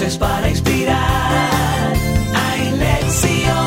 Voces 0.00 0.16
para 0.16 0.48
inspirar 0.48 1.92
hay 2.34 2.70
lección. 2.70 3.66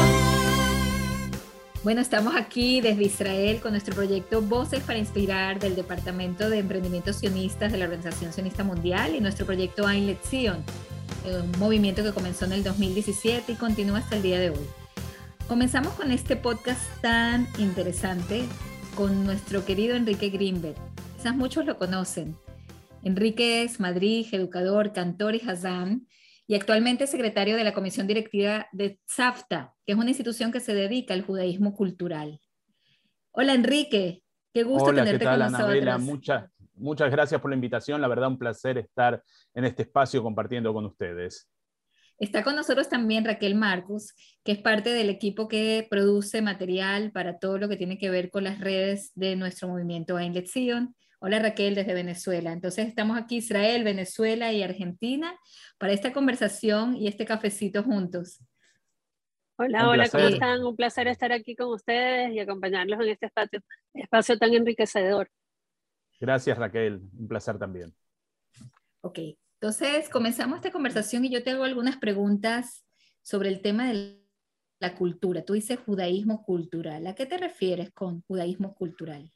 Bueno, 1.84 2.02
estamos 2.02 2.36
aquí 2.36 2.82
desde 2.82 3.04
Israel 3.04 3.60
con 3.62 3.74
nuestro 3.74 3.94
proyecto 3.94 4.42
Voces 4.42 4.80
para 4.82 4.98
Inspirar 4.98 5.60
del 5.60 5.76
Departamento 5.76 6.50
de 6.50 6.58
Emprendimientos 6.58 7.18
Sionistas 7.18 7.72
de 7.72 7.78
la 7.78 7.86
Organización 7.86 8.34
Sionista 8.34 8.64
Mundial 8.64 9.14
y 9.14 9.22
nuestro 9.22 9.46
proyecto 9.46 9.88
Ein 9.88 10.08
Lección, 10.08 10.64
un 11.24 11.52
movimiento 11.60 12.02
que 12.02 12.14
comenzó 12.14 12.46
en 12.46 12.54
el 12.54 12.64
2017 12.64 13.52
y 13.52 13.56
continúa 13.56 14.00
hasta 14.00 14.16
el 14.16 14.24
día 14.24 14.40
de 14.40 14.50
hoy. 14.50 14.66
Comenzamos 15.48 15.94
con 15.94 16.10
este 16.10 16.36
podcast 16.36 16.82
tan 17.04 17.48
interesante 17.60 18.42
con 18.96 19.24
nuestro 19.24 19.66
querido 19.66 19.96
Enrique 19.96 20.30
Greenberg. 20.30 20.78
Quizás 21.16 21.36
muchos 21.36 21.64
lo 21.68 21.78
conocen. 21.78 22.36
Enrique 23.04 23.62
es 23.62 23.80
Madrid, 23.80 24.26
educador, 24.32 24.94
cantor 24.94 25.36
y 25.36 25.48
hazán, 25.48 26.08
y 26.48 26.56
actualmente 26.56 27.08
secretario 27.08 27.56
de 27.56 27.64
la 27.64 27.74
Comisión 27.74 28.08
Directiva 28.08 28.68
de 28.72 29.00
ZAFTA, 29.10 29.74
que 29.86 29.94
es 29.94 29.98
una 29.98 30.10
institución 30.10 30.52
que 30.52 30.60
se 30.60 30.74
dedica 30.74 31.14
al 31.14 31.24
judaísmo 31.24 31.74
cultural. 31.74 32.40
Hola 33.32 33.54
Enrique, 33.54 34.22
qué 34.54 34.64
gusto 34.64 34.90
Hola, 34.90 35.04
tenerte 35.04 35.20
¿qué 35.20 35.26
tal, 35.26 35.42
con 35.42 35.52
nosotros. 35.52 36.02
Muchas, 36.02 36.52
muchas 36.76 37.12
gracias 37.12 37.40
por 37.42 37.50
la 37.50 37.56
invitación. 37.56 38.02
La 38.02 38.08
verdad, 38.08 38.28
un 38.28 38.38
placer 38.38 38.78
estar 38.78 39.24
en 39.54 39.66
este 39.66 39.84
espacio 39.84 40.22
compartiendo 40.22 40.74
con 40.74 40.86
ustedes. 40.86 41.50
Está 42.20 42.44
con 42.44 42.56
nosotros 42.56 42.90
también 42.90 43.26
Raquel 43.26 43.56
Marcus, 43.56 44.14
que 44.44 44.52
es 44.52 44.60
parte 44.60 44.92
del 44.92 45.10
equipo 45.10 45.48
que 45.48 45.88
produce 45.90 46.42
material 46.42 47.12
para 47.12 47.40
todo 47.40 47.58
lo 47.58 47.68
que 47.68 47.76
tiene 47.76 47.98
que 47.98 48.10
ver 48.10 48.30
con 48.30 48.44
las 48.44 48.60
redes 48.60 49.12
de 49.16 49.36
nuestro 49.36 49.68
movimiento 49.68 50.20
Ein 50.20 50.34
Lección. 50.34 50.96
Hola 51.26 51.40
Raquel 51.40 51.74
desde 51.74 51.94
Venezuela. 51.94 52.52
Entonces 52.52 52.86
estamos 52.86 53.18
aquí 53.18 53.38
Israel, 53.38 53.86
Venezuela 53.86 54.52
y 54.52 54.62
Argentina 54.62 55.34
para 55.78 55.94
esta 55.94 56.12
conversación 56.12 56.98
y 56.98 57.08
este 57.08 57.26
cafecito 57.26 57.82
juntos. 57.82 58.44
Hola, 59.58 59.84
Un 59.84 59.90
hola, 59.92 60.10
¿cómo 60.10 60.28
están? 60.28 60.66
Un 60.66 60.76
placer 60.76 61.08
estar 61.08 61.32
aquí 61.32 61.56
con 61.56 61.70
ustedes 61.70 62.34
y 62.34 62.40
acompañarlos 62.40 63.00
en 63.00 63.08
este 63.08 63.28
espacio, 63.28 63.62
espacio 63.94 64.38
tan 64.38 64.54
enriquecedor. 64.54 65.30
Gracias, 66.20 66.58
Raquel. 66.58 67.00
Un 67.18 67.28
placer 67.30 67.58
también. 67.58 67.96
Ok, 69.00 69.20
entonces 69.62 70.10
comenzamos 70.10 70.58
esta 70.58 70.74
conversación 70.74 71.24
y 71.24 71.30
yo 71.30 71.42
te 71.42 71.52
hago 71.52 71.64
algunas 71.64 71.96
preguntas 71.96 72.86
sobre 73.22 73.48
el 73.48 73.62
tema 73.62 73.88
de 73.88 74.20
la 74.82 74.94
cultura. 74.94 75.46
Tú 75.46 75.54
dices 75.54 75.80
judaísmo 75.80 76.44
cultural. 76.44 77.08
¿A 77.08 77.16
qué 77.16 77.26
te 77.26 77.38
refieres 77.38 77.94
con 77.94 78.24
judaísmo 78.24 78.76
cultural? 78.76 79.32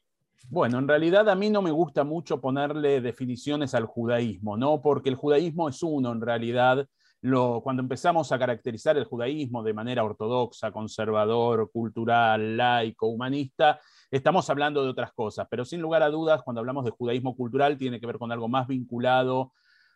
Bueno, 0.49 0.79
en 0.79 0.87
realidad 0.87 1.27
a 1.29 1.35
mí 1.35 1.49
no 1.49 1.61
me 1.61 1.71
gusta 1.71 2.03
mucho 2.03 2.39
ponerle 2.39 3.01
definiciones 3.01 3.73
al 3.73 3.85
judaísmo, 3.85 4.55
¿no? 4.55 4.81
Porque 4.81 5.09
el 5.09 5.15
judaísmo 5.15 5.67
es 5.67 5.83
uno, 5.83 6.11
en 6.11 6.21
realidad. 6.21 6.87
Lo, 7.21 7.61
cuando 7.61 7.81
empezamos 7.81 8.31
a 8.31 8.39
caracterizar 8.39 8.95
el 8.97 9.03
judaísmo 9.03 9.63
de 9.63 9.73
manera 9.73 10.03
ortodoxa, 10.03 10.71
conservador, 10.71 11.69
cultural, 11.71 12.55
laico, 12.55 13.07
humanista, 13.07 13.79
estamos 14.11 14.49
hablando 14.49 14.83
de 14.83 14.89
otras 14.89 15.11
cosas. 15.11 15.47
Pero 15.49 15.65
sin 15.65 15.81
lugar 15.81 16.03
a 16.03 16.09
dudas, 16.09 16.43
cuando 16.43 16.59
hablamos 16.59 16.85
de 16.85 16.91
judaísmo 16.91 17.35
cultural, 17.35 17.77
tiene 17.77 17.99
que 17.99 18.07
ver 18.07 18.17
con 18.17 18.31
algo 18.31 18.47
más 18.47 18.67
vinculado 18.67 19.51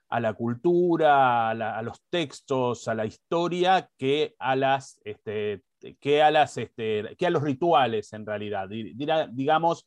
a 0.10 0.20
la 0.20 0.34
cultura, 0.34 1.52
a, 1.52 1.82
los 1.82 2.02
textos, 2.10 2.90
a 2.90 2.96
la 2.96 3.06
historia, 3.06 3.90
que 3.98 4.36
a 4.40 4.58
las, 4.58 5.00
este, 5.06 5.64
que 6.02 6.22
a 6.22 6.30
las, 6.32 6.58
este, 6.58 7.16
que 7.18 7.28
a 7.28 7.30
los 7.30 7.42
rituales, 7.42 8.12
en 8.12 8.26
realidad. 8.26 8.68
Digamos 8.68 9.86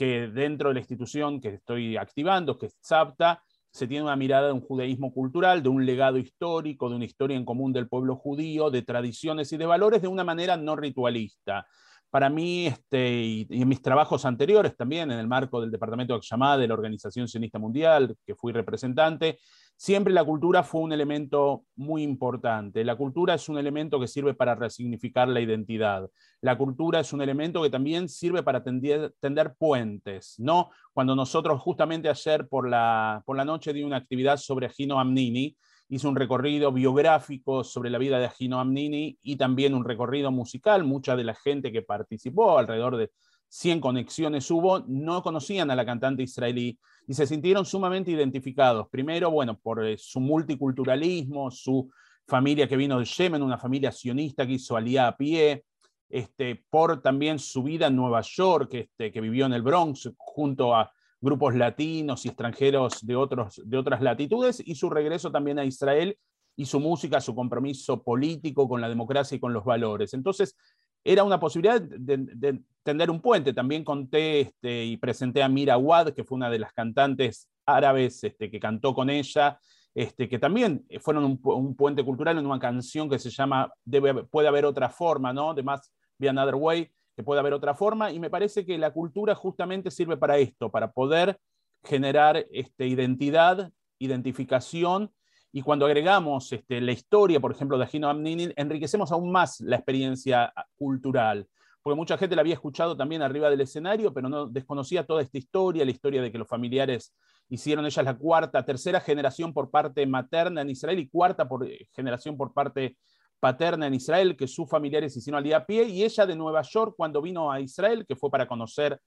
que 0.00 0.28
dentro 0.28 0.70
de 0.70 0.74
la 0.76 0.80
institución 0.80 1.42
que 1.42 1.50
estoy 1.50 1.98
activando, 1.98 2.56
que 2.56 2.64
es 2.64 2.78
ZAPTA, 2.82 3.42
se 3.70 3.86
tiene 3.86 4.04
una 4.04 4.16
mirada 4.16 4.46
de 4.46 4.54
un 4.54 4.62
judaísmo 4.62 5.12
cultural, 5.12 5.62
de 5.62 5.68
un 5.68 5.84
legado 5.84 6.16
histórico, 6.16 6.88
de 6.88 6.96
una 6.96 7.04
historia 7.04 7.36
en 7.36 7.44
común 7.44 7.70
del 7.74 7.86
pueblo 7.86 8.16
judío, 8.16 8.70
de 8.70 8.80
tradiciones 8.80 9.52
y 9.52 9.58
de 9.58 9.66
valores 9.66 10.00
de 10.00 10.08
una 10.08 10.24
manera 10.24 10.56
no 10.56 10.74
ritualista. 10.74 11.66
Para 12.08 12.30
mí, 12.30 12.68
este, 12.68 13.20
y, 13.20 13.46
en 13.50 13.68
mis 13.68 13.82
trabajos 13.82 14.24
anteriores 14.24 14.74
también, 14.74 15.10
en 15.10 15.18
el 15.18 15.28
marco 15.28 15.60
del 15.60 15.70
Departamento 15.70 16.14
de 16.14 16.16
Akshama 16.16 16.56
de 16.56 16.66
la 16.66 16.72
Organización 16.72 17.28
Sionista 17.28 17.58
Mundial, 17.58 18.16
que 18.24 18.34
fui 18.34 18.54
representante, 18.54 19.38
siempre 19.80 20.12
la 20.12 20.24
cultura 20.24 20.62
fue 20.62 20.82
un 20.82 20.92
elemento 20.92 21.64
muy 21.74 22.02
importante. 22.02 22.84
La 22.84 22.96
cultura 22.96 23.32
es 23.32 23.48
un 23.48 23.56
elemento 23.56 23.98
que 23.98 24.06
sirve 24.06 24.34
para 24.34 24.54
resignificar 24.54 25.26
la 25.26 25.40
identidad. 25.40 26.06
La 26.42 26.58
cultura 26.58 27.00
es 27.00 27.14
un 27.14 27.22
elemento 27.22 27.62
que 27.62 27.70
también 27.70 28.10
sirve 28.10 28.42
para 28.42 28.62
tender, 28.62 29.54
puentes, 29.58 30.34
¿no? 30.36 30.68
Cuando 30.92 31.16
nosotros 31.16 31.62
justamente 31.62 32.10
ayer 32.10 32.46
por 32.46 32.68
la, 32.68 33.22
por 33.24 33.38
la 33.38 33.46
noche 33.46 33.72
di 33.72 33.82
una 33.82 33.96
actividad 33.96 34.36
sobre 34.36 34.68
Gino 34.68 35.00
Amnini, 35.00 35.56
hice 35.88 36.06
un 36.06 36.14
recorrido 36.14 36.70
biográfico 36.72 37.64
sobre 37.64 37.88
la 37.88 37.96
vida 37.96 38.18
de 38.18 38.28
Gino 38.28 38.60
Amnini 38.60 39.18
y 39.22 39.36
también 39.36 39.74
un 39.74 39.86
recorrido 39.86 40.30
musical. 40.30 40.84
Mucha 40.84 41.16
de 41.16 41.24
la 41.24 41.34
gente 41.34 41.72
que 41.72 41.80
participó, 41.80 42.58
alrededor 42.58 42.98
de 42.98 43.12
100 43.50 43.80
conexiones 43.80 44.50
hubo, 44.50 44.80
no 44.86 45.22
conocían 45.22 45.70
a 45.70 45.76
la 45.76 45.84
cantante 45.84 46.22
israelí 46.22 46.78
y 47.06 47.14
se 47.14 47.26
sintieron 47.26 47.66
sumamente 47.66 48.12
identificados. 48.12 48.88
Primero, 48.88 49.30
bueno, 49.30 49.58
por 49.58 49.84
eh, 49.84 49.98
su 49.98 50.20
multiculturalismo, 50.20 51.50
su 51.50 51.90
familia 52.28 52.68
que 52.68 52.76
vino 52.76 52.98
de 52.98 53.04
Yemen, 53.04 53.42
una 53.42 53.58
familia 53.58 53.90
sionista 53.90 54.46
que 54.46 54.52
hizo 54.52 54.76
alía 54.76 55.08
a 55.08 55.16
pie, 55.16 55.64
este, 56.08 56.64
por 56.70 57.02
también 57.02 57.40
su 57.40 57.64
vida 57.64 57.88
en 57.88 57.96
Nueva 57.96 58.20
York, 58.20 58.74
este, 58.74 59.10
que 59.10 59.20
vivió 59.20 59.46
en 59.46 59.52
el 59.52 59.62
Bronx 59.62 60.10
junto 60.16 60.74
a 60.74 60.92
grupos 61.20 61.56
latinos 61.56 62.24
y 62.24 62.28
extranjeros 62.28 63.04
de, 63.04 63.16
otros, 63.16 63.60
de 63.64 63.76
otras 63.76 64.00
latitudes, 64.00 64.62
y 64.64 64.76
su 64.76 64.88
regreso 64.88 65.32
también 65.32 65.58
a 65.58 65.64
Israel 65.64 66.16
y 66.56 66.66
su 66.66 66.78
música, 66.78 67.20
su 67.20 67.34
compromiso 67.34 68.02
político 68.02 68.68
con 68.68 68.80
la 68.80 68.88
democracia 68.88 69.36
y 69.36 69.40
con 69.40 69.52
los 69.52 69.64
valores. 69.64 70.14
Entonces, 70.14 70.56
era 71.04 71.24
una 71.24 71.40
posibilidad 71.40 71.80
de, 71.80 72.16
de 72.18 72.60
tender 72.82 73.10
un 73.10 73.20
puente. 73.20 73.52
También 73.52 73.84
conté 73.84 74.40
este, 74.40 74.84
y 74.84 74.96
presenté 74.96 75.42
a 75.42 75.48
Mira 75.48 75.76
Wad, 75.76 76.10
que 76.10 76.24
fue 76.24 76.36
una 76.36 76.50
de 76.50 76.58
las 76.58 76.72
cantantes 76.72 77.48
árabes 77.66 78.22
este, 78.24 78.50
que 78.50 78.60
cantó 78.60 78.94
con 78.94 79.10
ella, 79.10 79.58
este, 79.94 80.28
que 80.28 80.38
también 80.38 80.86
fueron 81.00 81.24
un, 81.42 81.76
puente 81.76 82.04
cultural 82.04 82.38
en 82.38 82.46
una 82.46 82.58
canción 82.58 83.08
que 83.08 83.18
se 83.18 83.30
llama 83.30 83.72
Debe, 83.84 84.24
Puede 84.24 84.48
haber 84.48 84.64
otra 84.64 84.88
forma, 84.88 85.32
¿no? 85.32 85.54
De 85.54 85.62
más 85.62 85.92
Be 86.18 86.28
Another 86.28 86.54
Way, 86.54 86.90
que 87.16 87.22
puede 87.22 87.40
haber 87.40 87.52
otra 87.52 87.74
forma, 87.74 88.10
y 88.12 88.18
me 88.18 88.30
parece 88.30 88.64
que 88.64 88.78
la 88.78 88.92
cultura 88.92 89.34
justamente 89.34 89.90
sirve 89.90 90.16
para 90.16 90.38
esto, 90.38 90.70
para 90.70 90.92
poder 90.92 91.38
generar 91.82 92.46
este, 92.52 92.86
identidad, 92.86 93.72
identificación, 93.98 95.10
y 95.52 95.62
cuando 95.62 95.86
agregamos 95.86 96.52
este, 96.52 96.80
la 96.80 96.92
historia, 96.92 97.40
por 97.40 97.52
ejemplo, 97.52 97.76
de 97.76 97.86
Gino 97.86 98.08
Amnini, 98.08 98.52
enriquecemos 98.56 99.10
aún 99.10 99.32
más 99.32 99.60
la 99.60 99.76
experiencia 99.76 100.52
cultural, 100.76 101.48
porque 101.82 101.96
mucha 101.96 102.16
gente 102.16 102.36
la 102.36 102.42
había 102.42 102.54
escuchado 102.54 102.96
también 102.96 103.22
arriba 103.22 103.50
del 103.50 103.60
escenario, 103.60 104.12
pero 104.12 104.28
no 104.28 104.46
desconocía 104.46 105.04
toda 105.04 105.22
esta 105.22 105.38
historia, 105.38 105.84
la 105.84 105.90
historia 105.90 106.22
de 106.22 106.30
que 106.30 106.38
los 106.38 106.46
familiares 106.46 107.14
hicieron 107.48 107.84
ellas 107.84 108.04
la 108.04 108.16
cuarta, 108.16 108.64
tercera 108.64 109.00
generación 109.00 109.52
por 109.52 109.70
parte 109.70 110.06
materna 110.06 110.60
en 110.60 110.70
Israel 110.70 111.00
y 111.00 111.08
cuarta 111.08 111.48
por, 111.48 111.66
eh, 111.66 111.88
generación 111.92 112.36
por 112.36 112.52
parte 112.52 112.96
paterna 113.40 113.86
en 113.86 113.94
Israel, 113.94 114.36
que 114.36 114.46
sus 114.46 114.68
familiares 114.68 115.16
hicieron 115.16 115.38
al 115.38 115.44
día 115.44 115.56
a 115.56 115.66
pie, 115.66 115.84
y 115.84 116.04
ella 116.04 116.26
de 116.26 116.36
Nueva 116.36 116.62
York, 116.62 116.94
cuando 116.96 117.20
vino 117.20 117.50
a 117.50 117.60
Israel, 117.60 118.04
que 118.06 118.14
fue 118.14 118.30
para 118.30 118.46
conocer, 118.46 119.00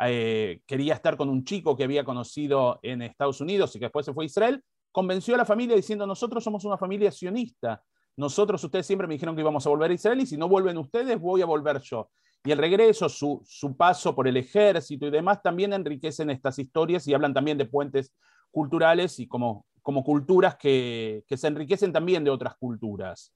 eh, 0.00 0.60
quería 0.66 0.94
estar 0.94 1.16
con 1.16 1.28
un 1.28 1.44
chico 1.44 1.76
que 1.76 1.84
había 1.84 2.04
conocido 2.04 2.78
en 2.82 3.02
Estados 3.02 3.40
Unidos 3.40 3.74
y 3.74 3.80
que 3.80 3.86
después 3.86 4.06
se 4.06 4.12
fue 4.12 4.24
a 4.24 4.26
Israel, 4.26 4.62
convenció 4.98 5.36
a 5.36 5.38
la 5.38 5.44
familia 5.44 5.76
diciendo, 5.76 6.08
nosotros 6.08 6.42
somos 6.42 6.64
una 6.64 6.76
familia 6.76 7.12
sionista, 7.12 7.80
nosotros, 8.16 8.64
ustedes 8.64 8.84
siempre 8.84 9.06
me 9.06 9.14
dijeron 9.14 9.36
que 9.36 9.42
íbamos 9.42 9.64
a 9.64 9.70
volver 9.70 9.92
a 9.92 9.94
Israel 9.94 10.18
y 10.18 10.26
si 10.26 10.36
no 10.36 10.48
vuelven 10.48 10.76
ustedes, 10.76 11.20
voy 11.20 11.40
a 11.40 11.46
volver 11.46 11.80
yo. 11.82 12.10
Y 12.44 12.50
el 12.50 12.58
regreso, 12.58 13.08
su, 13.08 13.40
su 13.46 13.76
paso 13.76 14.12
por 14.12 14.26
el 14.26 14.36
ejército 14.36 15.06
y 15.06 15.10
demás, 15.12 15.40
también 15.40 15.72
enriquecen 15.72 16.30
estas 16.30 16.58
historias 16.58 17.06
y 17.06 17.14
hablan 17.14 17.32
también 17.32 17.56
de 17.56 17.66
puentes 17.66 18.12
culturales 18.50 19.20
y 19.20 19.28
como, 19.28 19.66
como 19.82 20.02
culturas 20.02 20.56
que, 20.56 21.22
que 21.28 21.36
se 21.36 21.46
enriquecen 21.46 21.92
también 21.92 22.24
de 22.24 22.30
otras 22.30 22.56
culturas. 22.56 23.32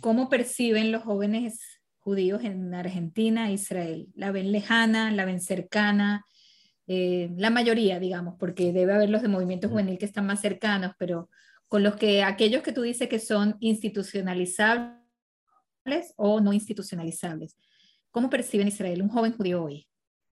¿Cómo 0.00 0.28
perciben 0.28 0.90
los 0.90 1.04
jóvenes 1.04 1.60
judíos 2.00 2.42
en 2.42 2.74
Argentina 2.74 3.52
Israel? 3.52 4.08
¿La 4.16 4.32
ven 4.32 4.50
lejana, 4.50 5.12
la 5.12 5.26
ven 5.26 5.40
cercana? 5.40 6.26
Eh, 6.86 7.30
la 7.36 7.50
mayoría, 7.50 8.00
digamos, 8.00 8.34
porque 8.38 8.72
debe 8.72 8.94
haber 8.94 9.10
los 9.10 9.22
de 9.22 9.28
movimiento 9.28 9.68
juvenil 9.68 9.98
que 9.98 10.06
están 10.06 10.26
más 10.26 10.40
cercanos, 10.40 10.92
pero 10.98 11.28
con 11.68 11.82
los 11.82 11.96
que 11.96 12.22
aquellos 12.22 12.62
que 12.62 12.72
tú 12.72 12.82
dices 12.82 13.08
que 13.08 13.18
son 13.18 13.56
institucionalizables 13.60 15.00
o 16.16 16.40
no 16.40 16.52
institucionalizables. 16.52 17.56
¿Cómo 18.10 18.28
perciben 18.28 18.68
Israel 18.68 19.02
un 19.02 19.08
joven 19.08 19.32
judío 19.32 19.64
hoy? 19.64 19.86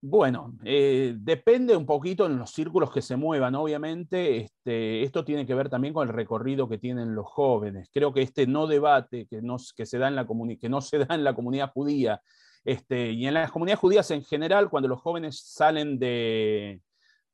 Bueno, 0.05 0.59
eh, 0.65 1.15
depende 1.17 1.77
un 1.77 1.87
poquito 1.87 2.27
en 2.27 2.37
los 2.37 2.51
círculos 2.51 2.91
que 2.91 3.01
se 3.01 3.15
muevan, 3.15 3.55
obviamente. 3.55 4.39
Este, 4.39 5.05
esto 5.05 5.25
tiene 5.25 5.47
que 5.47 5.55
ver 5.55 5.69
también 5.69 5.95
con 5.95 6.09
el 6.09 6.13
recorrido 6.13 6.69
que 6.69 6.77
tienen 6.77 7.15
los 7.15 7.27
jóvenes. 7.27 7.89
Creo 7.93 8.13
que 8.13 8.23
este 8.23 8.49
no 8.49 8.67
debate 8.67 9.27
que 9.31 9.41
no 9.43 9.59
que 9.77 9.87
se 9.87 9.99
da 9.99 10.09
en 10.09 10.17
la, 10.17 10.27
que 10.61 10.69
no 10.69 10.81
se 10.81 10.99
da 10.99 11.15
en 11.15 11.23
la 11.23 11.35
comunidad 11.35 11.71
judía 11.73 12.21
este, 12.65 13.11
y 13.13 13.27
en 13.27 13.35
las 13.35 13.51
comunidades 13.51 13.81
judías 13.81 14.11
en 14.11 14.23
general, 14.23 14.71
cuando 14.71 14.89
los 14.89 15.01
jóvenes 15.01 15.41
salen 15.45 15.99
de, 15.99 16.81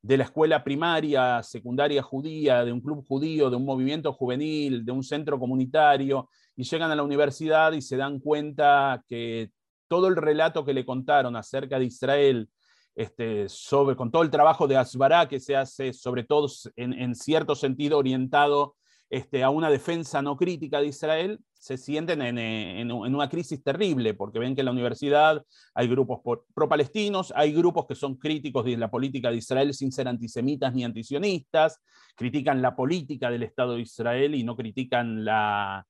la 0.01 0.23
escuela 0.23 0.63
primaria, 0.63 1.43
secundaria 1.43 2.01
judía, 2.01 2.65
de 2.65 2.71
un 2.71 2.81
club 2.81 3.05
judío, 3.05 3.49
de 3.49 3.55
un 3.55 3.65
movimiento 3.65 4.11
juvenil, 4.13 4.85
de 4.85 4.91
un 4.91 5.03
centro 5.03 5.37
comunitario, 5.39 6.29
y 6.55 6.63
llegan 6.63 6.91
a 6.91 6.95
la 6.95 7.03
universidad 7.03 7.73
y 7.73 7.81
se 7.81 7.97
dan 7.97 8.19
cuenta 8.19 9.03
que 9.07 9.51
todo 9.87 10.07
el 10.07 10.15
relato 10.15 10.65
que 10.65 10.73
le 10.73 10.85
contaron 10.85 11.35
acerca 11.35 11.77
de 11.77 11.85
Israel, 11.85 12.49
este, 12.95 13.47
sobre, 13.49 13.95
con 13.95 14.11
todo 14.11 14.23
el 14.23 14.29
trabajo 14.29 14.67
de 14.67 14.77
Asbará 14.77 15.27
que 15.27 15.39
se 15.39 15.55
hace, 15.55 15.93
sobre 15.93 16.23
todo 16.23 16.47
en, 16.75 17.15
cierto 17.15 17.55
sentido 17.55 17.97
orientado 17.97 18.75
este, 19.09 19.43
a 19.43 19.49
una 19.49 19.69
defensa 19.69 20.21
no 20.21 20.35
crítica 20.35 20.81
de 20.81 20.87
Israel, 20.87 21.39
se 21.59 21.77
sienten 21.77 22.21
en, 22.21 22.91
una 22.91 23.29
crisis 23.29 23.61
terrible, 23.61 24.13
porque 24.13 24.39
ven 24.39 24.55
que 24.55 24.61
en 24.61 24.65
la 24.65 24.71
universidad 24.71 25.43
hay 25.73 25.89
grupos 25.89 26.21
pro-palestinos, 26.55 27.33
hay 27.35 27.51
grupos 27.51 27.85
que 27.85 27.95
son 27.95 28.15
críticos 28.15 28.63
de 28.63 28.77
la 28.77 28.89
política 28.89 29.29
de 29.29 29.37
Israel 29.37 29.73
sin 29.73 29.91
ser 29.91 30.07
antisemitas 30.07 30.73
ni 30.73 30.85
antisionistas, 30.85 31.81
critican 32.15 32.61
la 32.61 32.77
política 32.77 33.29
del 33.29 33.43
Estado 33.43 33.73
de 33.73 33.81
Israel 33.81 34.35
y 34.35 34.43
no 34.43 34.55
critican 34.55 35.25
la, 35.25 35.85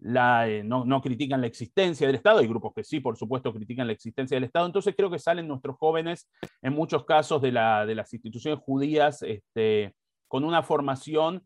eh, 0.00 0.62
no, 0.64 1.02
critican 1.02 1.40
la 1.40 1.48
existencia 1.48 2.06
del 2.06 2.16
Estado, 2.16 2.38
hay 2.38 2.46
grupos 2.46 2.72
que 2.72 2.84
sí, 2.84 3.00
por 3.00 3.16
supuesto, 3.16 3.52
critican 3.52 3.88
la 3.88 3.94
existencia 3.94 4.36
del 4.36 4.44
Estado, 4.44 4.66
entonces 4.66 4.94
creo 4.96 5.10
que 5.10 5.18
salen 5.18 5.48
nuestros 5.48 5.76
jóvenes, 5.78 6.30
en 6.62 6.74
muchos 6.74 7.04
casos 7.04 7.42
de, 7.42 7.50
las 7.50 8.12
instituciones 8.12 8.60
judías, 8.64 9.22
este, 9.22 9.96
con 10.28 10.44
una 10.44 10.62
formación 10.62 11.42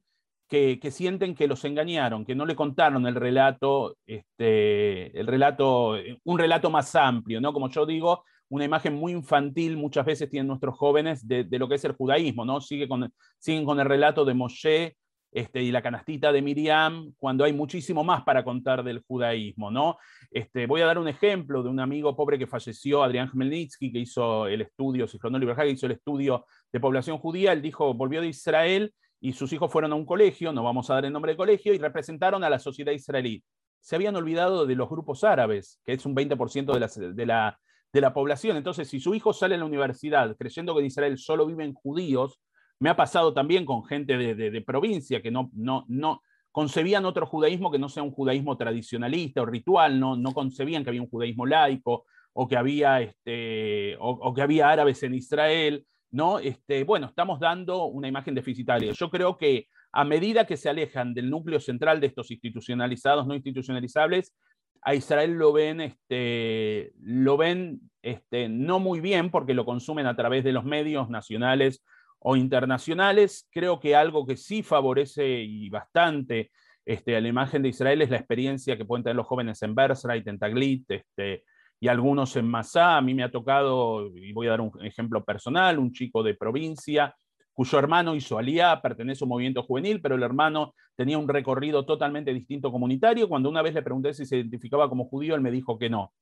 que, 0.53 0.91
sienten 0.91 1.35
que 1.35 1.49
los 1.49 1.65
engañaron, 1.65 2.27
que 2.27 2.35
no 2.35 2.45
le 2.45 2.55
contaron 2.55 3.07
el 3.07 3.15
relato, 3.15 3.97
este, 4.05 5.19
el 5.19 5.27
relato, 5.27 5.95
un 6.25 6.39
relato 6.39 6.69
más 6.69 6.95
amplio, 6.95 7.41
¿no? 7.41 7.55
Como 7.55 7.71
yo 7.71 7.87
digo, 7.87 8.23
una 8.51 8.67
imagen 8.67 8.93
muy 8.95 9.13
infantil 9.13 9.79
muchas 9.79 10.05
veces 10.05 10.29
tienen 10.29 10.49
nuestros 10.49 10.77
jóvenes 10.77 11.27
de, 11.27 11.47
lo 11.53 11.71
que 11.71 11.77
es 11.77 11.85
el 11.87 11.93
judaísmo, 11.93 12.45
¿no? 12.45 12.61
Sigue 12.61 12.87
con, 12.87 13.11
siguen 13.39 13.65
con 13.65 13.81
el 13.81 13.87
relato 13.87 14.27
de 14.27 14.35
Moshe 14.35 14.97
este, 15.31 15.63
y 15.63 15.73
la 15.73 15.81
canastita 15.81 16.31
de 16.31 16.43
Miriam, 16.43 17.15
cuando 17.17 17.45
hay 17.45 17.55
muchísimo 17.55 18.05
más 18.05 18.23
para 18.23 18.45
contar 18.45 18.85
del 18.85 19.03
judaísmo, 19.09 19.71
¿no? 19.71 19.97
Este, 20.31 20.67
voy 20.67 20.83
a 20.83 20.87
dar 20.87 20.99
un 20.99 21.09
ejemplo 21.09 21.63
de 21.63 21.71
un 21.71 21.81
amigo 21.81 22.15
pobre 22.15 22.39
que 22.39 22.47
falleció, 22.47 23.03
Adrián 23.03 23.31
Khmelnytsky, 23.31 23.91
que 23.91 24.01
hizo 24.01 24.47
el 24.47 24.61
estudio, 24.61 25.09
Sifronol 25.09 25.57
que 25.57 25.71
hizo 25.71 25.87
el 25.87 25.93
estudio 25.93 26.45
de 26.71 26.79
población 26.79 27.17
judía, 27.17 27.55
él 27.55 27.63
dijo, 27.63 27.95
volvió 27.95 28.21
de 28.21 28.29
Israel 28.29 28.93
y 29.23 29.33
sus 29.35 29.53
hijos 29.53 29.71
fueron 29.71 29.93
a 29.93 29.95
un 29.95 30.05
colegio, 30.05 30.53
no 30.53 30.65
vamos 30.65 30.91
a 30.91 30.95
dar 30.95 31.05
el 31.05 31.13
nombre 31.13 31.33
de 31.33 31.37
colegio, 31.37 31.73
y 31.73 31.79
representaron 31.79 32.43
a 32.43 32.51
la 32.51 32.59
sociedad 32.59 32.91
israelí. 32.91 33.45
Se 33.81 33.95
habían 33.95 34.17
olvidado 34.17 34.67
de 34.67 34.75
los 34.75 34.91
grupos 34.91 35.23
árabes, 35.23 35.81
que 35.85 35.93
es 35.93 36.05
un 36.05 36.17
20% 36.17 36.73
de 36.75 36.81
la, 36.81 37.15
de, 37.15 37.27
la, 37.27 37.59
de 37.93 38.01
la 38.01 38.13
población. 38.13 38.57
Entonces, 38.57 38.89
si 38.89 38.99
su 38.99 39.15
hijo 39.15 39.33
sale 39.33 39.55
a 39.55 39.59
la 39.59 39.65
universidad 39.65 40.37
creyendo 40.37 40.75
que 40.75 40.81
en 40.81 40.87
Israel 40.87 41.19
solo 41.19 41.47
viven 41.47 41.73
judíos, 41.73 42.41
me 42.81 42.91
ha 42.91 42.97
pasado 42.97 43.33
también 43.33 43.65
con 43.65 43.85
gente 43.85 44.17
de, 44.17 44.61
provincia 44.63 45.23
que 45.23 45.31
no, 45.31 45.51
no, 45.55 45.85
no 45.87 46.21
concebían 46.51 47.05
otro 47.05 47.25
judaísmo 47.25 47.71
que 47.71 47.79
no 47.79 47.89
sea 47.89 48.03
un 48.03 48.11
judaísmo 48.11 48.57
tradicionalista 48.57 49.43
o 49.43 49.47
ritual, 49.47 50.01
no, 50.01 50.17
no 50.17 50.33
concebían 50.33 50.83
que 50.83 50.91
había 50.91 51.03
un 51.03 51.09
judaísmo 51.09 51.47
laico 51.47 52.07
o 52.33 52.49
que 52.49 52.57
había, 52.57 53.01
este, 53.01 53.97
o 54.01 54.35
que 54.35 54.43
había 54.43 54.69
árabes 54.69 55.01
en 55.05 55.15
Israel. 55.15 55.87
¿No? 56.12 56.38
Este, 56.38 56.85
bueno, 56.85 57.06
estamos 57.06 57.41
dando 57.41 57.87
una 57.87 58.06
imagen 58.06 58.35
deficitaria. 58.35 58.93
Yo 58.93 59.11
creo 59.11 59.37
que 59.37 59.67
a 59.93 60.05
medida 60.05 60.47
que 60.47 60.56
se 60.56 60.69
alejan 60.69 61.14
del 61.14 61.31
núcleo 61.31 61.59
central 61.59 62.00
de 62.00 62.06
estos 62.06 62.31
institucionalizados, 62.31 63.26
no 63.26 63.35
institucionalizables, 63.35 64.35
a 64.82 64.94
Israel 64.94 65.32
lo 65.32 65.53
ven, 65.53 65.81
este, 65.81 66.93
lo 67.00 67.37
ven 67.37 67.81
este, 68.03 68.49
no 68.49 68.79
muy 68.79 69.00
bien 69.00 69.31
porque 69.31 69.55
lo 69.55 69.64
consumen 69.64 70.06
a 70.06 70.17
través 70.17 70.44
de 70.44 70.53
los 70.53 70.64
medios 70.64 71.09
nacionales 71.09 71.85
o 72.19 72.37
internacionales. 72.37 73.49
Creo 73.50 73.81
que 73.81 73.94
algo 73.94 74.26
que 74.26 74.37
sí 74.37 74.62
favorece 74.62 75.43
y 75.43 75.70
bastante 75.70 76.50
este, 76.85 77.17
a 77.17 77.20
la 77.20 77.29
imagen 77.29 77.62
de 77.62 77.69
Israel 77.69 78.03
es 78.03 78.11
la 78.11 78.17
experiencia 78.17 78.76
que 78.76 78.85
pueden 78.85 79.05
tener 79.05 79.17
los 79.17 79.26
jóvenes 79.26 79.62
en 79.62 79.75
Bersreit, 79.75 80.26
en 80.26 80.38
Taglit, 80.38 80.91
este, 80.91 81.44
y 81.82 81.88
algunos 81.88 82.37
en 82.37 82.46
Masá. 82.46 82.96
A 82.96 83.00
mí 83.00 83.12
me 83.12 83.25
ha 83.25 83.31
tocado, 83.32 84.06
y 84.17 84.32
voy 84.32 84.46
a 84.46 84.50
dar 84.50 84.61
un 84.61 84.70
ejemplo 84.84 85.25
personal, 85.25 85.81
un 85.81 85.93
chico 85.93 86.23
de 86.23 86.34
provincia 86.34 87.12
cuyo 87.52 87.76
hermano 87.76 88.14
hizo 88.14 88.38
alía, 88.38 88.81
pertenece 88.81 89.25
a 89.25 89.26
un 89.26 89.31
movimiento 89.31 89.64
juvenil, 89.64 90.00
pero 90.00 90.14
el 90.14 90.23
hermano 90.23 90.75
tenía 90.94 91.19
un 91.19 91.26
recorrido 91.26 91.84
totalmente 91.84 92.32
distinto 92.32 92.70
comunitario. 92.70 93.29
Cuando 93.29 93.50
una 93.50 93.62
vez 93.62 93.75
le 93.75 93.82
pregunté 93.82 94.14
si 94.14 94.25
se 94.25 94.37
identificaba 94.37 94.88
como 94.88 95.06
judío, 95.06 95.34
él 95.34 95.40
me 95.40 95.50
dijo 95.50 95.76
que 95.76 95.90
no. 95.90 96.12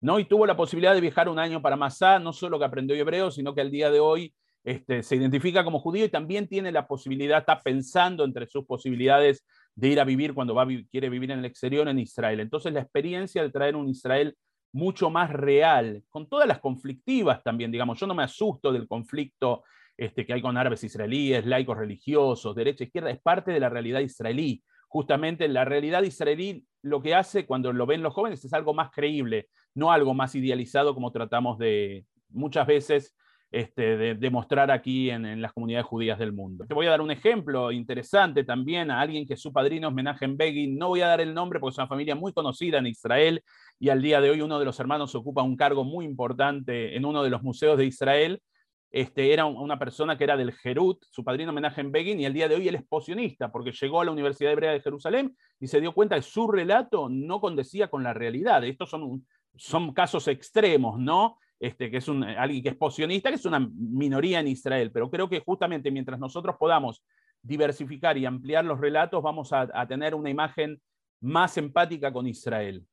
¿no? 0.00 0.18
Y 0.18 0.24
tuvo 0.24 0.46
la 0.46 0.56
posibilidad 0.56 0.94
de 0.94 1.02
viajar 1.02 1.28
un 1.28 1.38
año 1.38 1.60
para 1.60 1.76
Masá, 1.76 2.18
no 2.18 2.32
solo 2.32 2.58
que 2.58 2.64
aprendió 2.64 2.96
hebreo, 2.96 3.30
sino 3.30 3.54
que 3.54 3.60
al 3.60 3.70
día 3.70 3.90
de 3.90 4.00
hoy 4.00 4.34
este, 4.64 5.02
se 5.02 5.16
identifica 5.16 5.62
como 5.62 5.78
judío 5.78 6.06
y 6.06 6.08
también 6.08 6.48
tiene 6.48 6.72
la 6.72 6.88
posibilidad, 6.88 7.40
está 7.40 7.60
pensando 7.60 8.24
entre 8.24 8.46
sus 8.46 8.64
posibilidades 8.64 9.44
de 9.74 9.88
ir 9.88 10.00
a 10.00 10.04
vivir 10.04 10.32
cuando 10.32 10.54
va, 10.54 10.66
quiere 10.90 11.10
vivir 11.10 11.30
en 11.32 11.40
el 11.40 11.44
exterior 11.44 11.86
en 11.86 11.98
Israel. 11.98 12.40
Entonces 12.40 12.72
la 12.72 12.80
experiencia 12.80 13.42
de 13.42 13.50
traer 13.50 13.76
un 13.76 13.88
Israel 13.88 14.36
mucho 14.72 15.10
más 15.10 15.30
real, 15.30 16.02
con 16.08 16.28
todas 16.28 16.46
las 16.46 16.60
conflictivas 16.60 17.42
también, 17.42 17.70
digamos, 17.70 17.98
yo 17.98 18.06
no 18.06 18.14
me 18.14 18.22
asusto 18.22 18.72
del 18.72 18.86
conflicto 18.86 19.64
este, 19.96 20.26
que 20.26 20.34
hay 20.34 20.42
con 20.42 20.56
árabes 20.56 20.84
israelíes, 20.84 21.46
laicos 21.46 21.78
religiosos, 21.78 22.54
derecha, 22.54 22.84
izquierda, 22.84 23.10
es 23.10 23.20
parte 23.20 23.52
de 23.52 23.60
la 23.60 23.70
realidad 23.70 24.00
israelí. 24.00 24.62
Justamente 24.88 25.48
la 25.48 25.64
realidad 25.64 26.02
israelí 26.02 26.66
lo 26.82 27.02
que 27.02 27.14
hace 27.14 27.46
cuando 27.46 27.72
lo 27.72 27.86
ven 27.86 28.02
los 28.02 28.14
jóvenes 28.14 28.44
es 28.44 28.52
algo 28.52 28.74
más 28.74 28.90
creíble, 28.90 29.48
no 29.74 29.90
algo 29.90 30.14
más 30.14 30.34
idealizado 30.34 30.94
como 30.94 31.10
tratamos 31.12 31.58
de 31.58 32.04
muchas 32.28 32.66
veces 32.66 33.16
este, 33.56 33.96
de, 33.96 34.14
demostrar 34.14 34.70
aquí 34.70 35.08
en, 35.08 35.40
las 35.40 35.52
comunidades 35.54 35.86
judías 35.86 36.18
del 36.18 36.34
mundo. 36.34 36.66
Te 36.66 36.74
voy 36.74 36.86
a 36.86 36.90
dar 36.90 37.00
un 37.00 37.10
ejemplo 37.10 37.72
interesante 37.72 38.44
también 38.44 38.90
a 38.90 39.00
alguien 39.00 39.26
que 39.26 39.34
su 39.34 39.50
padrino 39.50 39.88
es 39.88 39.94
Menachem 39.94 40.36
Begin. 40.36 40.76
No 40.76 40.88
voy 40.88 41.00
a 41.00 41.06
dar 41.06 41.22
el 41.22 41.32
nombre 41.32 41.58
porque 41.58 41.72
es 41.72 41.78
una 41.78 41.86
familia 41.86 42.14
muy 42.14 42.34
conocida 42.34 42.76
en 42.78 42.86
Israel 42.86 43.42
y 43.78 43.88
al 43.88 44.02
día 44.02 44.20
de 44.20 44.28
hoy 44.28 44.42
uno 44.42 44.58
de 44.58 44.66
los 44.66 44.78
hermanos 44.78 45.14
ocupa 45.14 45.42
un 45.42 45.56
cargo 45.56 45.84
muy 45.84 46.04
importante 46.04 46.96
en 46.96 47.06
uno 47.06 47.22
de 47.22 47.30
los 47.30 47.42
museos 47.42 47.78
de 47.78 47.86
Israel. 47.86 48.42
Este, 48.90 49.32
era 49.32 49.46
una 49.46 49.78
persona 49.78 50.18
que 50.18 50.24
era 50.24 50.36
del 50.36 50.52
Jerut, 50.52 51.02
su 51.10 51.24
padrino 51.24 51.50
Menachem 51.50 51.90
Begin, 51.90 52.20
y 52.20 52.26
al 52.26 52.34
día 52.34 52.48
de 52.48 52.56
hoy 52.56 52.68
él 52.68 52.74
es 52.74 52.84
posionista 52.86 53.50
porque 53.50 53.72
llegó 53.72 54.02
a 54.02 54.04
la 54.04 54.10
Universidad 54.10 54.52
Hebrea 54.52 54.72
de 54.72 54.82
Jerusalén 54.82 55.34
y 55.58 55.66
se 55.66 55.80
dio 55.80 55.92
cuenta 55.94 56.16
que 56.16 56.22
su 56.22 56.46
relato 56.46 57.08
no 57.08 57.40
condecía 57.40 57.88
con 57.88 58.02
la 58.02 58.12
realidad. 58.12 58.62
Estos 58.64 58.90
son, 58.90 59.26
son 59.54 59.94
casos 59.94 60.28
extremos, 60.28 60.98
¿no? 60.98 61.38
Este, 61.58 61.90
que 61.90 61.96
es 61.96 62.08
un, 62.08 62.22
alguien 62.22 62.62
que 62.62 62.68
es 62.68 62.76
posionista, 62.76 63.30
que 63.30 63.36
es 63.36 63.46
una 63.46 63.60
minoría 63.60 64.40
en 64.40 64.48
Israel, 64.48 64.90
pero 64.92 65.10
creo 65.10 65.28
que 65.28 65.40
justamente 65.40 65.90
mientras 65.90 66.18
nosotros 66.18 66.56
podamos 66.58 67.02
diversificar 67.42 68.18
y 68.18 68.26
ampliar 68.26 68.64
los 68.64 68.78
relatos, 68.78 69.22
vamos 69.22 69.52
a, 69.52 69.86
tener 69.86 70.14
una 70.14 70.28
imagen 70.28 70.80
más 71.20 71.56
empática 71.56 72.12
con 72.12 72.26
Israel. 72.26 72.84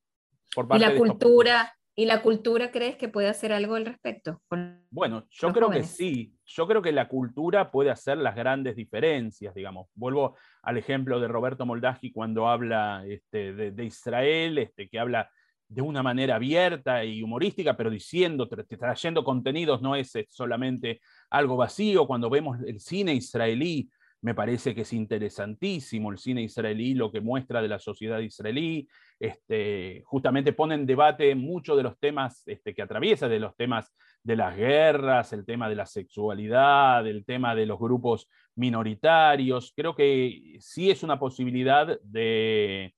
y 0.76 0.80
la 0.80 0.96
cultura, 0.96 1.74
¿Y 1.96 2.06
la 2.06 2.24
cultura 2.24 2.72
crees 2.72 2.96
que 2.96 3.08
puede 3.08 3.30
hacer 3.30 3.54
algo 3.54 3.76
al 3.76 3.86
respecto? 3.86 4.42
Bueno, 4.90 5.28
yo 5.30 5.54
creo 5.54 5.70
que 5.70 5.84
sí. 5.84 6.34
Yo 6.44 6.68
creo 6.68 6.82
que 6.82 6.92
la 6.92 7.08
cultura 7.08 7.70
puede 7.70 7.92
hacer 7.92 8.18
las 8.18 8.36
grandes 8.36 8.76
diferencias, 8.76 9.54
digamos. 9.54 9.90
Vuelvo 9.94 10.36
al 10.64 10.78
ejemplo 10.78 11.20
de 11.20 11.28
Roberto 11.28 11.68
Moldaski 11.68 12.12
cuando 12.12 12.48
habla 12.48 13.04
este, 13.08 13.54
de, 13.54 13.72
de, 13.72 13.86
Israel, 13.86 14.58
este, 14.58 14.90
que 14.90 14.98
habla 14.98 15.30
de 15.74 15.82
una 15.82 16.04
manera 16.04 16.36
abierta 16.36 17.04
y 17.04 17.24
humorística, 17.24 17.76
pero 17.76 17.90
diciendo, 17.90 18.48
trayendo 18.48 19.24
contenidos, 19.24 19.82
no 19.82 19.96
es 19.96 20.14
solamente 20.30 21.02
algo 21.30 21.58
vacío. 21.58 22.06
Cuando 22.06 22.30
vemos 22.30 22.60
el 22.66 22.80
cine 22.80 23.14
israelí, 23.14 23.90
me 24.22 24.36
parece 24.36 24.74
que 24.74 24.82
es 24.82 24.94
interesantísimo 24.94 26.12
el 26.12 26.18
cine 26.18 26.44
israelí, 26.44 26.94
lo 26.94 27.12
que 27.12 27.20
muestra 27.20 27.62
de 27.62 27.68
la 27.68 27.80
sociedad 27.80 28.20
israelí. 28.20 28.88
Este, 29.20 30.02
justamente 30.06 30.54
pone 30.54 30.76
en 30.76 30.86
debate 30.86 31.34
muchos 31.36 31.76
de 31.76 31.84
los 31.84 32.00
temas 32.00 32.44
este, 32.46 32.74
que 32.74 32.84
atraviesa, 32.84 33.28
de 33.28 33.40
los 33.40 33.56
temas 33.56 33.92
de 34.22 34.36
las 34.36 34.56
guerras, 34.56 35.34
el 35.34 35.46
tema 35.46 35.68
de 35.68 35.76
la 35.76 35.86
sexualidad, 35.86 37.06
el 37.06 37.26
tema 37.26 37.56
de 37.56 37.66
los 37.66 37.80
grupos 37.80 38.30
minoritarios. 38.56 39.74
Creo 39.76 39.96
que 39.96 40.58
sí 40.60 40.90
es 40.90 41.04
una 41.04 41.20
posibilidad 41.20 42.00
de, 42.02 42.94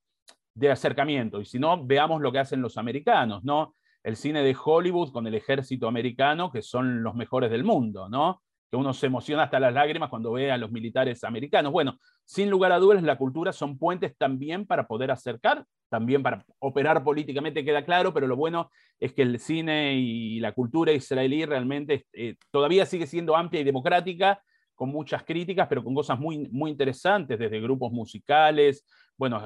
de 0.56 0.72
acercamiento. 0.72 1.42
Y 1.42 1.46
si 1.46 1.60
no, 1.60 1.86
veamos 1.86 2.22
lo 2.22 2.32
que 2.32 2.40
hacen 2.40 2.62
los 2.62 2.78
americanos, 2.78 3.44
¿no? 3.44 3.76
El 4.04 4.16
cine 4.16 4.42
de 4.42 4.56
Hollywood 4.62 5.12
con 5.12 5.28
el 5.28 5.36
ejército 5.36 5.88
americano, 5.88 6.52
que 6.52 6.62
son 6.62 7.04
los 7.04 7.14
mejores 7.16 7.52
del 7.52 7.64
mundo, 7.64 8.08
¿no? 8.10 8.42
Que 8.72 8.78
uno 8.78 8.94
se 8.94 9.08
emociona 9.08 9.44
hasta 9.44 9.60
las 9.60 9.74
lágrimas 9.74 10.10
cuando 10.10 10.32
ve 10.32 10.52
a 10.52 10.58
los 10.58 10.72
militares 10.72 11.24
americanos. 11.24 11.72
Bueno, 11.72 11.98
sin 12.24 12.50
lugar 12.50 12.72
a 12.72 12.80
dudas, 12.80 13.04
la 13.04 13.18
cultura 13.18 13.52
son 13.52 13.78
puentes 13.78 14.18
también 14.18 14.66
para 14.66 14.88
poder 14.88 15.12
acercar, 15.12 15.66
también 15.90 16.24
para 16.24 16.46
operar 16.60 17.04
políticamente, 17.04 17.66
queda 17.66 17.84
claro, 17.84 18.14
pero 18.14 18.26
lo 18.26 18.36
bueno 18.36 18.72
es 19.00 19.14
que 19.14 19.24
el 19.24 19.40
cine 19.40 19.96
y 19.96 20.40
la 20.40 20.54
cultura 20.54 20.94
israelí 20.94 21.46
realmente 21.46 22.06
eh, 22.14 22.36
todavía 22.52 22.86
sigue 22.86 23.08
siendo 23.08 23.36
amplia 23.36 23.62
y 23.62 23.66
democrática, 23.66 24.42
con 24.76 24.90
muchas 24.90 25.24
críticas, 25.24 25.68
pero 25.68 25.84
con 25.84 25.96
cosas 25.96 26.20
muy, 26.20 26.50
muy 26.50 26.70
interesantes, 26.72 27.40
desde 27.40 27.62
grupos 27.62 27.92
musicales, 27.92 28.86
bueno, 29.18 29.42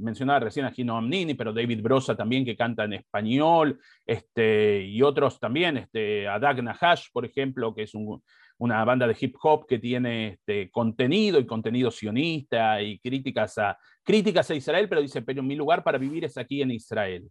mencionaba 0.00 0.40
recién 0.40 0.66
a 0.66 0.72
Gino 0.72 0.96
Amnini, 0.96 1.34
pero 1.34 1.52
David 1.52 1.82
Brosa 1.82 2.16
también 2.16 2.44
que 2.44 2.56
canta 2.56 2.84
en 2.84 2.94
español, 2.94 3.78
este, 4.04 4.82
y 4.82 5.02
otros 5.02 5.38
también, 5.38 5.76
este, 5.76 6.26
Adag 6.26 6.62
Nahash, 6.62 7.06
por 7.12 7.24
ejemplo, 7.24 7.74
que 7.74 7.82
es 7.82 7.94
un, 7.94 8.22
una 8.58 8.84
banda 8.84 9.06
de 9.06 9.16
hip 9.18 9.36
hop 9.42 9.66
que 9.66 9.78
tiene 9.78 10.28
este, 10.28 10.70
contenido 10.70 11.38
y 11.38 11.46
contenido 11.46 11.90
sionista 11.90 12.80
y 12.82 12.98
críticas 12.98 13.58
a, 13.58 13.76
críticas 14.02 14.50
a 14.50 14.54
Israel, 14.54 14.88
pero 14.88 15.00
dice, 15.00 15.22
pero 15.22 15.42
mi 15.42 15.56
lugar 15.56 15.82
para 15.82 15.98
vivir 15.98 16.24
es 16.24 16.36
aquí 16.38 16.62
en 16.62 16.70
Israel. 16.70 17.28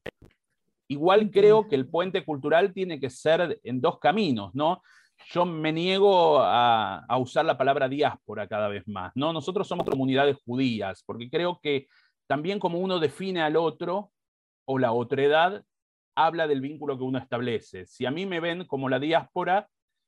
Igual 0.88 1.32
creo 1.32 1.70
que 1.70 1.76
el 1.76 1.88
puente 1.88 2.26
cultural 2.26 2.74
tiene 2.74 3.00
que 3.00 3.10
ser 3.10 3.60
en 3.64 3.80
dos 3.80 4.00
caminos, 4.00 4.54
¿no? 4.54 4.82
Yo 5.30 5.46
me 5.46 5.72
niego 5.72 6.40
a, 6.40 7.06
usar 7.18 7.46
la 7.46 7.58
palabra 7.58 7.88
diáspora 7.88 8.48
cada 8.48 8.68
vez 8.68 8.88
más, 8.88 9.12
¿no? 9.16 9.32
Nosotros 9.34 9.68
somos 9.68 9.88
comunidades 9.88 10.38
judías, 10.46 11.04
porque 11.06 11.30
creo 11.30 11.60
que 11.62 11.88
también 12.28 12.60
como 12.60 12.80
uno 12.80 13.00
define 13.00 13.42
al 13.42 13.56
otro 13.56 14.12
o 14.66 14.80
la 14.80 14.92
otredad, 14.92 15.64
habla 16.16 16.48
del 16.48 16.62
vínculo 16.62 16.98
que 16.98 17.04
uno 17.04 17.18
establece. 17.18 17.86
Si 17.86 18.06
a 18.06 18.12
mí 18.12 18.26
me 18.26 18.40
ven 18.40 18.66
como 18.66 18.90
la 18.90 19.00
diáspora, 19.00 19.68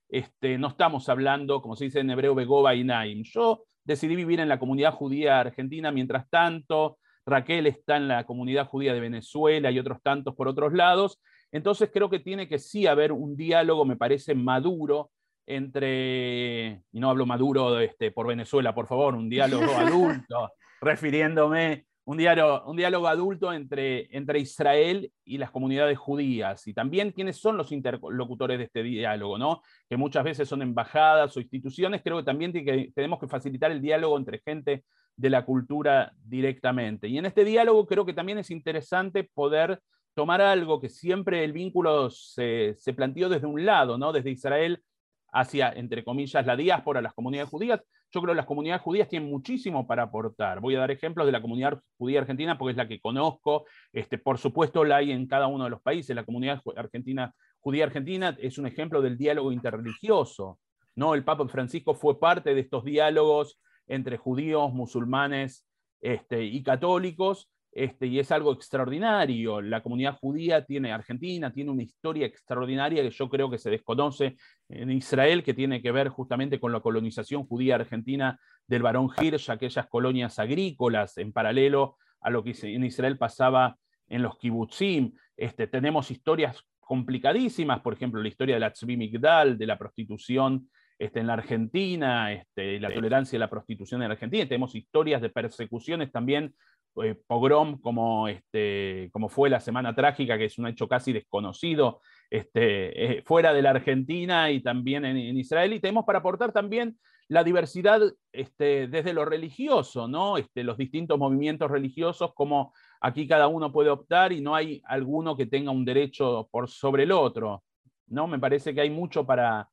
este, 0.09 0.57
no 0.57 0.67
estamos 0.67 1.09
hablando, 1.09 1.61
como 1.61 1.75
se 1.75 1.85
dice 1.85 1.99
en 1.99 2.09
hebreo, 2.09 2.35
Begoba 2.35 2.75
y 2.75 2.83
Naim. 2.83 3.23
Yo 3.23 3.63
decidí 3.83 4.15
vivir 4.15 4.39
en 4.39 4.49
la 4.49 4.59
comunidad 4.59 4.93
judía 4.93 5.39
argentina, 5.39 5.91
mientras 5.91 6.29
tanto, 6.29 6.97
Raquel 7.25 7.67
está 7.67 7.97
en 7.97 8.07
la 8.07 8.25
comunidad 8.25 8.67
judía 8.67 8.93
de 8.93 8.99
Venezuela 8.99 9.71
y 9.71 9.79
otros 9.79 10.01
tantos 10.01 10.35
por 10.35 10.47
otros 10.47 10.73
lados. 10.73 11.19
Entonces 11.53 11.91
creo 11.93 12.09
que 12.09 12.19
tiene 12.19 12.47
que 12.47 12.57
sí 12.57 12.87
haber 12.87 13.11
un 13.11 13.37
diálogo, 13.37 13.85
me 13.85 13.95
parece, 13.95 14.33
maduro 14.33 15.11
entre, 15.45 16.81
y 16.91 16.99
no 16.99 17.11
hablo 17.11 17.27
maduro 17.27 17.79
este, 17.79 18.11
por 18.11 18.25
Venezuela, 18.25 18.73
por 18.73 18.87
favor, 18.87 19.13
un 19.13 19.29
diálogo 19.29 19.63
adulto, 19.77 20.51
refiriéndome 20.81 21.85
un 22.05 22.17
diálogo, 22.17 22.63
un 22.65 22.75
diálogo 22.75 23.07
adulto 23.07 23.53
entre, 23.53 24.07
entre 24.17 24.39
Israel 24.39 25.11
y 25.23 25.37
las 25.37 25.51
comunidades 25.51 25.97
judías, 25.97 26.65
y 26.65 26.73
también 26.73 27.11
quiénes 27.11 27.37
son 27.37 27.55
los 27.55 27.71
interlocutores 27.71 28.57
de 28.57 28.63
este 28.63 28.81
diálogo, 28.81 29.37
¿no? 29.37 29.61
que 29.87 29.95
muchas 29.95 30.23
veces 30.23 30.49
son 30.49 30.63
embajadas 30.63 31.37
o 31.37 31.39
instituciones, 31.39 32.01
creo 32.03 32.17
que 32.17 32.23
también 32.23 32.51
que, 32.51 32.91
tenemos 32.95 33.19
que 33.19 33.27
facilitar 33.27 33.71
el 33.71 33.79
diálogo 33.79 34.17
entre 34.17 34.39
gente 34.39 34.85
de 35.15 35.29
la 35.29 35.45
cultura 35.45 36.11
directamente. 36.23 37.07
Y 37.07 37.19
en 37.19 37.27
este 37.27 37.45
diálogo 37.45 37.85
creo 37.85 38.05
que 38.05 38.13
también 38.13 38.39
es 38.39 38.49
interesante 38.49 39.23
poder 39.23 39.79
tomar 40.13 40.41
algo 40.41 40.79
que 40.79 40.89
siempre 40.89 41.43
el 41.43 41.53
vínculo 41.53 42.09
se, 42.09 42.75
se 42.77 42.93
planteó 42.93 43.29
desde 43.29 43.47
un 43.47 43.65
lado, 43.65 43.97
¿no? 43.97 44.11
desde 44.11 44.31
Israel 44.31 44.83
hacia, 45.31 45.71
entre 45.71 46.03
comillas, 46.03 46.45
la 46.45 46.55
diáspora, 46.55 47.01
las 47.01 47.13
comunidades 47.13 47.49
judías, 47.49 47.81
yo 48.13 48.21
creo 48.21 48.33
que 48.33 48.37
las 48.37 48.45
comunidades 48.45 48.83
judías 48.83 49.09
tienen 49.09 49.27
muchísimo 49.27 49.87
para 49.87 50.03
aportar. 50.03 50.59
Voy 50.59 50.75
a 50.75 50.79
dar 50.79 50.91
ejemplos 50.91 51.25
de 51.25 51.31
la 51.31 51.41
comunidad 51.41 51.81
judía 51.97 52.19
argentina 52.19 52.59
porque 52.59 52.71
es 52.71 52.77
la 52.77 52.87
que 52.87 53.01
conozco. 53.01 53.65
Este, 53.91 54.19
por 54.19 54.37
supuesto, 54.37 54.83
la 54.83 54.97
hay 54.97 55.11
en 55.11 55.25
cada 55.25 55.47
uno 55.47 55.63
de 55.63 55.71
los 55.71 55.81
países. 55.81 56.15
La 56.15 56.23
comunidad 56.23 56.61
argentina, 56.75 57.33
judía 57.59 57.85
argentina 57.85 58.37
es 58.39 58.59
un 58.59 58.67
ejemplo 58.67 59.01
del 59.01 59.17
diálogo 59.17 59.51
interreligioso. 59.51 60.59
¿no? 60.95 61.15
El 61.15 61.23
Papa 61.23 61.47
Francisco 61.47 61.95
fue 61.95 62.19
parte 62.19 62.53
de 62.53 62.61
estos 62.61 62.83
diálogos 62.83 63.59
entre 63.87 64.17
judíos, 64.17 64.71
musulmanes 64.71 65.67
este, 65.99 66.43
y 66.43 66.61
católicos, 66.61 67.49
este, 67.75 68.05
y 68.05 68.19
es 68.19 68.31
algo 68.31 68.53
extraordinario. 68.53 69.61
La 69.61 69.81
comunidad 69.81 70.17
judía 70.19 70.63
tiene, 70.63 70.91
Argentina 70.91 71.51
tiene 71.51 71.71
una 71.71 71.81
historia 71.81 72.27
extraordinaria 72.27 73.01
que 73.01 73.09
yo 73.09 73.29
creo 73.29 73.49
que 73.49 73.57
se 73.57 73.71
desconoce 73.71 74.35
en 74.69 74.91
Israel, 74.91 75.43
que 75.43 75.53
tiene 75.53 75.81
que 75.81 75.91
ver 75.91 76.09
justamente 76.09 76.59
con 76.59 76.71
la 76.71 76.81
colonización 76.81 77.45
judía 77.45 77.75
argentina 77.75 78.39
del 78.67 78.83
barón 78.83 79.09
Hirsch, 79.19 79.49
aquellas 79.49 79.87
colonias 79.87 80.37
agrícolas, 80.37 81.17
en 81.17 81.33
paralelo 81.33 81.97
a 82.21 82.29
lo 82.29 82.43
que 82.43 82.55
en 82.61 82.83
Israel 82.83 83.17
pasaba 83.17 83.75
en 84.07 84.21
los 84.21 84.37
kibbutzim. 84.37 85.13
Este, 85.35 85.67
tenemos 85.67 86.11
historias 86.11 86.63
complicadísimas, 86.79 87.81
por 87.81 87.93
ejemplo, 87.93 88.21
la 88.21 88.27
historia 88.27 88.55
de 88.55 88.61
la 88.61 88.71
Tzvi 88.71 88.97
Migdal, 88.97 89.57
de 89.57 89.65
la 89.65 89.79
prostitución 89.79 90.69
este, 90.99 91.19
en 91.19 91.27
la 91.27 91.33
Argentina, 91.33 92.31
este, 92.31 92.79
la 92.79 92.93
tolerancia 92.93 93.35
de 93.35 93.39
la 93.39 93.49
prostitución 93.49 94.01
en 94.03 94.09
la 94.09 94.13
Argentina. 94.13 94.45
Tenemos 94.45 94.75
historias 94.75 95.21
de 95.21 95.29
persecuciones 95.29 96.11
también 96.11 96.53
eh, 97.01 97.15
pogrom 97.27 97.79
como, 97.81 98.27
este, 98.27 99.09
como 99.11 99.29
fue 99.29 99.49
la 99.49 99.59
Semana 99.59 99.95
Trágica, 99.95 100.37
que 100.37 100.45
es 100.45 100.57
un 100.57 100.67
hecho 100.67 100.87
casi 100.87 101.11
desconocido 101.11 102.01
este, 102.29 103.17
eh, 103.17 103.23
fuera 103.23 103.53
de 103.53 103.61
la 103.61 103.71
Argentina 103.71 104.51
y 104.51 104.61
también 104.61 105.05
en, 105.05 105.37
Israel. 105.37 105.73
Y 105.73 105.79
tenemos 105.79 106.05
para 106.05 106.19
aportar 106.19 106.51
también 106.51 106.97
la 107.27 107.43
diversidad 107.43 108.01
este, 108.31 108.87
desde 108.87 109.13
lo 109.13 109.25
religioso, 109.25 110.07
¿no? 110.07 110.37
Este, 110.37 110.63
los 110.63 110.77
distintos 110.77 111.17
movimientos 111.17 111.71
religiosos, 111.71 112.33
como 112.33 112.73
aquí 113.01 113.27
cada 113.27 113.47
uno 113.47 113.71
puede 113.71 113.89
optar 113.89 114.31
y 114.31 114.41
no 114.41 114.55
hay 114.55 114.81
alguno 114.85 115.35
que 115.35 115.45
tenga 115.45 115.71
un 115.71 115.85
derecho 115.85 116.47
por 116.51 116.69
sobre 116.69 117.03
el 117.03 117.11
otro. 117.11 117.63
¿no? 118.07 118.27
Me 118.27 118.39
parece 118.39 118.73
que 118.73 118.81
hay 118.81 118.89
mucho 118.89 119.25
para, 119.25 119.69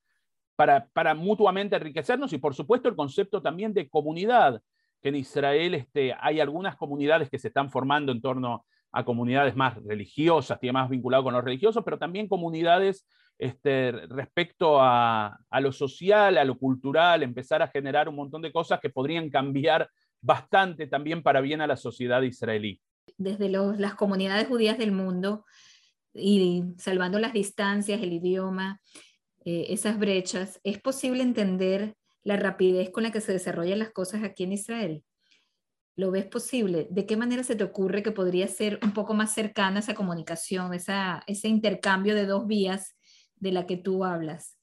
para, 0.57 0.89
para 0.93 1.15
mutuamente 1.15 1.77
enriquecernos 1.77 2.33
y 2.33 2.39
por 2.39 2.55
supuesto 2.55 2.89
el 2.89 2.97
concepto 2.97 3.41
también 3.43 3.73
de 3.73 3.89
comunidad 3.89 4.61
que 5.01 5.09
en 5.09 5.17
Israel 5.17 5.75
este, 5.75 6.15
hay 6.21 6.41
algunas 6.41 6.77
comunidades 6.77 7.31
que 7.31 7.39
se 7.39 7.49
están 7.49 7.71
formando 7.71 8.13
en 8.13 8.21
torno 8.21 8.65
a 8.93 9.05
comunidades 9.05 9.55
más 9.57 9.77
religiosas, 9.85 10.59
tiene 10.59 10.73
más 10.73 10.91
vinculado 10.91 11.25
con 11.25 11.35
los 11.35 11.45
religiosos, 11.45 11.85
pero 11.85 11.99
también 11.99 12.29
comunidades 12.29 13.07
este, 13.39 13.93
respecto 14.09 14.79
a, 14.81 15.39
lo 15.61 15.73
social, 15.73 16.37
a 16.37 16.45
lo 16.45 16.59
cultural, 16.59 17.23
empezar 17.23 17.63
a 17.63 17.69
generar 17.69 18.09
un 18.09 18.17
montón 18.17 18.43
de 18.43 18.53
cosas 18.53 18.81
que 18.81 18.91
podrían 18.91 19.31
cambiar 19.31 19.89
bastante 20.21 20.87
también 20.87 21.23
para 21.23 21.41
bien 21.41 21.61
a 21.61 21.67
la 21.67 21.77
sociedad 21.77 22.21
israelí. 22.23 22.81
Desde 23.17 23.49
las 23.49 23.95
comunidades 23.95 24.47
judías 24.47 24.77
del 24.77 24.93
mundo 24.93 25.45
y 26.13 26.65
salvando 26.77 27.19
las 27.19 27.33
distancias, 27.33 28.03
el 28.03 28.13
idioma, 28.13 28.81
eh, 29.45 29.67
esas 29.71 29.99
brechas, 29.99 30.61
¿es 30.63 30.79
posible 30.79 31.23
entender 31.23 31.95
la 32.23 32.37
rapidez 32.37 32.91
con 32.91 33.03
la 33.03 33.13
que 33.13 33.21
se 33.21 33.33
desarrollan 33.33 33.79
las 33.79 33.93
cosas 33.93 34.23
aquí 34.23 34.45
en 34.45 34.53
Israel? 34.53 35.05
¿Lo 35.97 36.11
ves 36.11 36.27
posible? 36.27 36.87
¿De 36.91 37.05
qué 37.07 37.17
manera 37.17 37.43
se 37.43 37.57
te 37.57 37.65
ocurre 37.65 38.03
que 38.03 38.13
podría 38.13 38.49
ser 38.49 38.79
un 38.83 38.93
poco 38.93 39.15
más 39.15 39.35
cercana 39.35 39.81
esa 39.81 39.95
comunicación, 39.95 40.73
esa, 40.73 41.23
ese 41.27 41.49
intercambio 41.49 42.15
de 42.15 42.27
dos 42.27 42.47
vías 42.47 42.97
de 43.37 43.53
la 43.53 43.67
que 43.67 43.77
tú 43.77 44.05
hablas? 44.05 44.57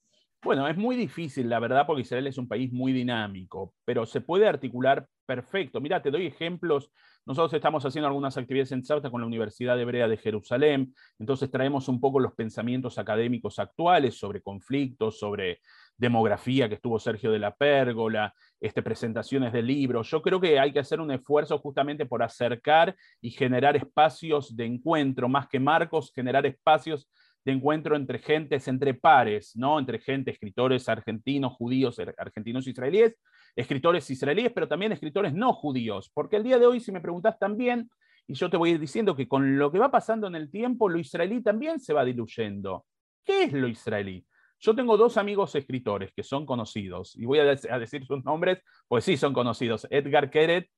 Bueno, 0.44 0.68
es 0.68 0.78
muy 0.78 0.96
difícil, 0.96 1.50
la 1.50 1.60
verdad, 1.60 1.86
porque 1.86 2.04
Israel 2.04 2.28
es 2.28 2.38
un 2.38 2.48
país 2.48 2.72
muy 2.72 2.94
dinámico, 2.94 3.74
pero 3.86 4.06
se 4.06 4.22
puede 4.22 4.48
articular 4.48 5.08
perfecto. 5.26 5.82
Mira, 5.82 6.02
te 6.02 6.12
doy 6.12 6.26
ejemplos. 6.26 6.92
Nosotros 7.28 7.56
estamos 7.56 7.86
haciendo 7.86 8.08
algunas 8.08 8.38
actividades 8.38 8.72
en 8.72 8.86
Sauta 8.86 9.12
con 9.12 9.20
la 9.20 9.28
Universidad 9.28 9.78
Hebrea 9.78 10.08
de 10.08 10.16
Jerusalén, 10.16 10.96
entonces 11.20 11.52
traemos 11.52 11.90
un 11.90 12.00
poco 12.00 12.22
los 12.22 12.34
pensamientos 12.34 12.98
académicos 12.98 13.60
actuales 13.60 14.18
sobre 14.18 14.42
conflictos, 14.42 15.20
sobre 15.20 15.60
demografía 15.98 16.70
que 16.70 16.76
estuvo 16.76 16.98
Sergio 16.98 17.30
de 17.30 17.40
la 17.40 17.54
Pérgola, 17.54 18.34
este, 18.62 18.82
presentaciones 18.82 19.52
de 19.52 19.62
libros. 19.62 20.10
Yo 20.10 20.22
creo 20.22 20.40
que 20.40 20.58
hay 20.58 20.72
que 20.72 20.80
hacer 20.80 21.02
un 21.02 21.12
esfuerzo 21.12 21.58
justamente 21.58 22.06
por 22.06 22.24
acercar 22.24 22.96
y 23.20 23.32
generar 23.32 23.76
espacios 23.76 24.56
de 24.56 24.64
encuentro, 24.64 25.28
más 25.28 25.50
que 25.50 25.60
marcos, 25.60 26.14
generar 26.16 26.46
espacios 26.46 27.10
de 27.44 27.52
encuentro 27.52 27.98
entre 27.98 28.20
gentes, 28.20 28.70
entre 28.70 28.94
pares, 28.94 29.54
¿no? 29.54 29.80
Entre 29.80 30.00
gente, 30.00 30.32
escritores 30.32 30.88
argentinos, 30.88 31.56
judíos, 31.56 32.00
er, 32.00 32.16
argentinos, 32.18 32.68
israelíes, 32.68 33.18
escritores 33.58 34.10
israelíes, 34.10 34.52
pero 34.54 34.68
también 34.68 34.92
escritores 34.92 35.34
no 35.34 35.52
judíos. 35.52 36.12
Porque 36.14 36.38
el 36.38 36.44
día 36.44 36.60
de 36.60 36.68
hoy, 36.68 36.80
si 36.80 36.92
me 36.92 37.02
preguntas 37.02 37.38
también, 37.40 37.90
y 38.28 38.36
yo 38.36 38.50
te 38.50 38.58
voy 38.58 38.70
a 38.70 38.74
ir 38.74 38.80
diciendo 38.80 39.16
que 39.16 39.28
con 39.28 39.58
lo 39.58 39.72
que 39.72 39.80
va 39.80 39.90
pasando 39.90 40.28
en 40.28 40.36
el 40.36 40.52
tiempo, 40.52 40.88
lo 40.88 41.00
israelí 41.00 41.42
también 41.42 41.80
se 41.80 41.94
va 41.94 42.06
diluyendo. 42.06 42.86
¿Qué 43.26 43.44
es 43.44 43.54
lo 43.54 43.68
israelí? 43.68 44.26
Yo 44.60 44.76
tengo 44.76 44.96
dos 44.96 45.18
amigos 45.18 45.56
escritores 45.56 46.12
que 46.14 46.24
son 46.24 46.46
conocidos, 46.46 47.16
y 47.16 47.26
voy 47.26 47.40
a, 47.40 47.46
decir 47.46 48.06
sus 48.06 48.24
nombres, 48.24 48.60
pues 48.88 49.04
sí 49.04 49.18
son 49.18 49.34
conocidos, 49.34 49.88
Edgar 49.90 50.30
Keret 50.30 50.70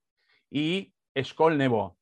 y 0.50 0.94
Eshkol 1.14 1.58
Nebo. 1.58 1.98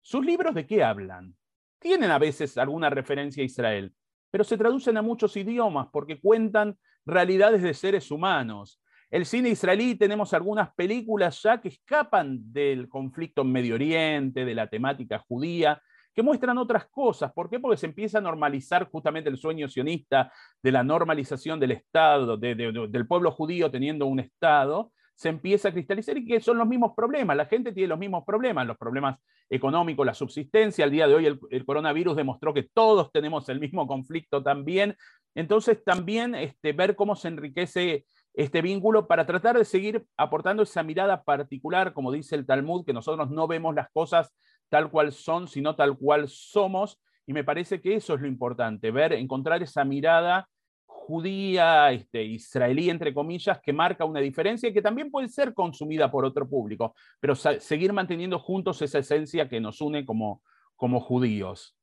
¿Sus 0.00 0.24
libros 0.24 0.54
de 0.54 0.66
qué 0.66 0.82
hablan? 0.82 1.36
Tienen 1.78 2.10
a 2.10 2.18
veces 2.18 2.58
alguna 2.58 2.90
referencia 2.90 3.42
a 3.42 3.46
Israel, 3.46 3.94
pero 4.30 4.44
se 4.44 4.58
traducen 4.58 4.96
a 4.96 5.02
muchos 5.02 5.36
idiomas 5.36 5.88
porque 5.92 6.20
cuentan 6.20 6.78
realidades 7.06 7.62
de 7.62 7.74
seres 7.74 8.10
humanos. 8.10 8.79
El 9.10 9.26
cine 9.26 9.48
israelí 9.48 9.96
tenemos 9.96 10.32
algunas 10.34 10.72
películas 10.74 11.42
ya 11.42 11.60
que 11.60 11.68
escapan 11.68 12.38
del 12.52 12.88
conflicto 12.88 13.42
en 13.42 13.50
Medio 13.50 13.74
Oriente, 13.74 14.44
de 14.44 14.54
la 14.54 14.68
temática 14.68 15.18
judía, 15.18 15.82
que 16.14 16.22
muestran 16.22 16.58
otras 16.58 16.86
cosas. 16.86 17.32
¿Por 17.32 17.50
qué? 17.50 17.58
Porque 17.58 17.76
se 17.76 17.86
empieza 17.86 18.18
a 18.18 18.20
normalizar 18.20 18.88
justamente 18.88 19.28
el 19.28 19.36
sueño 19.36 19.68
sionista 19.68 20.32
de 20.62 20.72
la 20.72 20.84
normalización 20.84 21.58
del 21.58 21.72
Estado, 21.72 22.36
del 22.36 23.06
pueblo 23.08 23.32
judío 23.32 23.70
teniendo 23.70 24.06
un 24.06 24.20
Estado, 24.20 24.92
se 25.14 25.28
empieza 25.28 25.68
a 25.68 25.72
cristalizar 25.72 26.16
y 26.16 26.24
que 26.24 26.40
son 26.40 26.56
los 26.56 26.66
mismos 26.66 26.92
problemas. 26.96 27.36
La 27.36 27.46
gente 27.46 27.72
tiene 27.72 27.88
los 27.88 27.98
mismos 27.98 28.24
problemas, 28.24 28.66
los 28.66 28.78
problemas 28.78 29.18
económicos, 29.50 30.06
la 30.06 30.14
subsistencia. 30.14 30.84
Al 30.84 30.90
día 30.90 31.06
de 31.06 31.14
hoy 31.14 31.26
el, 31.26 31.64
coronavirus 31.66 32.16
demostró 32.16 32.54
que 32.54 32.70
todos 32.72 33.12
tenemos 33.12 33.48
el 33.48 33.60
mismo 33.60 33.86
conflicto 33.86 34.42
también. 34.42 34.96
Entonces 35.34 35.84
también 35.84 36.34
este, 36.34 36.72
ver 36.72 36.96
cómo 36.96 37.16
se 37.16 37.28
enriquece 37.28 38.06
este 38.40 38.62
vínculo 38.62 39.06
para 39.06 39.26
tratar 39.26 39.58
de 39.58 39.66
seguir 39.66 40.06
aportando 40.16 40.62
esa 40.62 40.82
mirada 40.82 41.22
particular, 41.22 41.92
como 41.92 42.10
dice 42.10 42.34
el 42.36 42.46
Talmud, 42.46 42.86
que 42.86 42.94
nosotros 42.94 43.30
no 43.30 43.46
vemos 43.46 43.74
las 43.74 43.90
cosas 43.90 44.32
tal 44.70 44.90
cual 44.90 45.12
son, 45.12 45.46
sino 45.46 45.76
tal 45.76 45.98
cual 45.98 46.26
somos. 46.26 46.98
Y 47.26 47.34
me 47.34 47.44
parece 47.44 47.82
que 47.82 47.96
eso 47.96 48.14
es 48.14 48.20
lo 48.22 48.26
importante, 48.26 48.90
ver, 48.90 49.12
encontrar 49.12 49.62
esa 49.62 49.84
mirada 49.84 50.48
judía, 50.86 51.92
este, 51.92 52.22
israelí, 52.22 52.88
entre 52.88 53.12
comillas, 53.12 53.60
que 53.60 53.74
marca 53.74 54.06
una 54.06 54.20
diferencia 54.20 54.68
y 54.68 54.72
que 54.72 54.80
también 54.80 55.10
puede 55.10 55.28
ser 55.28 55.52
consumida 55.52 56.10
por 56.10 56.24
otro 56.24 56.48
público, 56.48 56.94
pero 57.20 57.34
seguir 57.34 57.92
manteniendo 57.92 58.38
juntos 58.38 58.80
esa 58.80 59.00
esencia 59.00 59.48
que 59.48 59.60
nos 59.60 59.80
une 59.80 60.06
como, 60.06 60.42
como 60.76 61.00
judíos, 61.00 61.76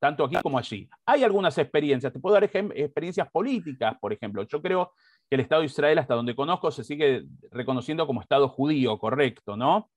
tanto 0.00 0.24
aquí 0.24 0.36
como 0.42 0.58
allí. 0.58 0.88
Hay 1.06 1.22
algunas 1.22 1.56
experiencias, 1.58 2.12
te 2.12 2.18
puedo 2.18 2.34
dar 2.34 2.44
experiencias 2.44 3.30
políticas, 3.30 3.96
por 4.00 4.12
ejemplo. 4.12 4.42
Yo 4.44 4.60
creo 4.60 4.92
que 5.32 5.36
el 5.36 5.40
Estado 5.40 5.62
de 5.62 5.66
Israel, 5.68 5.98
hasta 5.98 6.14
donde 6.14 6.36
conozco, 6.36 6.70
se 6.70 6.84
sigue 6.84 7.24
reconociendo 7.50 8.06
como 8.06 8.20
Estado 8.20 8.50
judío, 8.50 8.98
correcto, 8.98 9.56
¿no? 9.56 9.88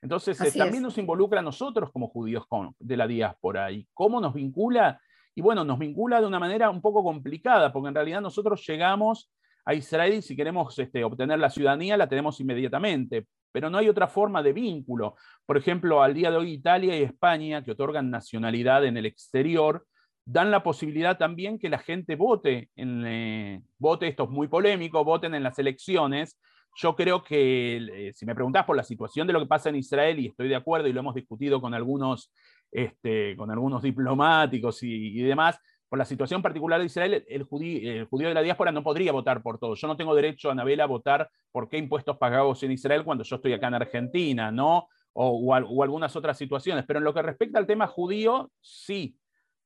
Entonces, 0.00 0.40
eh, 0.40 0.56
también 0.56 0.84
nos 0.84 0.96
involucra 0.98 1.40
a 1.40 1.42
nosotros 1.42 1.90
como 1.90 2.06
judíos 2.06 2.44
de 2.78 2.96
la 2.96 3.08
diáspora. 3.08 3.72
¿Y 3.72 3.88
cómo 3.92 4.20
nos 4.20 4.34
vincula? 4.34 5.00
Y 5.34 5.40
bueno, 5.40 5.64
nos 5.64 5.80
vincula 5.80 6.20
de 6.20 6.28
una 6.28 6.38
manera 6.38 6.70
un 6.70 6.80
poco 6.80 7.02
complicada, 7.02 7.72
porque 7.72 7.88
en 7.88 7.96
realidad 7.96 8.20
nosotros 8.20 8.64
llegamos 8.68 9.32
a 9.64 9.74
Israel 9.74 10.14
y 10.14 10.22
si 10.22 10.36
queremos 10.36 10.78
este, 10.78 11.02
obtener 11.02 11.40
la 11.40 11.50
ciudadanía 11.50 11.96
la 11.96 12.08
tenemos 12.08 12.38
inmediatamente, 12.38 13.26
pero 13.50 13.68
no 13.70 13.78
hay 13.78 13.88
otra 13.88 14.06
forma 14.06 14.44
de 14.44 14.52
vínculo. 14.52 15.16
Por 15.44 15.56
ejemplo, 15.56 16.04
al 16.04 16.14
día 16.14 16.30
de 16.30 16.36
hoy 16.36 16.52
Italia 16.52 16.96
y 16.96 17.02
España, 17.02 17.64
que 17.64 17.72
otorgan 17.72 18.12
nacionalidad 18.12 18.84
en 18.84 18.96
el 18.96 19.06
exterior, 19.06 19.84
dan 20.26 20.50
la 20.50 20.62
posibilidad 20.62 21.18
también 21.18 21.58
que 21.58 21.68
la 21.68 21.78
gente 21.78 22.16
vote, 22.16 22.70
en, 22.76 23.04
eh, 23.06 23.62
vote, 23.78 24.08
esto 24.08 24.24
es 24.24 24.30
muy 24.30 24.48
polémico, 24.48 25.04
voten 25.04 25.34
en 25.34 25.42
las 25.42 25.58
elecciones. 25.58 26.38
Yo 26.76 26.96
creo 26.96 27.22
que, 27.22 27.76
eh, 27.76 28.12
si 28.14 28.26
me 28.26 28.34
preguntás 28.34 28.64
por 28.64 28.76
la 28.76 28.82
situación 28.82 29.26
de 29.26 29.32
lo 29.32 29.40
que 29.40 29.46
pasa 29.46 29.68
en 29.68 29.76
Israel, 29.76 30.18
y 30.18 30.28
estoy 30.28 30.48
de 30.48 30.56
acuerdo 30.56 30.88
y 30.88 30.92
lo 30.92 31.00
hemos 31.00 31.14
discutido 31.14 31.60
con 31.60 31.74
algunos 31.74 32.32
este, 32.74 33.36
con 33.36 33.52
algunos 33.52 33.82
diplomáticos 33.82 34.82
y, 34.82 35.22
demás, 35.22 35.56
por 35.88 35.96
la 35.96 36.04
situación 36.04 36.42
particular 36.42 36.80
de 36.80 36.86
Israel, 36.86 37.24
el 37.28 37.44
judío, 37.44 38.04
judío, 38.08 38.26
de 38.26 38.34
la 38.34 38.42
diáspora 38.42 38.72
no 38.72 38.82
podría 38.82 39.12
votar 39.12 39.42
por 39.42 39.58
todo. 39.58 39.76
Yo 39.76 39.86
no 39.86 39.96
tengo 39.96 40.12
derecho, 40.12 40.50
Anabela, 40.50 40.82
a 40.82 40.88
votar 40.88 41.30
por 41.52 41.68
qué 41.68 41.78
impuestos 41.78 42.18
pagamos 42.18 42.60
en 42.64 42.72
Israel 42.72 43.04
cuando 43.04 43.22
yo 43.22 43.36
estoy 43.36 43.52
acá 43.52 43.68
en 43.68 43.74
Argentina, 43.74 44.50
¿no? 44.50 44.88
O, 45.12 45.54
o, 45.54 45.54
algunas 45.54 46.16
otras 46.16 46.36
situaciones. 46.36 46.84
Pero 46.84 46.98
en 46.98 47.04
lo 47.04 47.14
que 47.14 47.22
respecta 47.22 47.60
al 47.60 47.66
tema 47.68 47.86
judío, 47.86 48.50
sí 48.60 49.16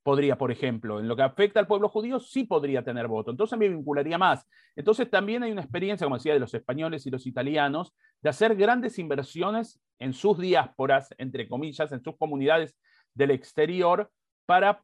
podría, 0.03 0.39
por 0.39 0.51
ejemplo. 0.51 1.01
En 1.01 1.09
lo 1.09 1.17
que 1.17 1.23
afecta 1.23 1.61
al 1.61 1.67
pueblo 1.67 1.89
judío, 1.89 2.21
sí 2.21 2.45
podría 2.45 2.83
tener 2.83 3.09
voto. 3.09 3.31
Entonces 3.31 3.59
me 3.59 3.69
vincularía 3.69 4.19
más. 4.19 4.47
Entonces 4.77 5.11
también 5.11 5.43
hay 5.43 5.53
una 5.53 5.63
experiencia, 5.63 6.05
como 6.05 6.17
decía, 6.17 6.33
de 6.33 6.41
los 6.41 6.55
españoles 6.55 7.07
y 7.07 7.11
los 7.11 7.27
italianos, 7.27 7.95
de 8.23 8.31
hacer 8.31 8.57
grandes 8.57 8.99
inversiones 8.99 9.81
en 9.99 10.13
sus 10.13 10.39
diásporas, 10.39 11.15
entre 11.19 11.49
comillas, 11.49 11.93
en 11.93 12.03
sus 12.03 12.17
comunidades 12.17 12.77
del 13.15 13.33
exterior 13.33 14.11
para 14.47 14.83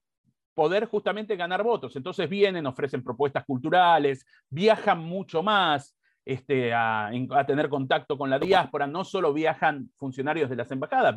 poder 0.54 0.86
justamente 0.86 1.36
ganar 1.36 1.62
votos. 1.62 1.96
Entonces 1.96 2.28
vienen, 2.28 2.66
ofrecen 2.66 3.02
propuestas 3.02 3.44
culturales, 3.44 4.26
viajan 4.48 5.00
mucho 5.00 5.42
más 5.42 5.96
este, 6.24 6.72
a, 6.72 7.10
tener 7.46 7.68
contacto 7.68 8.16
con 8.16 8.30
la 8.30 8.38
diáspora. 8.38 8.86
No 8.86 9.04
solo 9.04 9.32
viajan 9.32 9.90
funcionarios 9.96 10.50
de 10.50 10.56
las 10.56 10.70
embajadas, 10.70 11.14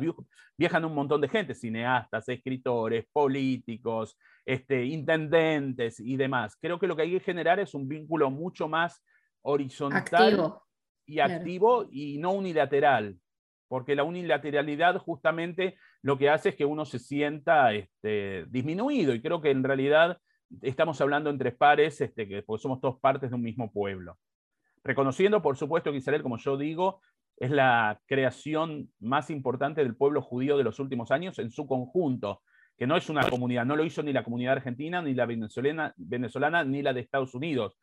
viajan 0.56 0.84
un 0.84 0.94
montón 0.94 1.20
de 1.20 1.28
gente, 1.28 1.54
cineastas, 1.54 2.28
escritores, 2.28 3.06
políticos, 3.12 4.18
este, 4.44 4.84
intendentes 4.84 6.00
y 6.00 6.16
demás. 6.16 6.56
Creo 6.60 6.78
que 6.78 6.86
lo 6.86 6.96
que 6.96 7.02
hay 7.02 7.12
que 7.12 7.20
generar 7.20 7.60
es 7.60 7.74
un 7.74 7.88
vínculo 7.88 8.30
mucho 8.30 8.68
más 8.68 9.02
horizontal 9.42 10.54
y 11.06 11.20
activo 11.20 11.86
y 11.90 12.18
no 12.18 12.32
unilateral 12.32 13.16
porque 13.68 13.94
la 13.94 14.04
unilateralidad 14.04 14.96
justamente 14.98 15.76
lo 16.02 16.18
que 16.18 16.30
hace 16.30 16.50
es 16.50 16.56
que 16.56 16.64
uno 16.64 16.84
se 16.84 16.98
sienta 16.98 17.72
este, 17.74 18.46
disminuido 18.48 19.14
y 19.14 19.20
creo 19.20 19.40
que 19.40 19.50
en 19.50 19.62
realidad 19.62 20.18
estamos 20.62 21.00
hablando 21.00 21.30
entre 21.30 21.52
pares, 21.52 22.00
este, 22.00 22.26
que, 22.26 22.42
porque 22.42 22.62
somos 22.62 22.80
todos 22.80 22.98
partes 22.98 23.30
de 23.30 23.36
un 23.36 23.42
mismo 23.42 23.70
pueblo. 23.70 24.18
Reconociendo, 24.84 25.42
por 25.42 25.56
supuesto, 25.56 25.90
que 25.92 25.98
Israel, 25.98 26.22
como 26.22 26.38
yo 26.38 26.56
digo, 26.56 27.00
es 27.36 27.50
la 27.50 28.00
creación 28.06 28.90
más 29.00 29.30
importante 29.30 29.82
del 29.82 29.96
pueblo 29.96 30.22
judío 30.22 30.56
de 30.56 30.64
los 30.64 30.78
últimos 30.80 31.10
años 31.10 31.38
en 31.38 31.50
su 31.50 31.66
conjunto, 31.66 32.42
que 32.76 32.86
no 32.86 32.96
es 32.96 33.08
una 33.08 33.28
comunidad, 33.28 33.64
no 33.64 33.76
lo 33.76 33.84
hizo 33.84 34.02
ni 34.02 34.12
la 34.12 34.24
comunidad 34.24 34.54
argentina, 34.54 35.02
ni 35.02 35.14
la 35.14 35.26
venezolana, 35.26 35.94
venezolana 35.96 36.64
ni 36.64 36.82
la 36.82 36.92
de 36.92 37.00
Estados 37.00 37.34
Unidos. 37.34 37.78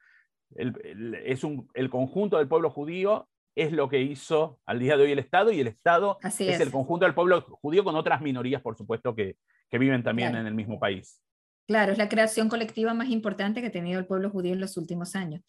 es 0.55 1.41
el 1.73 1.89
conjunto 1.89 2.37
del 2.37 2.47
pueblo 2.47 2.69
judío 2.69 3.27
es 3.55 3.71
lo 3.71 3.89
que 3.89 4.01
hizo 4.01 4.59
al 4.65 4.79
día 4.79 4.97
de 4.97 5.03
hoy 5.03 5.11
el 5.13 5.19
Estado 5.19 5.51
y 5.51 5.59
el 5.61 5.67
Estado 5.67 6.17
es, 6.21 6.39
el 6.39 6.71
conjunto 6.71 7.05
del 7.05 7.15
pueblo 7.15 7.41
judío 7.41 7.83
con 7.83 7.95
otras 7.95 8.21
minorías, 8.21 8.61
por 8.61 8.77
supuesto, 8.77 9.15
que, 9.15 9.37
viven 9.71 10.03
también 10.03 10.35
en 10.35 10.47
el 10.47 10.53
mismo 10.53 10.79
país. 10.79 11.21
Claro, 11.67 11.91
es 11.91 11.97
la 11.97 12.09
creación 12.09 12.47
colectiva 12.47 12.93
más 12.93 13.09
importante 13.09 13.61
que 13.61 13.67
ha 13.67 13.71
tenido 13.71 13.99
el 13.99 14.05
pueblo 14.05 14.29
judío 14.29 14.53
en 14.53 14.59
los 14.59 14.77
últimos 14.77 15.15
años, 15.15 15.41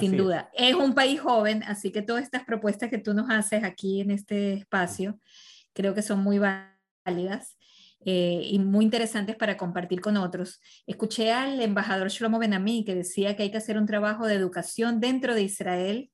sin 0.00 0.16
duda. 0.16 0.50
Es. 0.54 0.74
un 0.74 0.94
país 0.94 1.20
joven, 1.20 1.62
así 1.64 1.92
que 1.92 2.02
todas 2.02 2.22
estas 2.22 2.44
propuestas 2.44 2.88
que 2.88 2.98
tú 2.98 3.12
nos 3.12 3.28
haces 3.30 3.64
aquí 3.64 4.00
en 4.00 4.10
este 4.10 4.54
espacio 4.54 5.18
creo 5.74 5.94
que 5.94 6.02
son 6.02 6.20
muy 6.20 6.38
válidas. 6.38 7.56
Eh, 8.04 8.42
y 8.44 8.60
muy 8.60 8.84
interesantes 8.84 9.34
para 9.34 9.56
compartir 9.56 10.00
con 10.00 10.16
otros. 10.16 10.60
Escuché 10.86 11.32
al 11.32 11.60
embajador 11.60 12.08
Shlomo 12.08 12.38
Benami 12.38 12.84
que 12.84 12.94
decía 12.94 13.34
que 13.34 13.42
hay 13.42 13.50
que 13.50 13.56
hacer 13.56 13.76
un 13.76 13.86
trabajo 13.86 14.26
de 14.26 14.34
educación 14.34 15.00
dentro 15.00 15.34
de 15.34 15.42
Israel 15.42 16.08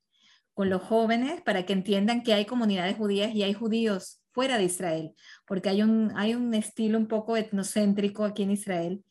con 0.54 0.70
los 0.70 0.80
jóvenes 0.82 1.42
para 1.42 1.66
que 1.66 1.74
entiendan 1.74 2.22
que 2.22 2.32
hay 2.32 2.46
comunidades 2.46 2.96
judías 2.96 3.34
y 3.34 3.42
hay 3.42 3.52
judíos 3.52 4.22
fuera 4.32 4.56
de 4.56 4.64
Israel, 4.64 5.12
porque 5.46 5.68
hay 5.68 5.82
un, 5.82 6.12
hay 6.16 6.34
un 6.34 6.54
estilo 6.54 6.98
un 6.98 7.06
poco 7.06 7.36
etnocéntrico 7.36 8.24
aquí 8.24 8.42
en 8.44 8.52
Israel. 8.52 9.04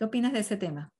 ¿Qué 0.00 0.06
opinas 0.06 0.32
de 0.32 0.38
ese 0.38 0.56
tema? 0.56 0.90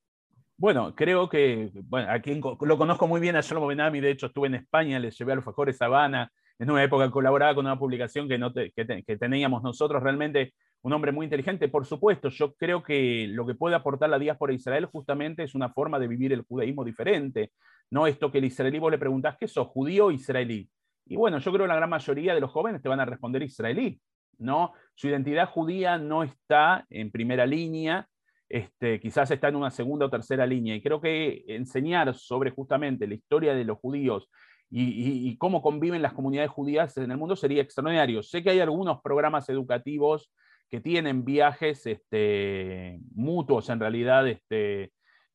Bueno, 0.59 0.95
creo 0.95 1.27
que, 1.27 1.71
bueno, 1.85 2.11
aquí 2.11 2.39
lo 2.61 2.77
conozco 2.77 3.09
muy 3.09 3.19
bien 3.19 3.35
a 3.35 3.41
Shlomo 3.41 3.67
Benami, 3.67 3.99
de 3.99 4.11
hecho 4.11 4.27
estuve 4.27 4.49
en 4.49 4.57
España, 4.57 4.99
le 4.99 5.11
llevé 5.11 5.33
a 5.33 5.37
los 5.37 5.45
Fajores 5.47 5.81
Habana, 5.81 6.31
en 6.59 6.71
una 6.71 6.85
época 6.85 7.11
colaboraba 7.11 7.55
con 7.55 7.65
una 7.65 7.79
publicación 7.79 8.29
que, 8.29 8.37
no 8.37 8.53
que 8.53 9.17
teníamos 9.19 9.63
nosotros, 9.63 10.03
realmente 10.03 10.53
un 10.83 10.93
hombre 10.93 11.13
muy 11.13 11.25
inteligente, 11.25 11.69
por 11.69 11.87
supuesto, 11.87 12.29
yo 12.29 12.53
creo 12.57 12.83
que 12.83 13.27
lo 13.31 13.47
que 13.47 13.55
puede 13.55 13.75
aportar 13.75 14.11
la 14.11 14.19
diáspora 14.19 14.51
de 14.51 14.57
Israel 14.57 14.85
justamente 14.85 15.45
es 15.45 15.55
una 15.55 15.71
forma 15.71 15.99
de 15.99 16.07
vivir 16.07 16.35
el 16.35 16.43
judaísmo 16.43 16.85
diferente, 16.85 17.53
no 17.89 18.07
esto 18.07 18.31
que 18.31 18.37
el 18.37 18.45
israelí 18.45 18.79
vos 18.79 18.91
le 18.91 18.99
preguntás, 18.99 19.39
¿qué 19.41 19.49
sos, 19.49 19.69
judío 19.69 20.09
o 20.09 20.11
israelí? 20.11 20.69
Y 21.07 21.17
bueno, 21.17 21.39
yo 21.39 21.51
creo 21.53 21.65
que 21.65 21.69
la 21.69 21.77
gran 21.77 21.89
mayoría 21.89 22.35
de 22.35 22.41
los 22.41 22.51
jóvenes 22.51 22.83
te 22.83 22.91
van 22.91 23.01
a 23.01 23.07
responder 23.07 23.43
israelí, 23.45 23.99
¿no? 24.37 24.75
Su 24.95 25.09
identidad 25.09 25.49
judía 25.49 25.97
no 25.97 26.23
está 26.23 26.85
en 26.91 27.11
primera 27.11 27.47
línea, 27.47 28.07
este, 28.51 29.01
quizás 29.01 29.31
está 29.31 29.49
en 29.49 29.57
una 29.57 29.71
segunda 29.71 30.07
o 30.07 30.11
tercera 30.11 30.45
línea. 30.45 30.75
Y 30.75 30.83
creo 30.83 31.01
que 31.01 31.45
enseñar 31.47 32.15
sobre 32.15 32.51
justamente 32.51 33.07
la 33.07 33.15
historia 33.15 33.55
de 33.55 33.65
los 33.65 33.79
judíos 33.79 34.29
y, 34.73 35.37
cómo 35.39 35.63
conviven 35.63 36.03
las 36.03 36.13
comunidades 36.13 36.51
judías 36.51 36.97
en 36.97 37.11
el 37.11 37.17
mundo 37.17 37.37
sería 37.37 37.63
extraordinario. 37.63 38.23
Sé 38.23 38.43
que 38.43 38.51
hay 38.51 38.61
algunos 38.61 39.01
programas 39.03 39.49
educativos 39.49 40.33
que 40.69 40.81
tienen 40.81 41.25
viajes 41.25 41.87
este, 41.87 43.01
mutuos 43.15 43.69
en 43.71 43.81
realidad 43.81 44.29
este, 44.29 44.93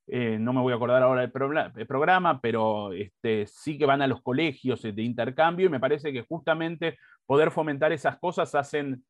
eh, 0.08 0.38
no 0.40 0.54
me 0.54 0.62
voy 0.62 0.72
a 0.72 0.76
acordar 0.76 1.02
ahora 1.02 1.22
del 1.22 1.32
programa, 1.88 2.40
pero 2.40 2.94
este, 2.94 3.48
sí 3.48 3.78
que 3.78 3.86
van 3.86 4.02
a 4.02 4.08
los 4.08 4.22
colegios 4.22 4.84
de 4.84 5.02
intercambio 5.02 5.66
y 5.66 5.70
me 5.70 5.80
parece 5.80 6.14
que 6.14 6.22
justamente 6.22 6.98
poder 7.26 7.50
fomentar 7.52 7.92
esas 7.92 8.18
cosas 8.20 8.54
hacen, 8.56 9.04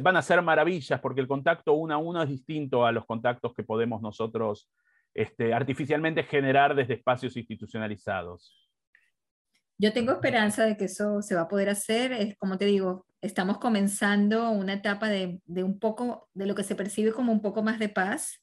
van 0.00 0.16
a 0.16 0.22
ser 0.22 0.40
maravillas 0.42 1.00
porque 1.00 1.20
el 1.20 1.28
contacto 1.28 1.72
uno 1.72 1.94
a 1.94 1.98
uno 1.98 2.22
es 2.22 2.28
distinto 2.28 2.86
a 2.86 2.92
los 2.92 3.06
contactos 3.06 3.54
que 3.54 3.64
podemos 3.64 4.00
nosotros 4.02 4.70
este, 5.14 5.52
artificialmente 5.52 6.22
generar 6.24 6.74
desde 6.74 6.94
espacios 6.94 7.36
institucionalizados. 7.36 8.70
Yo 9.76 9.92
tengo 9.92 10.12
esperanza 10.12 10.64
de 10.64 10.76
que 10.76 10.84
eso 10.84 11.20
se 11.22 11.34
va 11.34 11.42
a 11.42 11.48
poder 11.48 11.68
hacer. 11.68 12.12
Es 12.12 12.36
como 12.36 12.58
te 12.58 12.66
digo, 12.66 13.06
estamos 13.20 13.58
comenzando 13.58 14.50
una 14.50 14.74
etapa 14.74 15.08
de, 15.08 15.40
de 15.46 15.64
un 15.64 15.78
poco, 15.80 16.28
de 16.34 16.46
lo 16.46 16.54
que 16.54 16.62
se 16.62 16.76
percibe 16.76 17.12
como 17.12 17.32
un 17.32 17.42
poco 17.42 17.62
más 17.62 17.78
de 17.78 17.88
paz 17.88 18.40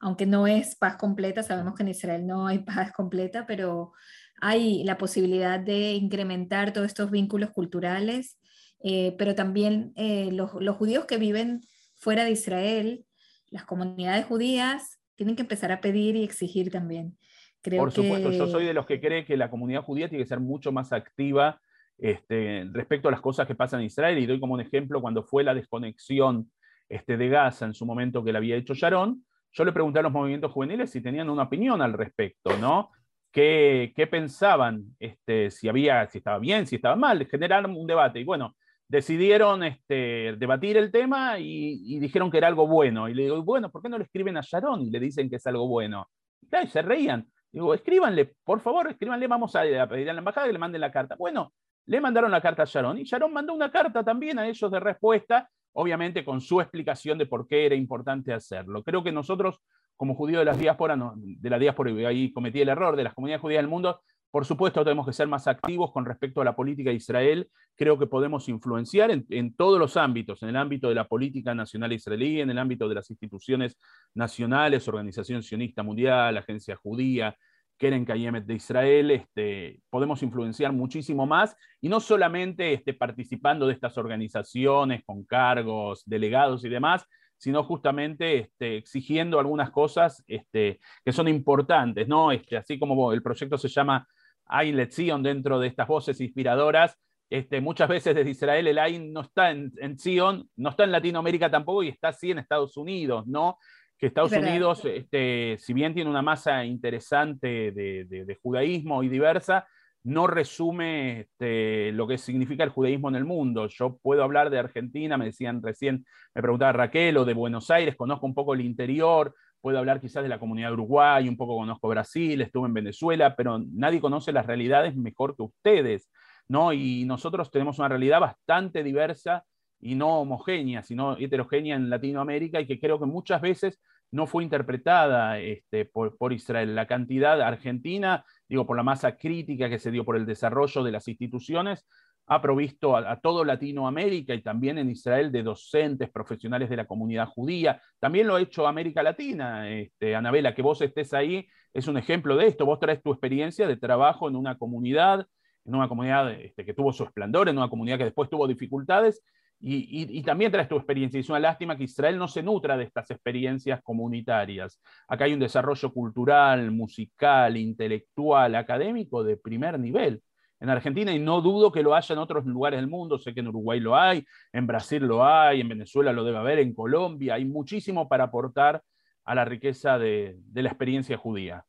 aunque 0.00 0.26
no 0.26 0.46
es 0.46 0.76
paz 0.76 0.96
completa, 0.96 1.42
sabemos 1.42 1.74
que 1.74 1.82
en 1.82 1.88
Israel 1.88 2.26
no 2.26 2.46
hay 2.46 2.60
paz 2.60 2.92
completa, 2.92 3.46
pero 3.46 3.92
hay 4.40 4.84
la 4.84 4.98
posibilidad 4.98 5.58
de 5.58 5.92
incrementar 5.94 6.72
todos 6.72 6.86
estos 6.86 7.10
vínculos 7.10 7.50
culturales, 7.50 8.38
eh, 8.80 9.14
pero 9.18 9.34
también 9.34 9.92
eh, 9.96 10.30
los, 10.32 10.50
judíos 10.50 11.04
que 11.06 11.16
viven 11.16 11.62
fuera 11.96 12.24
de 12.24 12.32
Israel, 12.32 13.04
las 13.50 13.64
comunidades 13.64 14.26
judías, 14.26 15.00
tienen 15.16 15.36
que 15.36 15.42
empezar 15.42 15.72
a 15.72 15.80
pedir 15.80 16.16
y 16.16 16.24
exigir 16.24 16.70
también. 16.70 17.18
Creo 17.60 17.80
Por 17.80 17.92
supuesto, 17.92 18.30
yo 18.30 18.46
soy 18.46 18.64
de 18.64 18.74
los 18.74 18.86
que 18.86 19.00
cree 19.00 19.24
que 19.24 19.36
la 19.36 19.50
comunidad 19.50 19.82
judía 19.82 20.08
tiene 20.08 20.22
que 20.22 20.28
ser 20.28 20.40
mucho 20.40 20.70
más 20.70 20.92
activa 20.92 21.60
este, 21.98 22.64
respecto 22.72 23.08
a 23.08 23.10
las 23.10 23.20
cosas 23.20 23.46
que 23.46 23.56
pasan 23.56 23.80
en 23.80 23.86
Israel, 23.86 24.18
y 24.18 24.26
doy 24.26 24.38
como 24.38 24.54
un 24.54 24.60
ejemplo 24.60 25.00
cuando 25.00 25.24
fue 25.24 25.42
la 25.42 25.54
desconexión 25.54 26.50
este, 26.88 27.16
de 27.16 27.28
Gaza 27.28 27.66
en 27.66 27.74
su 27.74 27.84
momento 27.84 28.22
que 28.22 28.32
la 28.32 28.38
había 28.38 28.56
hecho 28.56 28.74
Sharon, 28.74 29.24
yo 29.52 29.64
le 29.64 29.72
pregunté 29.72 29.98
a 29.98 30.02
los 30.02 30.12
movimientos 30.12 30.52
juveniles 30.52 30.90
si 30.90 31.00
tenían 31.00 31.28
una 31.28 31.44
opinión 31.44 31.82
al 31.82 31.94
respecto, 31.94 32.56
¿no? 32.58 32.90
¿Qué, 33.32 33.92
qué 33.96 34.06
pensaban? 34.06 34.96
Este, 34.98 35.50
si, 35.50 35.68
había, 35.68 36.06
si 36.08 36.18
estaba 36.18 36.38
bien, 36.38 36.66
si 36.66 36.76
estaba 36.76 36.96
mal, 36.96 37.26
generaron 37.26 37.74
un 37.74 37.86
debate. 37.86 38.20
Y 38.20 38.24
bueno, 38.24 38.56
decidieron 38.88 39.62
este, 39.62 40.34
debatir 40.38 40.78
el 40.78 40.90
tema 40.90 41.38
y, 41.38 41.98
dijeron 41.98 42.30
que 42.30 42.38
era 42.38 42.48
algo 42.48 42.66
bueno. 42.66 43.08
Y 43.08 43.14
le 43.14 43.24
digo, 43.24 43.42
bueno, 43.42 43.70
¿por 43.70 43.82
qué 43.82 43.88
no 43.88 43.98
le 43.98 44.04
escriben 44.04 44.36
a 44.36 44.40
Sharon 44.40 44.82
y 44.82 44.90
le 44.90 44.98
dicen 44.98 45.28
que 45.28 45.36
es 45.36 45.46
algo 45.46 45.68
bueno? 45.68 46.08
Y, 46.40 46.66
se 46.68 46.82
reían. 46.82 47.26
Digo, 47.52 47.74
escríbanle, 47.74 48.34
por 48.44 48.60
favor, 48.60 48.88
escríbanle, 48.88 49.26
vamos 49.26 49.54
a, 49.56 49.60
a 49.60 49.88
pedir 49.88 50.10
a 50.10 50.12
la 50.12 50.18
embajada 50.18 50.46
que 50.46 50.52
le 50.52 50.58
manden 50.58 50.80
la 50.80 50.90
carta. 50.90 51.16
Bueno, 51.16 51.52
le 51.86 52.00
mandaron 52.00 52.30
la 52.30 52.40
carta 52.40 52.62
a 52.62 52.66
Sharon 52.66 52.98
y 52.98 53.04
Sharon 53.04 53.32
mandó 53.32 53.54
una 53.54 53.70
carta 53.70 54.04
también 54.04 54.38
a 54.38 54.46
ellos 54.46 54.70
de 54.70 54.80
respuesta, 54.80 55.48
obviamente 55.72 56.24
con 56.24 56.40
su 56.40 56.60
explicación 56.60 57.18
de 57.18 57.26
por 57.26 57.46
qué 57.46 57.66
era 57.66 57.74
importante 57.74 58.32
hacerlo. 58.32 58.82
Creo 58.82 59.02
que 59.02 59.12
nosotros, 59.12 59.60
como 59.96 60.14
judíos 60.14 60.40
de 60.40 60.44
las 60.44 60.58
diásporas, 60.58 60.98
de 61.16 61.50
la 61.50 61.58
diáspora, 61.58 61.90
y 61.90 62.04
ahí 62.04 62.32
cometí 62.32 62.60
el 62.60 62.68
error, 62.68 62.96
de 62.96 63.04
las 63.04 63.14
comunidades 63.14 63.40
judías 63.40 63.60
del 63.60 63.68
mundo, 63.68 64.00
por 64.30 64.44
supuesto, 64.44 64.84
tenemos 64.84 65.06
que 65.06 65.12
ser 65.12 65.26
más 65.26 65.46
activos 65.46 65.90
con 65.90 66.04
respecto 66.04 66.40
a 66.40 66.44
la 66.44 66.54
política 66.54 66.90
de 66.90 66.96
Israel. 66.96 67.48
Creo 67.76 67.98
que 67.98 68.06
podemos 68.06 68.48
influenciar 68.48 69.10
en, 69.10 69.54
todos 69.54 69.78
los 69.78 69.96
ámbitos, 69.96 70.42
en 70.42 70.50
el 70.50 70.56
ámbito 70.56 70.88
de 70.88 70.94
la 70.94 71.08
política 71.08 71.54
nacional 71.54 71.92
israelí, 71.92 72.40
en 72.40 72.50
el 72.50 72.58
ámbito 72.58 72.88
de 72.88 72.96
las 72.96 73.08
instituciones 73.10 73.78
nacionales, 74.14 74.86
Organización 74.86 75.42
Sionista 75.42 75.82
Mundial, 75.82 76.36
Agencia 76.36 76.76
Judía, 76.76 77.34
Keren 77.78 78.04
Kayemet 78.04 78.44
de 78.44 78.54
Israel, 78.54 79.12
este, 79.12 79.80
podemos 79.88 80.22
influenciar 80.22 80.72
muchísimo 80.72 81.26
más 81.26 81.56
y 81.80 81.88
no 81.88 82.00
solamente 82.00 82.74
este, 82.74 82.92
participando 82.92 83.66
de 83.66 83.72
estas 83.72 83.96
organizaciones 83.96 85.04
con 85.06 85.24
cargos, 85.24 86.02
delegados 86.04 86.64
y 86.64 86.68
demás, 86.68 87.06
sino 87.38 87.62
justamente 87.62 88.38
este, 88.38 88.76
exigiendo 88.76 89.38
algunas 89.38 89.70
cosas 89.70 90.24
este, 90.26 90.80
que 91.04 91.12
son 91.12 91.28
importantes, 91.28 92.08
¿no? 92.08 92.32
Este, 92.32 92.56
así 92.56 92.78
como 92.78 93.12
el 93.12 93.22
proyecto 93.22 93.56
se 93.56 93.68
llama 93.68 94.06
Ain 94.48 94.76
Letzion 94.76 95.22
dentro 95.22 95.60
de 95.60 95.68
estas 95.68 95.86
voces 95.86 96.20
inspiradoras, 96.20 96.96
este, 97.30 97.60
muchas 97.60 97.88
veces 97.88 98.14
desde 98.14 98.30
Israel 98.30 98.66
el 98.66 98.78
Ain 98.78 99.12
no 99.12 99.20
está 99.20 99.50
en, 99.50 99.70
en 99.76 99.98
Zion, 99.98 100.48
no 100.56 100.70
está 100.70 100.84
en 100.84 100.92
Latinoamérica 100.92 101.50
tampoco 101.50 101.82
y 101.82 101.88
está 101.88 102.12
sí 102.12 102.30
en 102.30 102.38
Estados 102.38 102.76
Unidos, 102.76 103.26
¿no? 103.26 103.58
Que 103.98 104.06
Estados 104.06 104.32
Unidos, 104.32 104.84
este, 104.84 105.56
si 105.58 105.72
bien 105.74 105.92
tiene 105.92 106.08
una 106.08 106.22
masa 106.22 106.64
interesante 106.64 107.72
de, 107.72 108.06
de, 108.08 108.24
de 108.24 108.38
judaísmo 108.42 109.02
y 109.02 109.08
diversa, 109.08 109.66
no 110.04 110.26
resume 110.26 111.20
este, 111.20 111.92
lo 111.92 112.06
que 112.06 112.16
significa 112.16 112.64
el 112.64 112.70
judaísmo 112.70 113.08
en 113.08 113.16
el 113.16 113.24
mundo. 113.24 113.66
Yo 113.66 113.98
puedo 114.00 114.22
hablar 114.22 114.48
de 114.48 114.58
Argentina, 114.58 115.18
me 115.18 115.26
decían 115.26 115.60
recién, 115.62 116.06
me 116.34 116.40
preguntaba 116.40 116.72
Raquel, 116.72 117.16
o 117.18 117.24
de 117.24 117.34
Buenos 117.34 117.70
Aires, 117.70 117.96
conozco 117.96 118.24
un 118.24 118.34
poco 118.34 118.54
el 118.54 118.60
interior, 118.60 119.34
puedo 119.60 119.78
hablar 119.78 120.00
quizás 120.00 120.22
de 120.22 120.28
la 120.28 120.38
comunidad 120.38 120.68
de 120.68 120.74
Uruguay, 120.74 121.28
un 121.28 121.36
poco 121.36 121.56
conozco 121.56 121.88
Brasil, 121.88 122.40
estuve 122.40 122.68
en 122.68 122.74
Venezuela, 122.74 123.34
pero 123.36 123.58
nadie 123.58 124.00
conoce 124.00 124.32
las 124.32 124.46
realidades 124.46 124.96
mejor 124.96 125.36
que 125.36 125.42
ustedes, 125.42 126.10
¿no? 126.48 126.72
Y 126.72 127.04
nosotros 127.04 127.50
tenemos 127.50 127.78
una 127.78 127.88
realidad 127.88 128.20
bastante 128.20 128.82
diversa 128.82 129.44
y 129.80 129.94
no 129.94 130.20
homogénea, 130.20 130.82
sino 130.82 131.16
heterogénea 131.16 131.76
en 131.76 131.90
Latinoamérica 131.90 132.60
y 132.60 132.66
que 132.66 132.80
creo 132.80 132.98
que 132.98 133.06
muchas 133.06 133.40
veces 133.40 133.80
no 134.10 134.26
fue 134.26 134.42
interpretada 134.42 135.38
este, 135.38 135.84
por, 135.84 136.16
por, 136.16 136.32
Israel. 136.32 136.74
La 136.74 136.86
cantidad 136.86 137.40
argentina, 137.42 138.24
digo, 138.48 138.66
por 138.66 138.76
la 138.76 138.82
masa 138.82 139.16
crítica 139.16 139.68
que 139.68 139.78
se 139.78 139.90
dio 139.90 140.04
por 140.04 140.16
el 140.16 140.26
desarrollo 140.26 140.82
de 140.82 140.92
las 140.92 141.08
instituciones, 141.08 141.86
ha 142.28 142.42
provisto 142.42 142.94
a, 142.94 143.18
todo 143.20 143.42
Latinoamérica 143.42 144.34
y 144.34 144.42
también 144.42 144.76
en 144.76 144.90
Israel 144.90 145.32
de 145.32 145.42
docentes, 145.42 146.10
profesionales 146.10 146.68
de 146.68 146.76
la 146.76 146.86
comunidad 146.86 147.26
judía. 147.26 147.80
También 147.98 148.26
lo 148.26 148.36
ha 148.36 148.40
hecho 148.42 148.66
América 148.66 149.02
Latina. 149.02 149.70
Este, 149.70 150.14
Anabela, 150.14 150.54
que 150.54 150.60
vos 150.60 150.80
estés 150.82 151.14
ahí 151.14 151.48
es 151.72 151.88
un 151.88 151.96
ejemplo 151.96 152.36
de 152.36 152.46
esto. 152.46 152.66
Vos 152.66 152.80
traes 152.80 153.02
tu 153.02 153.12
experiencia 153.12 153.66
de 153.66 153.76
trabajo 153.76 154.28
en 154.28 154.36
una 154.36 154.58
comunidad, 154.58 155.26
en 155.64 155.74
una 155.74 155.88
comunidad 155.88 156.30
este, 156.32 156.66
que 156.66 156.74
tuvo 156.74 156.92
su 156.92 157.04
esplendor, 157.04 157.48
en 157.48 157.56
una 157.56 157.70
comunidad 157.70 157.96
que 157.96 158.04
después 158.04 158.28
tuvo 158.28 158.46
dificultades, 158.46 159.22
y, 159.60 160.06
y, 160.16 160.22
también 160.22 160.52
traes 160.52 160.68
tu 160.68 160.76
experiencia. 160.76 161.18
Y 161.18 161.22
es 161.22 161.30
una 161.30 161.40
lástima 161.40 161.76
que 161.76 161.82
Israel 161.82 162.16
no 162.16 162.28
se 162.28 162.44
nutra 162.44 162.76
de 162.76 162.84
estas 162.84 163.10
experiencias 163.10 163.82
comunitarias. 163.82 164.80
Acá 165.08 165.24
hay 165.24 165.32
un 165.32 165.40
desarrollo 165.40 165.92
cultural, 165.92 166.70
musical, 166.70 167.56
intelectual, 167.56 168.54
académico 168.54 169.24
de 169.24 169.36
primer 169.36 169.80
nivel 169.80 170.22
en 170.60 170.70
Argentina 170.70 171.12
y 171.12 171.18
no 171.18 171.40
dudo 171.40 171.70
que 171.70 171.82
lo 171.82 171.94
haya 171.94 172.12
en 172.12 172.18
otros 172.18 172.44
lugares 172.46 172.80
del 172.80 172.88
mundo. 172.88 173.18
Sé 173.18 173.34
que 173.34 173.40
en 173.40 173.48
Uruguay 173.48 173.80
lo 173.80 173.96
hay, 173.96 174.24
en 174.52 174.66
Brasil 174.66 175.02
lo 175.04 175.24
hay, 175.24 175.60
en 175.60 175.68
Venezuela 175.68 176.12
lo 176.12 176.24
debe 176.24 176.38
haber, 176.38 176.58
en 176.58 176.74
Colombia. 176.74 177.34
Hay 177.34 177.44
muchísimo 177.44 178.08
para 178.08 178.24
aportar 178.24 178.82
a 179.24 179.34
la 179.34 179.44
riqueza 179.44 179.98
de, 179.98 180.36
de 180.38 180.62
la 180.62 180.70
experiencia 180.70 181.16
judía. 181.16 181.64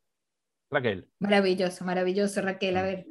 Raquel. 0.72 1.08
Maravilloso, 1.20 1.84
maravilloso, 1.84 2.42
Raquel. 2.42 2.78
A 2.78 2.84
ver. 2.84 3.06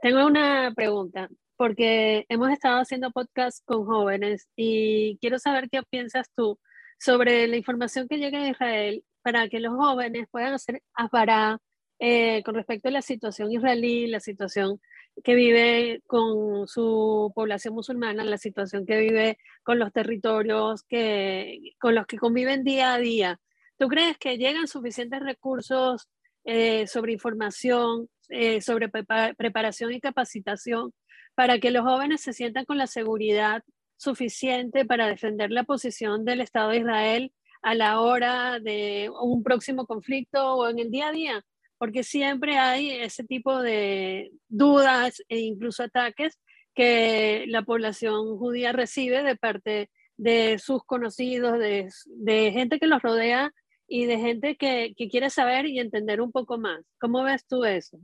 Tengo 0.00 0.26
una 0.26 0.72
pregunta 0.74 1.28
porque 1.56 2.24
hemos 2.28 2.50
estado 2.50 2.80
haciendo 2.80 3.10
podcast 3.10 3.64
con 3.64 3.84
jóvenes 3.84 4.48
y 4.56 5.18
quiero 5.20 5.38
saber 5.38 5.68
qué 5.68 5.82
piensas 5.82 6.30
tú 6.34 6.58
sobre 7.00 7.48
la 7.48 7.56
información 7.56 8.06
que 8.08 8.18
llega 8.18 8.40
a 8.40 8.48
Israel 8.48 9.04
para 9.22 9.48
que 9.48 9.60
los 9.60 9.74
jóvenes 9.74 10.28
puedan 10.30 10.54
hacer 10.54 10.82
asbará 10.94 11.58
eh, 11.98 12.42
con 12.44 12.54
respecto 12.54 12.88
a 12.88 12.92
la 12.92 13.02
situación 13.02 13.50
israelí, 13.52 14.06
la 14.06 14.20
situación 14.20 14.80
que 15.24 15.34
vive 15.34 16.02
con 16.06 16.68
su 16.68 17.32
población 17.34 17.74
musulmana, 17.74 18.24
la 18.24 18.38
situación 18.38 18.86
que 18.86 18.98
vive 18.98 19.38
con 19.62 19.78
los 19.78 19.92
territorios 19.92 20.84
que, 20.84 21.74
con 21.80 21.94
los 21.94 22.06
que 22.06 22.18
conviven 22.18 22.64
día 22.64 22.94
a 22.94 22.98
día. 22.98 23.40
¿Tú 23.76 23.88
crees 23.88 24.16
que 24.18 24.38
llegan 24.38 24.68
suficientes 24.68 25.20
recursos 25.20 26.08
eh, 26.44 26.86
sobre 26.86 27.12
información, 27.12 28.08
eh, 28.28 28.60
sobre 28.60 28.88
preparación 28.88 29.92
y 29.92 30.00
capacitación 30.00 30.92
para 31.34 31.58
que 31.58 31.70
los 31.70 31.82
jóvenes 31.84 32.20
se 32.20 32.32
sientan 32.32 32.64
con 32.64 32.78
la 32.78 32.86
seguridad 32.86 33.62
suficiente 33.96 34.84
para 34.84 35.08
defender 35.08 35.50
la 35.50 35.64
posición 35.64 36.24
del 36.24 36.40
Estado 36.40 36.70
de 36.70 36.78
Israel 36.78 37.32
a 37.62 37.74
la 37.74 38.00
hora 38.00 38.60
de 38.60 39.10
un 39.20 39.42
próximo 39.42 39.86
conflicto 39.86 40.54
o 40.54 40.68
en 40.68 40.78
el 40.78 40.90
día 40.90 41.08
a 41.08 41.12
día, 41.12 41.44
porque 41.78 42.02
siempre 42.02 42.58
hay 42.58 42.90
ese 42.90 43.24
tipo 43.24 43.60
de 43.62 44.32
dudas 44.48 45.22
e 45.28 45.38
incluso 45.38 45.82
ataques 45.82 46.38
que 46.74 47.44
la 47.48 47.62
población 47.62 48.38
judía 48.38 48.72
recibe 48.72 49.22
de 49.22 49.36
parte 49.36 49.90
de 50.16 50.58
sus 50.58 50.84
conocidos, 50.84 51.58
de, 51.58 51.88
de 52.06 52.52
gente 52.52 52.78
que 52.78 52.86
los 52.86 53.02
rodea 53.02 53.52
y 53.86 54.06
de 54.06 54.18
gente 54.18 54.56
que, 54.56 54.92
que 54.96 55.08
quiere 55.08 55.30
saber 55.30 55.66
y 55.66 55.78
entender 55.78 56.20
un 56.20 56.32
poco 56.32 56.58
más. 56.58 56.84
¿Cómo 57.00 57.22
ves 57.22 57.46
tú 57.46 57.64
eso? 57.64 57.98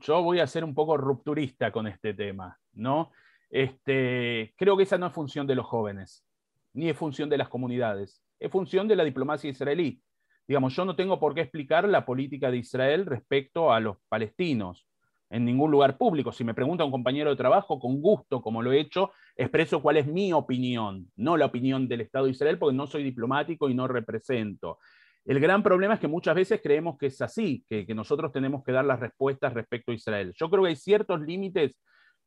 yo 0.00 0.22
voy 0.22 0.40
a 0.40 0.46
ser 0.46 0.64
un 0.64 0.74
poco 0.74 0.96
rupturista 0.96 1.70
con 1.72 1.86
este 1.86 2.14
tema, 2.14 2.58
¿no? 2.72 3.12
Este, 3.50 4.54
creo 4.56 4.76
que 4.76 4.82
esa 4.82 4.98
no 4.98 5.06
es 5.06 5.12
función 5.12 5.46
de 5.46 5.54
los 5.54 5.66
jóvenes, 5.66 6.24
ni 6.72 6.90
es 6.90 6.96
función 6.96 7.28
de 7.28 7.38
las 7.38 7.48
comunidades, 7.48 8.22
es 8.38 8.50
función 8.50 8.88
de 8.88 8.96
la 8.96 9.04
diplomacia 9.04 9.50
israelí. 9.50 10.02
Digamos, 10.46 10.74
yo 10.76 10.84
no 10.84 10.94
tengo 10.94 11.18
por 11.18 11.34
qué 11.34 11.40
explicar 11.40 11.88
la 11.88 12.04
política 12.04 12.50
de 12.50 12.58
Israel 12.58 13.06
respecto 13.06 13.72
a 13.72 13.80
los 13.80 13.96
palestinos 14.08 14.86
en 15.30 15.44
ningún 15.44 15.70
lugar 15.70 15.96
público. 15.96 16.32
Si 16.32 16.44
me 16.44 16.54
pregunta 16.54 16.84
un 16.84 16.90
compañero 16.90 17.30
de 17.30 17.36
trabajo, 17.36 17.80
con 17.80 18.00
gusto, 18.00 18.42
como 18.42 18.62
lo 18.62 18.72
he 18.72 18.78
hecho, 18.78 19.10
expreso 19.36 19.82
cuál 19.82 19.96
es 19.96 20.06
mi 20.06 20.32
opinión, 20.32 21.10
no 21.16 21.36
la 21.36 21.46
opinión 21.46 21.88
del 21.88 22.02
Estado 22.02 22.26
de 22.26 22.32
Israel, 22.32 22.58
porque 22.58 22.76
no 22.76 22.86
soy 22.86 23.02
diplomático 23.02 23.68
y 23.68 23.74
no 23.74 23.88
represento. 23.88 24.78
El 25.24 25.40
gran 25.40 25.62
problema 25.62 25.94
es 25.94 26.00
que 26.00 26.08
muchas 26.08 26.34
veces 26.34 26.60
creemos 26.62 26.98
que 26.98 27.06
es 27.06 27.20
así, 27.22 27.64
que, 27.66 27.86
que, 27.86 27.94
nosotros 27.94 28.30
tenemos 28.30 28.62
que 28.62 28.72
dar 28.72 28.84
las 28.84 29.00
respuestas 29.00 29.54
respecto 29.54 29.90
a 29.90 29.94
Israel. 29.94 30.34
Yo 30.36 30.50
creo 30.50 30.62
que 30.62 30.68
hay 30.68 30.76
ciertos 30.76 31.20
límites. 31.22 31.72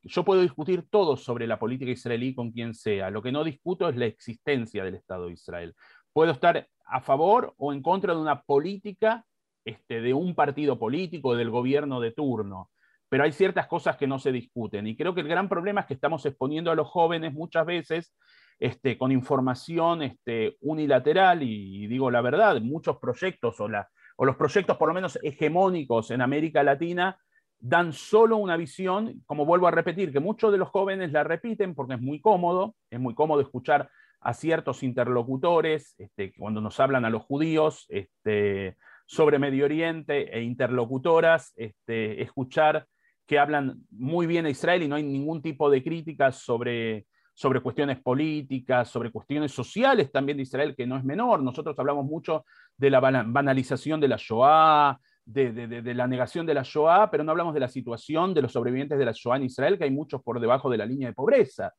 Yo 0.01 0.25
puedo 0.25 0.41
discutir 0.41 0.84
todo 0.89 1.15
sobre 1.15 1.45
la 1.45 1.60
política 1.60 1.91
israelí 1.91 2.34
con 2.34 2.51
quien 2.51 2.73
sea. 2.73 3.12
Lo 3.12 3.21
que 3.21 3.32
no 3.32 3.43
discuto 3.43 3.88
es 3.88 3.95
la 3.95 4.06
existencia 4.06 4.84
del 4.84 4.95
Estado 4.95 5.27
de 5.27 5.34
Israel. 5.34 5.75
Puedo 6.12 6.32
estar 6.32 6.67
a 6.89 7.02
favor 7.02 7.54
o 7.58 7.73
en 7.73 7.82
contra 7.82 8.13
de 8.13 8.19
una 8.19 8.41
política 8.41 9.26
este, 9.65 10.02
de 10.02 10.13
un 10.13 10.34
partido 10.34 10.80
político, 10.80 11.36
del 11.36 11.50
gobierno 11.50 12.00
de 12.00 12.12
turno, 12.12 12.71
pero 13.10 13.23
hay 13.23 13.32
ciertas 13.32 13.67
cosas 13.67 13.97
que 13.97 14.08
no 14.08 14.17
se 14.19 14.32
discuten. 14.32 14.88
Y 14.88 14.95
creo 14.95 15.13
que 15.13 15.21
el 15.21 15.28
gran 15.28 15.50
problema 15.50 15.82
es 15.82 15.88
que 15.88 15.93
estamos 15.93 16.26
exponiendo 16.26 16.71
a 16.71 16.76
los 16.76 16.88
jóvenes 16.88 17.34
muchas 17.34 17.65
veces 17.65 18.15
este, 18.60 18.97
con 18.97 19.12
información 19.12 20.04
este, 20.04 20.56
unilateral 20.62 21.43
y, 21.43 21.88
digo 21.88 22.10
la 22.10 22.21
verdad, 22.21 22.62
muchos 22.62 22.97
proyectos 22.97 23.60
o, 23.60 23.67
o 24.15 24.26
los 24.26 24.36
proyectos 24.36 24.78
por 24.78 24.88
lo 24.88 24.93
menos 24.93 25.19
hegemónicos 25.21 26.12
en 26.12 26.21
América 26.21 26.63
Latina 26.63 27.17
dan 27.60 27.91
solo 27.91 28.38
una 28.38 28.56
visión, 28.56 29.21
como 29.26 29.45
vuelvo 29.45 29.67
a 29.67 29.71
repetir, 29.71 30.12
que 30.12 30.19
muchos 30.19 30.52
de 30.52 30.60
los 30.60 30.69
jóvenes 30.69 31.12
la 31.12 31.23
repiten 31.23 31.76
porque 31.76 31.95
es 31.95 32.02
muy 32.02 32.21
cómodo, 32.21 32.76
es 32.89 33.00
muy 33.00 33.15
cómodo 33.15 33.41
escuchar 33.41 33.89
a 34.19 34.34
ciertos 34.34 34.84
interlocutores, 34.84 35.95
este, 35.97 36.34
cuando 36.38 36.62
nos 36.62 36.80
hablan 36.80 37.06
a 37.06 37.10
los 37.10 37.23
judíos 37.23 37.86
este, 37.89 38.77
sobre 39.06 39.39
Medio 39.39 39.65
Oriente 39.65 40.36
e 40.36 40.41
interlocutoras, 40.41 41.53
este, 41.56 42.21
escuchar 42.21 42.88
que 43.25 43.39
hablan 43.39 43.82
muy 43.91 44.25
bien 44.25 44.45
a 44.45 44.49
Israel 44.49 44.84
y 44.84 44.88
no 44.88 44.95
hay 44.95 45.03
ningún 45.03 45.41
tipo 45.41 45.69
de 45.69 45.84
críticas 45.84 46.38
sobre 46.38 47.06
sobre 47.38 47.62
cuestiones 47.62 47.99
políticas, 47.99 48.89
sobre 48.89 49.12
cuestiones 49.12 49.51
sociales 49.51 50.12
también 50.12 50.38
de 50.38 50.41
Israel, 50.41 50.73
que 50.75 50.88
no 50.88 50.97
es 50.97 51.03
menor. 51.03 51.43
Nosotros 51.43 51.77
hablamos 51.77 52.03
mucho 52.03 52.45
de 52.75 52.89
la 52.89 52.99
banalización 52.99 54.01
de 54.01 54.08
la 54.08 54.17
Shoah, 54.17 54.99
de, 55.23 55.51
de, 55.51 55.93
la 55.93 56.08
negación 56.08 56.47
de 56.47 56.56
la 56.56 56.63
Shoah, 56.63 57.12
pero 57.12 57.23
no 57.23 57.30
hablamos 57.30 57.53
de 57.53 57.60
la 57.60 57.67
situación 57.67 58.34
de 58.34 58.41
los 58.41 58.53
sobrevivientes 58.53 58.97
de 58.97 59.06
la 59.06 59.12
Shoah 59.12 59.38
en 59.38 59.43
Israel, 59.43 59.77
que 59.77 59.84
hay 59.84 59.91
muchos 59.91 60.23
por 60.23 60.39
debajo 60.39 60.67
de 60.67 60.77
la 60.80 60.88
línea 60.88 61.10
de 61.10 61.13
pobreza. 61.13 61.71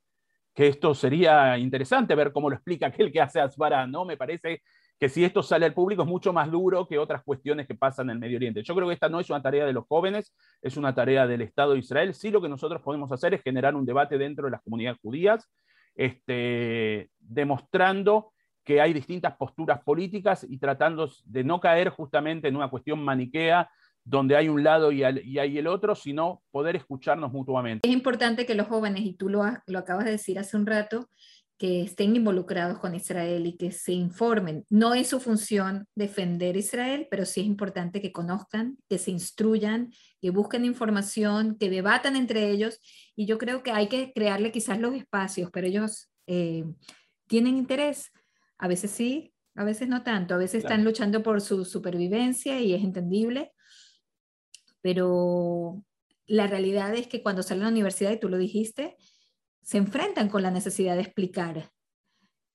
Que 0.59 0.67
esto 0.67 0.93
sería 0.93 1.57
interesante 1.57 2.17
ver 2.17 2.33
cómo 2.33 2.51
lo 2.51 2.57
explica 2.57 2.89
aquel 2.89 3.13
que 3.13 3.21
hace 3.21 3.39
Asbara, 3.39 3.87
¿no? 3.87 4.05
Me 4.05 4.17
parece 4.17 4.63
que 4.99 5.09
si 5.09 5.25
esto 5.25 5.41
sale 5.41 5.65
al 5.65 5.73
público 5.73 6.03
es 6.03 6.09
mucho 6.09 6.33
más 6.33 6.51
duro 6.51 6.89
que 6.89 6.99
otras 6.99 7.23
cuestiones 7.23 7.69
que 7.69 7.77
pasan 7.77 8.11
en 8.11 8.15
el 8.15 8.19
Medio 8.19 8.39
Oriente. 8.39 8.65
Yo 8.65 8.75
creo 8.75 8.89
que 8.89 8.95
esta 8.95 9.09
no 9.09 9.21
es 9.21 9.31
una 9.31 9.41
tarea 9.41 9.65
de 9.65 9.73
los 9.73 9.87
jóvenes, 9.87 10.35
es 10.61 10.77
una 10.77 10.93
tarea 10.93 11.29
del 11.29 11.43
Estado 11.43 11.75
de 11.75 11.79
Israel. 11.79 12.13
Sí 12.13 12.33
lo 12.33 12.43
que 12.43 12.49
nosotros 12.49 12.83
podemos 12.83 13.13
hacer 13.13 13.35
es 13.35 13.43
generar 13.45 13.77
un 13.77 13.87
debate 13.87 14.19
dentro 14.19 14.47
de 14.47 14.51
las 14.51 14.61
comunidades 14.63 14.99
judías, 15.01 15.49
este, 15.95 17.09
demostrando 17.21 18.33
que 18.65 18.81
hay 18.81 18.93
distintas 18.93 19.37
posturas 19.37 19.81
políticas 19.85 20.43
y 20.43 20.59
tratando 20.59 21.09
de 21.25 21.45
no 21.45 21.61
caer 21.61 21.91
justamente 21.91 22.49
en 22.49 22.57
una 22.57 22.69
cuestión 22.69 23.01
maniquea 23.05 23.71
donde 24.09 24.37
hay 24.37 24.49
un 24.49 24.65
lado 24.65 24.91
y, 24.91 25.05
hay 25.05 25.59
el 25.59 25.67
otro, 25.67 25.95
sino 25.95 26.43
poder 26.51 26.77
escucharnos 26.77 27.31
mutuamente. 27.31 27.87
Es 27.87 27.95
importante 27.95 28.47
que 28.47 28.55
los 28.55 28.67
jóvenes, 28.67 29.05
y 29.05 29.15
tú 29.15 29.29
lo, 29.29 29.45
lo 29.67 29.79
acabas 29.79 30.07
de 30.07 30.13
decir 30.13 30.39
hace 30.39 30.57
un 30.57 30.67
rato, 30.67 31.11
que 31.59 31.83
estén 31.83 32.15
involucrados 32.15 32.79
con 32.79 32.95
Israel 32.95 33.45
y 33.47 33.57
que 33.57 33.73
se 33.73 33.93
informen. 33.93 34.65
No 34.71 34.95
es 34.95 35.09
su 35.09 35.19
función 35.19 35.89
defender 35.97 36.57
Israel, 36.57 37.09
pero 37.11 37.27
sí 37.27 37.41
es 37.41 37.47
importante 37.47 38.01
que 38.01 38.13
conozcan, 38.13 38.79
que 38.89 38.97
se 38.97 39.11
instruyan, 39.11 39.93
que 40.23 40.31
busquen 40.31 40.65
información, 40.65 41.59
que 41.59 41.69
debatan 41.69 42.15
entre 42.15 42.49
ellos. 42.49 42.81
Y 43.17 43.27
yo 43.27 43.39
creo 43.39 43.65
que 43.65 43.73
hay 43.73 43.89
que 43.89 44.13
crearle 44.15 44.53
quizás 44.53 44.79
los 44.79 44.95
espacios, 44.95 45.51
pero 45.53 45.67
ellos 45.67 46.09
eh, 46.29 46.65
tienen 47.27 47.57
interés. 47.57 48.13
A 48.57 48.69
veces 48.69 48.93
sí, 48.93 49.35
a 49.57 49.65
veces 49.65 49.89
no 49.89 50.05
tanto. 50.05 50.35
A 50.35 50.39
veces 50.39 50.63
están 50.63 50.85
luchando 50.85 51.25
por 51.25 51.41
su 51.41 51.65
supervivencia 51.65 52.61
y 52.61 52.73
es 52.73 52.85
entendible. 52.85 53.53
Pero 54.81 55.83
la 56.27 56.47
realidad 56.47 56.95
es 56.95 57.07
que 57.09 57.23
cuando 57.23 57.43
salen 57.43 57.63
a 57.63 57.67
la 57.67 57.73
universidad, 57.73 58.13
y 58.13 58.21
tú 58.21 58.29
lo 58.29 58.39
dijiste, 58.39 58.97
se 59.63 59.79
enfrentan 59.79 60.29
con 60.29 60.43
la 60.43 60.51
necesidad 60.51 60.95
de 60.95 61.03
explicar 61.03 61.71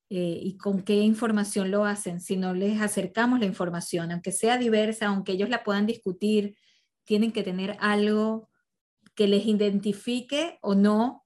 eh, 0.10 0.40
y 0.42 0.58
con 0.58 0.84
qué 0.84 0.96
información 0.96 1.72
lo 1.72 1.86
hacen. 1.86 2.20
Si 2.20 2.38
no 2.38 2.54
les 2.54 2.82
acercamos 2.82 3.40
la 3.40 3.46
información, 3.46 4.12
aunque 4.12 4.32
sea 4.32 4.58
diversa, 4.58 5.08
aunque 5.08 5.34
ellos 5.34 5.50
la 5.50 5.64
puedan 5.64 5.86
discutir, 5.86 6.56
tienen 7.04 7.32
que 7.32 7.44
tener 7.44 7.78
algo 7.80 8.50
que 9.16 9.28
les 9.28 9.46
identifique 9.46 10.58
o 10.62 10.76
no 10.76 11.24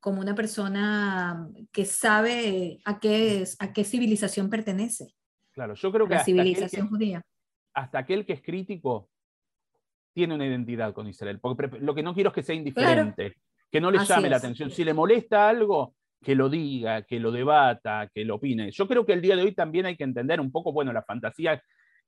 como 0.00 0.20
una 0.20 0.34
persona 0.34 1.48
que 1.72 1.84
sabe 1.84 2.80
a 2.84 3.00
qué, 3.00 3.44
a 3.58 3.72
qué 3.72 3.84
civilización 3.84 4.48
pertenece. 4.48 5.14
Claro, 5.52 5.74
yo 5.74 5.90
creo 5.90 6.06
que 6.06 6.14
la 6.14 6.24
civilización 6.24 6.88
judía. 6.88 7.22
Hasta 7.74 7.98
aquel 7.98 8.24
que 8.24 8.32
es 8.34 8.42
crítico 8.42 9.10
tiene 10.18 10.34
una 10.34 10.48
identidad 10.48 10.92
con 10.92 11.06
Israel, 11.06 11.38
porque 11.40 11.78
lo 11.78 11.94
que 11.94 12.02
no 12.02 12.12
quiero 12.12 12.30
es 12.30 12.34
que 12.34 12.42
sea 12.42 12.56
indiferente 12.56 13.36
que 13.70 13.80
no 13.80 13.88
le 13.92 14.04
llame 14.04 14.28
la 14.28 14.38
atención. 14.38 14.68
Si 14.68 14.82
le 14.82 14.92
molesta 14.92 15.48
algo, 15.48 15.94
que 16.20 16.34
lo 16.34 16.48
diga, 16.48 17.02
que 17.02 17.20
lo 17.20 17.30
debata, 17.30 18.10
que 18.12 18.24
lo 18.24 18.34
opine. 18.34 18.72
Yo 18.72 18.88
creo 18.88 19.06
que 19.06 19.12
el 19.12 19.22
día 19.22 19.36
de 19.36 19.42
hoy 19.42 19.54
también 19.54 19.86
hay 19.86 19.96
que 19.96 20.02
entender 20.02 20.40
un 20.40 20.50
poco, 20.50 20.72
bueno, 20.72 20.92
la 20.92 21.04
fantasía 21.04 21.62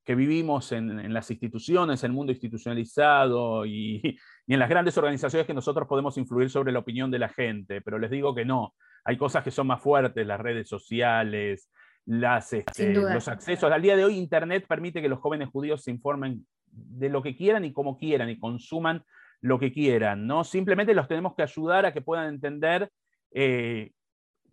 que 0.04 0.16
vivimos 0.16 0.72
en, 0.72 1.14
las 1.14 1.30
instituciones, 1.30 2.02
el 2.02 2.10
mundo 2.10 2.32
institucionalizado 2.32 3.64
y, 3.64 4.00
y, 4.48 4.52
en 4.54 4.58
las 4.58 4.68
grandes 4.68 4.98
organizaciones 4.98 5.46
que 5.46 5.54
nosotros 5.54 5.86
podemos 5.86 6.18
influir 6.18 6.50
sobre 6.50 6.72
la 6.72 6.80
opinión 6.80 7.12
de 7.12 7.20
la 7.20 7.28
gente, 7.28 7.80
pero 7.80 7.96
les 8.00 8.10
digo 8.10 8.34
que 8.34 8.44
no, 8.44 8.74
hay 9.04 9.16
cosas 9.16 9.44
que 9.44 9.52
son 9.52 9.68
más 9.68 9.80
fuertes, 9.80 10.26
las 10.26 10.40
redes 10.40 10.68
sociales, 10.68 11.70
las, 12.06 12.52
este, 12.54 12.92
los 12.92 13.28
accesos. 13.28 13.70
Al 13.70 13.82
día 13.82 13.94
de 13.94 14.04
hoy 14.04 14.16
Internet 14.16 14.66
permite 14.68 15.00
que 15.00 15.08
los 15.08 15.20
jóvenes 15.20 15.48
judíos 15.48 15.84
se 15.84 15.92
informen 15.92 16.44
de 16.70 17.08
lo 17.08 17.22
que 17.22 17.36
quieran 17.36 17.64
y 17.64 17.72
como 17.72 17.98
quieran 17.98 18.30
y 18.30 18.38
consuman 18.38 19.02
lo 19.40 19.58
que 19.58 19.72
quieran, 19.72 20.26
¿no? 20.26 20.44
Simplemente 20.44 20.94
los 20.94 21.08
tenemos 21.08 21.34
que 21.34 21.42
ayudar 21.42 21.86
a 21.86 21.92
que 21.92 22.02
puedan 22.02 22.28
entender 22.28 22.90
eh, 23.32 23.92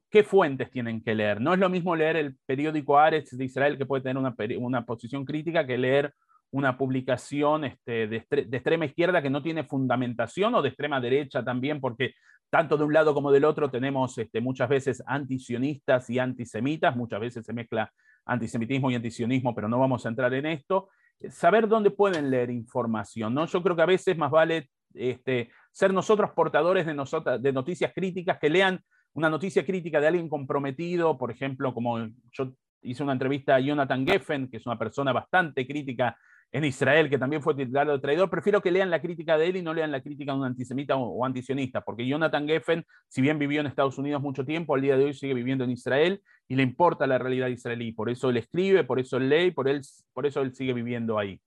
qué 0.10 0.24
fuentes 0.24 0.72
tienen 0.72 1.02
que 1.02 1.16
leer. 1.16 1.42
No 1.42 1.54
es 1.54 1.60
lo 1.60 1.70
mismo 1.70 1.96
leer 1.96 2.16
el 2.16 2.38
periódico 2.46 2.98
Aretz 2.98 3.32
de 3.32 3.46
Israel, 3.46 3.78
que 3.78 3.86
puede 3.86 4.04
tener 4.04 4.18
una, 4.58 4.86
posición 4.86 5.26
crítica, 5.26 5.68
que 5.68 5.78
leer 5.78 6.14
una 6.52 6.78
publicación 6.78 7.66
este, 7.66 8.08
de, 8.08 8.18
extrema 8.18 8.86
izquierda 8.86 9.22
que 9.22 9.30
no 9.30 9.42
tiene 9.42 9.66
fundamentación 9.66 10.56
o 10.56 10.62
de 10.62 10.70
extrema 10.70 11.02
derecha 11.02 11.44
también, 11.44 11.82
porque 11.82 12.14
tanto 12.50 12.78
de 12.78 12.86
un 12.86 12.94
lado 12.94 13.14
como 13.14 13.32
del 13.32 13.44
otro 13.44 13.70
tenemos 13.70 14.18
este, 14.18 14.40
muchas 14.40 14.70
veces 14.70 15.04
antisionistas 15.06 16.10
y 16.10 16.20
antisemitas, 16.20 16.96
muchas 16.96 17.20
veces 17.20 17.46
se 17.46 17.52
mezcla 17.52 17.92
antisemitismo 18.26 18.90
y 18.90 18.96
antisionismo, 18.96 19.54
pero 19.54 19.68
no 19.68 19.80
vamos 19.80 20.06
a 20.06 20.10
entrar 20.10 20.34
en 20.34 20.46
esto. 20.46 20.90
Saber 21.30 21.68
dónde 21.68 21.92
pueden 21.92 22.30
leer 22.30 22.50
información, 22.50 23.34
¿no? 23.34 23.46
Yo 23.46 23.64
creo 23.64 23.76
que 23.76 23.82
a 23.82 23.88
veces 23.88 24.18
más 24.18 24.32
vale 24.32 24.70
este, 24.94 25.50
ser 25.72 25.94
nosotros 25.94 26.32
portadores 26.32 26.86
de, 26.86 27.40
de 27.40 27.54
noticias 27.54 27.92
críticas, 27.94 28.38
que 28.40 28.50
lean 28.50 28.80
una 29.14 29.30
noticia 29.30 29.66
crítica 29.66 30.00
de 30.00 30.08
alguien 30.08 30.30
comprometido, 30.30 31.18
por 31.18 31.32
ejemplo, 31.32 31.74
como 31.74 32.08
yo 32.32 32.54
hice 32.82 33.04
una 33.04 33.14
entrevista 33.14 33.56
a 33.56 33.60
Jonathan 33.60 34.06
Geffen, 34.06 34.50
que 34.50 34.58
es 34.58 34.66
una 34.66 34.78
persona 34.78 35.12
bastante 35.12 35.66
crítica 35.66 36.16
en 36.52 36.64
Israel, 36.64 37.10
que 37.10 37.18
también 37.18 37.42
fue 37.42 37.56
titulado 37.56 37.92
de 37.92 38.00
traidor, 38.00 38.30
prefiero 38.30 38.62
que 38.62 38.72
lean 38.72 38.90
la 38.90 39.02
crítica 39.02 39.38
de 39.38 39.48
él 39.48 39.58
y 39.58 39.62
no 39.62 39.74
lean 39.74 39.92
la 39.92 40.02
crítica 40.02 40.32
de 40.32 40.40
un 40.40 40.46
antisemita 40.46 40.96
o, 40.96 41.26
antisionista, 41.26 41.82
porque 41.82 42.08
Jonathan 42.08 42.48
Geffen, 42.48 42.86
si 43.08 43.22
bien 43.22 43.38
vivió 43.38 43.60
en 43.60 43.68
Estados 43.68 43.98
Unidos 43.98 44.22
mucho 44.22 44.46
tiempo, 44.46 44.76
al 44.76 44.82
día 44.82 44.98
de 44.98 45.06
hoy 45.06 45.14
sigue 45.14 45.34
viviendo 45.34 45.64
en 45.64 45.72
Israel 45.72 46.22
y 46.48 46.56
le 46.56 46.64
importa 46.64 47.06
la 47.06 47.18
realidad 47.18 47.48
israelí. 47.48 47.92
Por 47.92 48.10
eso 48.10 48.30
él 48.30 48.38
escribe, 48.38 48.84
por 48.84 49.00
eso 49.00 49.18
él 49.18 49.30
lee, 49.30 49.52
por, 49.52 49.68
él, 49.68 49.82
por 50.14 50.26
eso 50.26 50.42
él 50.42 50.54
sigue 50.56 50.74
viviendo 50.74 51.20
ahí. 51.20 51.42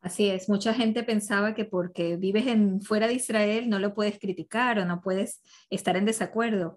Así 0.00 0.28
es, 0.28 0.50
mucha 0.50 0.74
gente 0.74 1.02
pensaba 1.02 1.54
que 1.54 1.64
porque 1.64 2.16
vives 2.16 2.44
fuera 2.86 3.06
de 3.06 3.14
Israel 3.14 3.70
no 3.70 3.78
lo 3.78 3.94
puedes 3.94 4.18
criticar 4.18 4.78
o 4.78 4.84
no 4.84 5.00
puedes 5.00 5.42
estar 5.70 5.96
en 5.96 6.04
desacuerdo. 6.04 6.76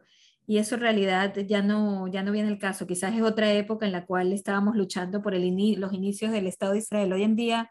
Y 0.49 0.59
eso 0.59 0.75
en 0.75 0.81
realidad 0.81 1.35
ya 1.45 1.61
no, 1.61 2.07
ya 2.07 2.23
no 2.23 2.31
viene 2.31 2.47
el 2.47 2.57
caso. 2.57 2.87
Quizás 2.87 3.13
es 3.13 3.21
otra 3.21 3.51
época 3.51 3.85
en 3.85 3.91
la 3.91 4.05
cual 4.05 4.31
estábamos 4.31 4.77
luchando 4.77 5.21
por 5.21 5.33
los 5.33 5.93
inicios 5.93 6.31
del 6.31 6.47
Estado 6.47 6.71
de 6.71 6.79
Israel. 6.79 7.11
Hoy 7.11 7.23
en 7.23 7.35
día 7.35 7.69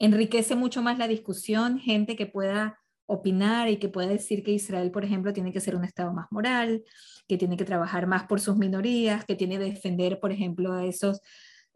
enriquece 0.00 0.56
mucho 0.56 0.82
más 0.82 0.98
la 0.98 1.06
discusión, 1.06 1.78
gente 1.78 2.16
que 2.16 2.26
pueda 2.26 2.76
opinar 3.06 3.68
y 3.68 3.78
que 3.78 3.88
pueda 3.88 4.08
decir 4.08 4.42
que 4.42 4.50
Israel, 4.50 4.90
por 4.90 5.04
ejemplo, 5.04 5.32
tiene 5.32 5.52
que 5.52 5.60
ser 5.60 5.76
un 5.76 5.84
Estado 5.84 6.12
más 6.12 6.26
moral, 6.32 6.82
que 7.28 7.38
tiene 7.38 7.56
que 7.56 7.64
trabajar 7.64 8.08
más 8.08 8.24
por 8.24 8.40
sus 8.40 8.56
minorías, 8.56 9.24
que 9.24 9.36
tiene 9.36 9.56
que 9.56 9.64
defender, 9.64 10.18
por 10.18 10.32
ejemplo, 10.32 10.72
a 10.72 10.84
esos 10.84 11.20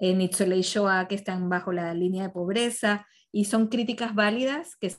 en 0.00 0.18
Nitzolei 0.18 0.62
Shoah 0.62 1.07
que 1.07 1.14
están 1.14 1.48
bajo 1.48 1.72
la 1.72 1.94
línea 1.94 2.24
de 2.24 2.31
pobreza 2.31 3.07
y 3.31 3.44
son 3.44 3.68
críticas 3.68 4.14
válidas 4.16 4.74
que 4.74 4.90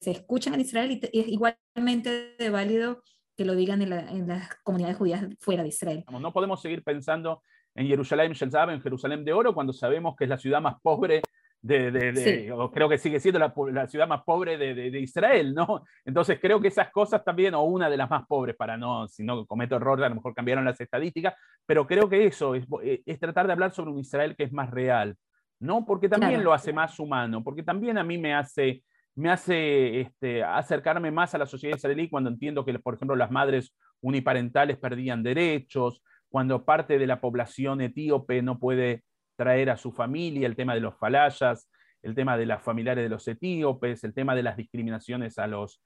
se 0.00 0.10
escuchan 0.10 0.54
en 0.54 0.62
Israel 0.62 0.98
y 1.12 1.20
es 1.20 1.28
igualmente 1.28 2.34
de 2.38 2.50
válido 2.50 3.02
que 3.36 3.44
lo 3.44 3.54
digan 3.54 3.82
en, 3.82 4.28
las 4.28 4.54
comunidades 4.62 4.96
judías 4.96 5.24
fuera 5.38 5.62
de 5.62 5.68
Israel. 5.68 6.04
No 6.10 6.32
podemos 6.32 6.60
seguir 6.60 6.82
pensando 6.82 7.42
en 7.74 7.86
Jerusalén, 7.86 8.32
en 8.32 8.82
Jerusalén 8.82 9.24
de 9.24 9.32
Oro, 9.32 9.54
cuando 9.54 9.72
sabemos 9.72 10.16
que 10.16 10.24
es 10.24 10.30
la 10.30 10.38
ciudad 10.38 10.60
más 10.60 10.76
pobre 10.80 11.20
de, 11.66 12.52
creo 12.72 12.88
que 12.88 12.98
sigue 12.98 13.20
siendo 13.20 13.38
la, 13.38 13.86
ciudad 13.86 14.06
más 14.06 14.22
pobre 14.22 14.56
de, 14.56 15.00
Israel, 15.00 15.54
¿no? 15.54 15.84
Entonces 16.04 16.38
creo 16.40 16.60
que 16.60 16.68
esas 16.68 16.90
cosas 16.90 17.24
también, 17.24 17.54
o 17.54 17.62
una 17.62 17.90
de 17.90 17.96
las 17.96 18.08
más 18.08 18.26
pobres, 18.26 18.56
para 18.56 18.76
no, 18.76 19.08
si 19.08 19.24
no 19.24 19.46
cometo 19.46 19.76
error, 19.76 20.02
a 20.02 20.08
lo 20.08 20.14
mejor 20.14 20.34
cambiaron 20.34 20.64
las 20.64 20.80
estadísticas, 20.80 21.34
pero 21.64 21.86
creo 21.86 22.08
que 22.08 22.26
eso 22.26 22.54
es, 22.54 22.64
eh, 22.82 23.18
tratar 23.18 23.46
de 23.46 23.52
hablar 23.52 23.72
sobre 23.72 23.90
un 23.90 23.98
Israel 23.98 24.36
que 24.36 24.44
es 24.44 24.52
más 24.52 24.70
real, 24.70 25.16
¿no? 25.60 25.84
Porque 25.84 26.08
también 26.08 26.44
lo 26.44 26.52
hace 26.52 26.72
más 26.72 26.98
humano, 26.98 27.42
porque 27.42 27.62
también 27.62 27.98
a 27.98 28.04
mí 28.04 28.18
me 28.18 28.34
hace, 28.34 28.82
me 29.16 29.30
hace 29.30 30.00
este, 30.02 30.44
acercarme 30.44 31.10
más 31.10 31.34
a 31.34 31.38
la 31.38 31.46
sociedad 31.46 31.76
israelí 31.76 32.08
cuando 32.08 32.30
entiendo 32.30 32.64
que, 32.64 32.78
por 32.78 32.94
ejemplo, 32.94 33.16
las 33.16 33.30
madres 33.30 33.74
uniparentales 34.02 34.76
perdían 34.76 35.22
derechos, 35.22 36.02
cuando 36.28 36.64
parte 36.64 36.98
de 36.98 37.06
la 37.06 37.20
población 37.20 37.80
etíope 37.80 38.42
no 38.42 38.58
puede 38.58 39.04
traer 39.34 39.70
a 39.70 39.78
su 39.78 39.90
familia, 39.90 40.46
el 40.46 40.54
tema 40.54 40.74
de 40.74 40.80
los 40.80 40.98
falayas, 40.98 41.70
el 42.02 42.14
tema 42.14 42.36
de 42.36 42.46
las 42.46 42.62
familiares 42.62 43.04
de 43.04 43.08
los 43.08 43.26
etíopes, 43.26 44.04
el 44.04 44.12
tema 44.12 44.34
de 44.34 44.42
las 44.42 44.56
discriminaciones 44.56 45.38
a 45.38 45.46
los, 45.46 45.82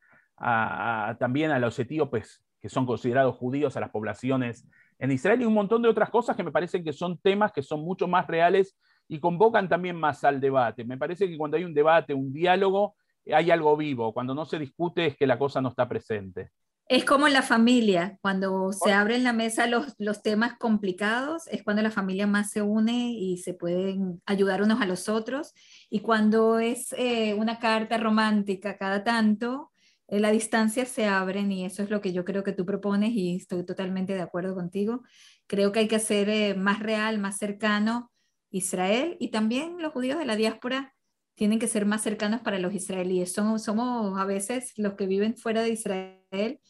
también 1.19 1.53
a 1.53 1.59
los 1.61 1.79
etíopes 1.79 2.45
que 2.61 2.69
son 2.69 2.85
considerados 2.85 3.37
judíos, 3.37 3.77
a 3.77 3.81
las 3.81 3.91
poblaciones 3.91 4.69
en 4.99 5.13
Israel 5.13 5.41
y 5.41 5.45
un 5.47 5.55
montón 5.55 5.83
de 5.83 5.89
otras 5.89 6.11
cosas 6.11 6.37
que 6.37 6.43
me 6.43 6.53
parecen 6.53 6.85
que 6.85 6.93
son 6.93 7.19
temas 7.19 7.53
que 7.53 7.63
son 7.63 7.81
mucho 7.81 8.07
más 8.07 8.27
reales 8.27 8.77
y 9.09 9.19
convocan 9.19 9.69
también 9.69 9.97
más 9.97 10.25
al 10.25 10.41
debate. 10.41 10.85
Me 10.85 10.99
parece 10.99 11.29
que 11.29 11.39
cuando 11.39 11.57
hay 11.57 11.65
un 11.65 11.75
debate, 11.75 12.13
un 12.13 12.33
diálogo, 12.33 12.97
hay 13.27 13.51
algo 13.51 13.77
vivo. 13.77 14.13
Cuando 14.13 14.35
no 14.35 14.45
se 14.45 14.59
discute 14.59 15.07
es 15.07 15.17
que 15.17 15.27
la 15.27 15.39
cosa 15.39 15.61
no 15.61 15.69
está 15.69 15.89
presente. 15.89 16.51
Es 16.91 17.05
como 17.05 17.29
en 17.29 17.35
la 17.35 17.43
familia, 17.43 18.19
cuando 18.21 18.73
se 18.73 18.93
abren 18.93 19.19
en 19.19 19.25
la 19.25 19.33
mesa 19.33 19.69
los, 19.69 19.95
los, 19.99 20.23
temas 20.23 20.59
complicados, 20.59 21.47
es 21.47 21.63
cuando 21.63 21.83
la 21.83 21.93
familia 21.93 22.27
más 22.27 22.51
se 22.51 22.63
une 22.63 23.13
y 23.13 23.37
se 23.37 23.55
pueden 23.55 24.21
ayudar 24.27 24.61
unos 24.61 24.81
a 24.81 24.87
los 24.87 25.09
otros. 25.09 25.55
Y 25.89 26.01
cuando 26.01 26.59
es 26.59 26.93
eh, 26.99 27.35
una 27.35 27.61
carta 27.61 27.97
romántica 27.97 28.77
cada 28.77 29.05
tanto, 29.05 29.71
eh, 30.09 30.19
la 30.19 30.33
distancia 30.33 30.85
se 30.85 31.07
abren 31.07 31.53
y 31.53 31.65
eso 31.65 31.85
es 31.85 31.91
lo 31.91 32.01
que 32.01 32.13
yo 32.13 32.25
creo 32.25 32.43
que 32.43 32.53
tú 32.53 32.67
propones 32.67 33.13
y 33.13 33.37
estoy 33.37 33.65
totalmente 33.65 34.13
de 34.15 34.23
acuerdo 34.23 34.57
contigo. 34.57 35.05
Creo 35.47 35.71
que 35.71 35.79
hay 35.79 35.89
que 35.89 35.97
hacer 35.97 36.29
eh, 36.29 36.55
más 36.55 36.81
real, 36.81 37.21
más 37.21 37.39
cercano 37.39 38.11
Israel 38.51 39.17
y 39.21 39.29
también 39.31 39.81
los 39.81 39.93
judíos 39.93 40.19
de 40.19 40.25
la 40.25 40.35
diáspora 40.35 40.93
tienen 41.41 41.59
que 41.59 41.69
ser 41.69 41.87
más 41.87 42.03
cercanos 42.03 42.43
para 42.43 42.59
los 42.59 42.75
israelíes. 42.75 43.33
Somos, 43.33 43.65
somos 43.65 44.19
a 44.21 44.27
veces 44.27 44.75
los 44.77 44.93
que 44.93 45.07
viven 45.07 45.39
fuera 45.39 45.63
de 45.63 45.71
Israel 45.71 46.61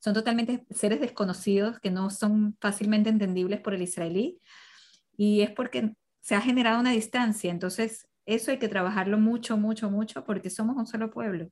son 0.00 0.12
totalmente 0.12 0.66
seres 0.70 1.00
desconocidos 1.00 1.80
que 1.80 1.90
no 1.90 2.10
son 2.10 2.54
fácilmente 2.60 3.08
entendibles 3.08 3.60
por 3.62 3.72
el 3.72 3.80
israelí. 3.80 4.38
y 5.16 5.40
es 5.40 5.50
porque 5.50 5.94
se 6.20 6.34
ha 6.34 6.42
generado 6.42 6.78
una 6.78 6.92
distancia. 6.92 7.50
Entonces, 7.50 8.06
eso 8.26 8.50
hay 8.50 8.58
que 8.58 8.68
trabajarlo 8.68 9.18
mucho, 9.18 9.56
mucho, 9.56 9.90
mucho, 9.90 10.24
porque 10.24 10.50
somos 10.50 10.76
un 10.76 10.86
solo 10.86 11.10
pueblo. 11.10 11.48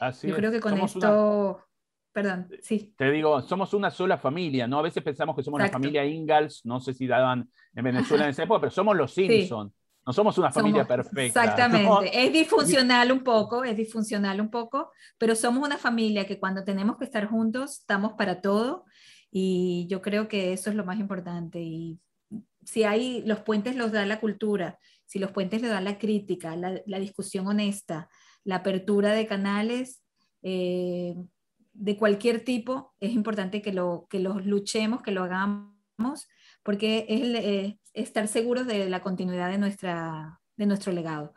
Así 0.00 0.26
Yo 0.26 0.34
es. 0.34 0.40
creo 0.40 0.50
que 0.50 0.60
con 0.60 0.72
Somos 0.72 0.96
esto, 0.96 1.06
una- 1.06 1.66
perdón, 2.12 2.48
sí, 2.62 2.94
te 2.96 3.10
digo, 3.12 3.40
somos 3.42 3.74
una 3.74 3.92
sola 3.92 4.18
familia, 4.18 4.66
¿no? 4.66 4.80
A 4.80 4.82
veces 4.82 5.04
pensamos 5.04 5.36
que 5.36 5.44
somos 5.44 5.60
la 5.60 5.66
Exacto. 5.66 5.78
familia 5.78 6.04
Ingalls, 6.04 6.66
no 6.66 6.80
sé 6.80 6.94
si 6.94 7.06
daban 7.06 7.48
en 7.74 7.84
Venezuela 7.84 8.24
en 8.24 8.30
esa 8.30 8.42
época, 8.46 8.60
pero 8.60 8.70
somos 8.72 8.96
los 8.96 9.14
Simpson. 9.14 9.72
No 10.04 10.12
somos 10.12 10.36
una 10.38 10.50
familia 10.50 10.82
Somos- 10.84 10.88
perfecta. 10.88 11.42
Exactamente. 11.44 11.84
¿no? 11.88 12.02
Es 12.02 12.32
disfuncional 12.32 13.12
un 13.12 13.22
poco, 13.22 13.64
es 13.64 13.76
disfuncional 13.76 14.40
un 14.40 14.50
poco, 14.50 14.90
pero 15.18 15.34
somos 15.34 15.64
una 15.64 15.78
familia 15.78 16.26
que 16.26 16.40
cuando 16.40 16.64
tenemos 16.64 16.96
que 16.98 17.04
estar 17.04 17.26
juntos, 17.28 17.80
estamos 17.80 18.14
para 18.14 18.40
todo 18.40 18.84
y 19.30 19.86
yo 19.88 20.02
creo 20.02 20.28
que 20.28 20.52
eso 20.52 20.70
es 20.70 20.76
lo 20.76 20.84
más 20.84 20.98
importante. 20.98 21.60
Y 21.60 22.00
si 22.64 22.84
hay, 22.84 23.22
los 23.26 23.40
puentes 23.40 23.76
los 23.76 23.92
da 23.92 24.04
la 24.06 24.20
cultura, 24.20 24.78
si 25.06 25.18
los 25.18 25.30
puentes 25.30 25.62
los 25.62 25.70
da 25.70 25.80
la 25.80 25.98
crítica, 25.98 26.56
la, 26.56 26.80
la 26.86 26.98
discusión 26.98 27.46
honesta, 27.46 28.08
la 28.44 28.56
apertura 28.56 29.12
de 29.12 29.26
canales 29.26 30.02
eh, 30.42 31.14
de 31.74 31.96
cualquier 31.96 32.44
tipo, 32.44 32.94
es 33.00 33.12
importante 33.12 33.62
que, 33.62 33.72
lo, 33.72 34.06
que 34.10 34.18
los 34.18 34.44
luchemos, 34.44 35.02
que 35.02 35.12
lo 35.12 35.22
hagamos, 35.22 36.28
porque 36.62 37.06
es 37.08 37.20
el, 37.22 37.36
eh, 37.36 37.78
estar 37.92 38.28
seguros 38.28 38.66
de 38.66 38.88
la 38.88 39.00
continuidad 39.00 39.50
de, 39.50 39.58
nuestra, 39.58 40.40
de 40.56 40.66
nuestro 40.66 40.92
legado 40.92 41.34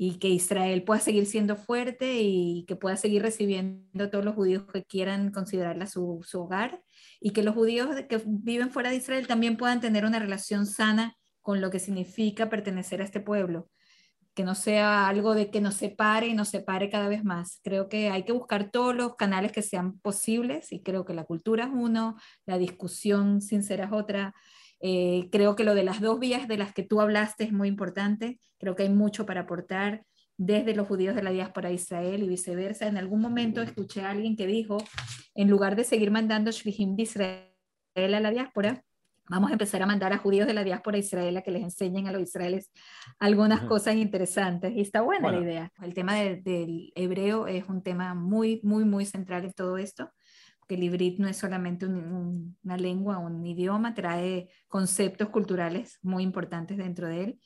y 0.00 0.18
que 0.18 0.28
Israel 0.28 0.84
pueda 0.84 1.00
seguir 1.00 1.26
siendo 1.26 1.56
fuerte 1.56 2.20
y 2.20 2.64
que 2.68 2.76
pueda 2.76 2.96
seguir 2.96 3.22
recibiendo 3.22 4.04
a 4.04 4.10
todos 4.10 4.24
los 4.24 4.36
judíos 4.36 4.64
que 4.72 4.84
quieran 4.84 5.32
considerarla 5.32 5.86
su, 5.86 6.24
su 6.24 6.42
hogar 6.42 6.82
y 7.20 7.30
que 7.30 7.42
los 7.42 7.54
judíos 7.54 7.88
que 8.08 8.22
viven 8.24 8.70
fuera 8.70 8.90
de 8.90 8.96
Israel 8.96 9.26
también 9.26 9.56
puedan 9.56 9.80
tener 9.80 10.04
una 10.04 10.20
relación 10.20 10.66
sana 10.66 11.16
con 11.42 11.60
lo 11.60 11.70
que 11.70 11.80
significa 11.80 12.48
pertenecer 12.48 13.00
a 13.00 13.04
este 13.04 13.20
pueblo, 13.20 13.70
que 14.34 14.44
no 14.44 14.54
sea 14.54 15.08
algo 15.08 15.34
de 15.34 15.50
que 15.50 15.60
nos 15.60 15.74
separe 15.74 16.28
y 16.28 16.34
nos 16.34 16.50
separe 16.50 16.90
cada 16.90 17.08
vez 17.08 17.24
más. 17.24 17.58
Creo 17.64 17.88
que 17.88 18.10
hay 18.10 18.24
que 18.24 18.32
buscar 18.32 18.70
todos 18.70 18.94
los 18.94 19.16
canales 19.16 19.50
que 19.50 19.62
sean 19.62 19.98
posibles 19.98 20.70
y 20.72 20.82
creo 20.82 21.04
que 21.04 21.14
la 21.14 21.24
cultura 21.24 21.64
es 21.64 21.70
uno, 21.72 22.16
la 22.46 22.56
discusión 22.56 23.40
sincera 23.40 23.86
es 23.86 23.92
otra. 23.92 24.34
Eh, 24.80 25.28
creo 25.32 25.56
que 25.56 25.64
lo 25.64 25.74
de 25.74 25.82
las 25.84 26.00
dos 26.00 26.18
vías 26.20 26.46
de 26.48 26.56
las 26.56 26.72
que 26.72 26.82
tú 26.82 27.00
hablaste 27.00 27.44
es 27.44 27.52
muy 27.52 27.68
importante. 27.68 28.38
Creo 28.58 28.74
que 28.76 28.84
hay 28.84 28.90
mucho 28.90 29.26
para 29.26 29.42
aportar 29.42 30.04
desde 30.36 30.74
los 30.74 30.86
judíos 30.86 31.16
de 31.16 31.22
la 31.22 31.30
diáspora 31.32 31.68
a 31.68 31.72
Israel 31.72 32.22
y 32.22 32.28
viceversa. 32.28 32.86
En 32.86 32.96
algún 32.96 33.20
momento 33.20 33.60
escuché 33.60 34.02
a 34.02 34.10
alguien 34.10 34.36
que 34.36 34.46
dijo, 34.46 34.78
en 35.34 35.50
lugar 35.50 35.74
de 35.74 35.82
seguir 35.84 36.10
mandando 36.12 36.50
shlichim 36.52 36.94
de 36.94 37.02
Israel 37.02 37.44
a 37.96 38.20
la 38.20 38.30
diáspora, 38.30 38.84
vamos 39.28 39.50
a 39.50 39.54
empezar 39.54 39.82
a 39.82 39.86
mandar 39.86 40.12
a 40.12 40.18
judíos 40.18 40.46
de 40.46 40.54
la 40.54 40.62
diáspora 40.64 40.96
a 40.96 41.00
Israel 41.00 41.36
a 41.36 41.42
que 41.42 41.50
les 41.50 41.62
enseñen 41.62 42.06
a 42.06 42.12
los 42.12 42.22
israelíes 42.22 42.70
algunas 43.18 43.62
cosas 43.64 43.96
interesantes. 43.96 44.72
Y 44.76 44.80
está 44.80 45.00
buena 45.00 45.22
Bueno. 45.24 45.40
la 45.40 45.44
idea. 45.44 45.72
El 45.82 45.92
tema 45.92 46.14
de- 46.14 46.36
del 46.36 46.92
hebreo 46.94 47.48
es 47.48 47.68
un 47.68 47.82
tema 47.82 48.14
muy, 48.14 48.60
muy, 48.62 48.84
muy 48.84 49.04
central 49.06 49.44
en 49.44 49.52
todo 49.52 49.76
esto 49.76 50.10
que 50.68 50.74
el 50.76 50.84
hibrid 50.84 51.18
no 51.18 51.26
es 51.28 51.36
solamente 51.36 51.86
un- 51.86 52.12
un- 52.12 52.56
una 52.62 52.76
lengua, 52.76 53.18
un 53.18 53.44
idioma, 53.44 53.94
trae 53.94 54.50
conceptos 54.68 55.30
culturales 55.30 55.98
muy 56.02 56.22
importantes 56.22 56.76
dentro 56.76 57.08
de 57.08 57.24
él. 57.24 57.40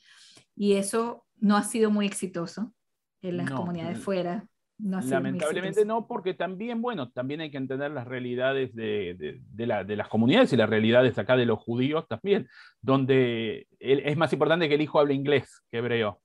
Y 0.55 0.73
eso 0.73 1.25
no 1.39 1.55
ha 1.57 1.63
sido 1.63 1.89
muy 1.89 2.05
exitoso 2.05 2.73
en 3.21 3.37
las 3.37 3.49
No, 3.49 3.55
comunidades 3.55 3.97
fuera. 3.99 4.45
No 4.77 4.99
Lamentablemente 5.01 5.85
no, 5.85 6.07
porque 6.07 6.33
también, 6.33 6.81
bueno, 6.81 7.09
también 7.11 7.39
hay 7.39 7.49
que 7.51 7.57
entender 7.57 7.91
las 7.91 8.05
realidades 8.05 8.75
de, 8.75 9.15
de- 9.17 9.39
de 9.41 9.67
la- 9.67 9.83
de 9.85 9.95
las 9.95 10.09
comunidades 10.09 10.51
y 10.51 10.57
las 10.57 10.69
realidades 10.69 11.17
acá 11.17 11.37
de 11.37 11.45
los 11.45 11.59
judíos 11.59 12.05
también, 12.09 12.47
donde 12.81 13.67
es 13.79 14.17
más 14.17 14.33
importante 14.33 14.67
que 14.67 14.75
el 14.75 14.81
hijo 14.81 14.99
hable 14.99 15.13
inglés 15.13 15.63
que 15.71 15.77
hebreo. 15.77 16.21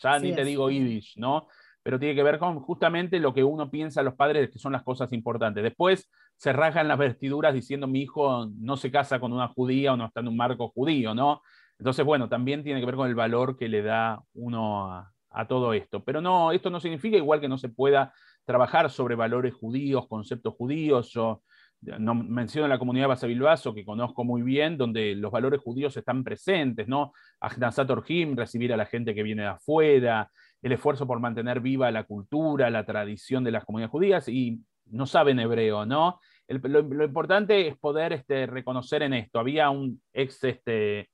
Ya 0.00 0.12
Así 0.14 0.28
ni 0.28 0.34
te 0.34 0.42
es. 0.42 0.46
digo 0.46 0.70
yiddish, 0.70 1.16
¿no? 1.18 1.48
Pero 1.82 1.98
tiene 1.98 2.14
que 2.14 2.22
ver 2.22 2.38
con 2.38 2.60
justamente 2.60 3.20
lo 3.20 3.32
que 3.32 3.44
uno 3.44 3.70
piensa 3.70 4.02
los 4.02 4.14
padres 4.14 4.50
que 4.50 4.58
son 4.58 4.72
las 4.72 4.82
cosas 4.82 5.12
importantes. 5.12 5.62
Después 5.62 6.10
se 6.36 6.52
rajan 6.52 6.88
las 6.88 6.98
vestiduras 6.98 7.54
diciendo 7.54 7.86
mi 7.86 8.02
hijo 8.02 8.46
no 8.58 8.76
se 8.76 8.90
casa 8.90 9.20
con 9.20 9.32
una 9.32 9.48
judía 9.48 9.92
o 9.92 9.96
no 9.96 10.06
está 10.06 10.20
en 10.20 10.28
un 10.28 10.36
marco 10.36 10.68
judío, 10.68 11.14
¿no? 11.14 11.42
Entonces, 11.78 12.04
bueno, 12.04 12.28
también 12.28 12.64
tiene 12.64 12.80
que 12.80 12.86
ver 12.86 12.96
con 12.96 13.08
el 13.08 13.14
valor 13.14 13.56
que 13.56 13.68
le 13.68 13.82
da 13.82 14.20
uno 14.34 14.92
a, 14.92 15.12
todo 15.48 15.72
esto. 15.72 16.02
Pero 16.02 16.20
no, 16.20 16.50
esto 16.50 16.68
no 16.68 16.80
significa 16.80 17.16
igual 17.16 17.40
que 17.40 17.48
no 17.48 17.58
se 17.58 17.68
pueda 17.68 18.12
trabajar 18.44 18.90
sobre 18.90 19.14
valores 19.14 19.54
judíos, 19.54 20.08
conceptos 20.08 20.54
judíos. 20.54 21.10
Yo 21.12 21.42
no 21.80 22.14
menciono 22.14 22.66
la 22.66 22.78
comunidad 22.78 23.06
Basavilbaso, 23.06 23.72
que 23.72 23.84
conozco 23.84 24.24
muy 24.24 24.42
bien, 24.42 24.76
donde 24.76 25.14
los 25.14 25.30
valores 25.30 25.60
judíos 25.60 25.96
están 25.96 26.24
presentes, 26.24 26.88
¿no? 26.88 27.12
Ahnasat 27.40 27.88
Orhim, 27.90 28.36
recibir 28.36 28.72
a 28.72 28.76
la 28.76 28.86
gente 28.86 29.14
que 29.14 29.22
viene 29.22 29.42
de 29.42 29.48
afuera, 29.48 30.28
el 30.62 30.72
esfuerzo 30.72 31.06
por 31.06 31.20
mantener 31.20 31.60
viva 31.60 31.90
la 31.90 32.04
cultura, 32.04 32.70
la 32.70 32.84
tradición 32.84 33.44
de 33.44 33.52
las 33.52 33.64
comunidades 33.64 33.90
judías, 33.90 34.28
y 34.28 34.60
no 34.86 35.06
saben 35.06 35.40
hebreo, 35.40 35.86
¿no? 35.86 36.20
Lo, 36.48 37.04
importante 37.04 37.68
es 37.68 37.76
poder 37.76 38.12
este, 38.12 38.46
reconocer 38.46 39.02
en 39.02 39.12
esto. 39.12 39.38
Había 39.38 39.70
un 39.70 40.00
ex 40.12 40.42
este, 40.44 41.10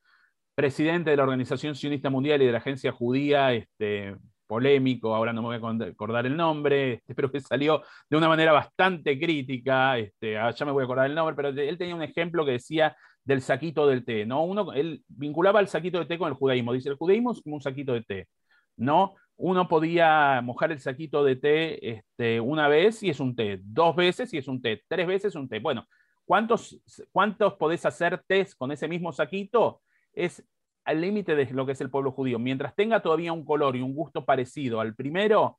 presidente 0.55 1.11
de 1.11 1.17
la 1.17 1.25
Organización 1.25 1.75
Sionista 1.75 2.11
Mundial 2.11 2.41
y 2.43 2.47
de 2.47 2.53
la 2.53 2.59
Agencia 2.59 2.93
Judía, 2.93 3.53
este, 3.53 4.15
polémico, 4.47 5.15
ahora 5.15 5.33
no 5.33 5.43
me 5.43 5.59
voy 5.59 5.85
a 5.85 5.89
acordar 5.89 6.27
el 6.27 6.37
nombre, 6.37 7.03
pero 7.17 7.31
que 7.31 7.41
salió 7.41 7.83
de 8.09 8.17
una 8.17 8.29
manera 8.29 8.53
bastante 8.53 9.19
crítica, 9.19 9.99
este, 9.99 10.39
ah, 10.39 10.51
ya 10.51 10.67
me 10.67 10.73
voy 10.73 10.83
a 10.83 10.85
acordar 10.85 11.07
el 11.07 11.15
nombre, 11.15 11.35
pero 11.35 11.49
él 11.49 11.79
tenía 11.79 11.95
un 11.95 12.03
ejemplo 12.03 12.45
que 12.45 12.53
decía 12.53 12.97
del 13.25 13.41
saquito 13.41 13.87
del 13.87 14.05
té, 14.05 14.27
¿no? 14.27 14.45
Uno, 14.45 14.73
él 14.73 15.03
vinculaba 15.09 15.61
el 15.61 15.69
saquito 15.69 15.99
de 15.99 16.07
té 16.07 16.19
con 16.19 16.29
el 16.29 16.35
judaísmo, 16.35 16.73
dice, 16.73 16.91
el 16.91 16.97
judaísmo 16.97 17.33
es 17.33 17.43
como 17.43 17.57
un 17.57 17.63
saquito 17.63 17.95
de 17.95 18.03
té, 18.03 18.29
¿no? 18.77 19.15
Uno 19.37 19.67
podía 19.69 20.41
mojar 20.43 20.73
el 20.73 20.81
saquito 20.81 21.25
de 21.25 21.37
té 21.37 21.91
este, 21.91 22.41
una 22.41 22.69
vez 22.69 23.03
y 23.03 23.11
es 23.11 23.21
un 23.21 23.35
té, 23.35 23.61
dos 23.63 23.97
veces 23.97 24.33
y 24.33 24.39
es 24.39 24.49
un 24.49 24.63
té, 24.63 24.83
tres 24.89 25.07
veces 25.07 25.33
es 25.33 25.35
un 25.35 25.49
té. 25.49 25.59
Bueno, 25.59 25.87
¿cuántos, 26.25 26.81
cuántos 27.11 27.55
podés 27.55 27.85
hacer 27.85 28.23
tés 28.27 28.55
con 28.55 28.71
ese 28.71 28.87
mismo 28.89 29.13
saquito? 29.13 29.83
Es 30.13 30.45
al 30.85 31.01
límite 31.01 31.35
de 31.35 31.47
lo 31.53 31.67
que 31.67 31.73
es 31.73 31.81
el 31.81 31.91
pueblo 31.91 32.13
judío. 32.13 32.39
Mientras 32.39 32.75
tenga 32.75 33.01
todavía 33.01 33.33
un 33.33 33.45
color 33.45 33.75
y 33.77 33.83
un 33.83 33.95
gusto 33.95 34.25
parecido 34.25 34.81
al 34.81 34.95
primero, 34.95 35.59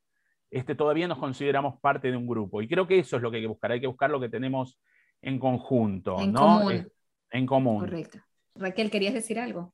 este, 0.51 0.75
todavía 0.75 1.07
nos 1.07 1.17
consideramos 1.17 1.79
parte 1.81 2.11
de 2.11 2.17
un 2.17 2.27
grupo. 2.27 2.61
Y 2.61 2.67
creo 2.67 2.87
que 2.87 2.99
eso 2.99 3.17
es 3.17 3.21
lo 3.21 3.31
que 3.31 3.37
hay 3.37 3.43
que 3.43 3.47
buscar. 3.47 3.71
Hay 3.71 3.81
que 3.81 3.87
buscar 3.87 4.09
lo 4.09 4.19
que 4.19 4.29
tenemos 4.29 4.79
en 5.21 5.39
conjunto, 5.39 6.19
En 6.19 6.31
¿no? 6.31 6.59
común. 6.59 6.87
En 7.31 7.45
común. 7.45 7.79
Correcto. 7.79 8.19
Raquel, 8.55 8.89
¿querías 8.89 9.13
decir 9.13 9.39
algo? 9.39 9.73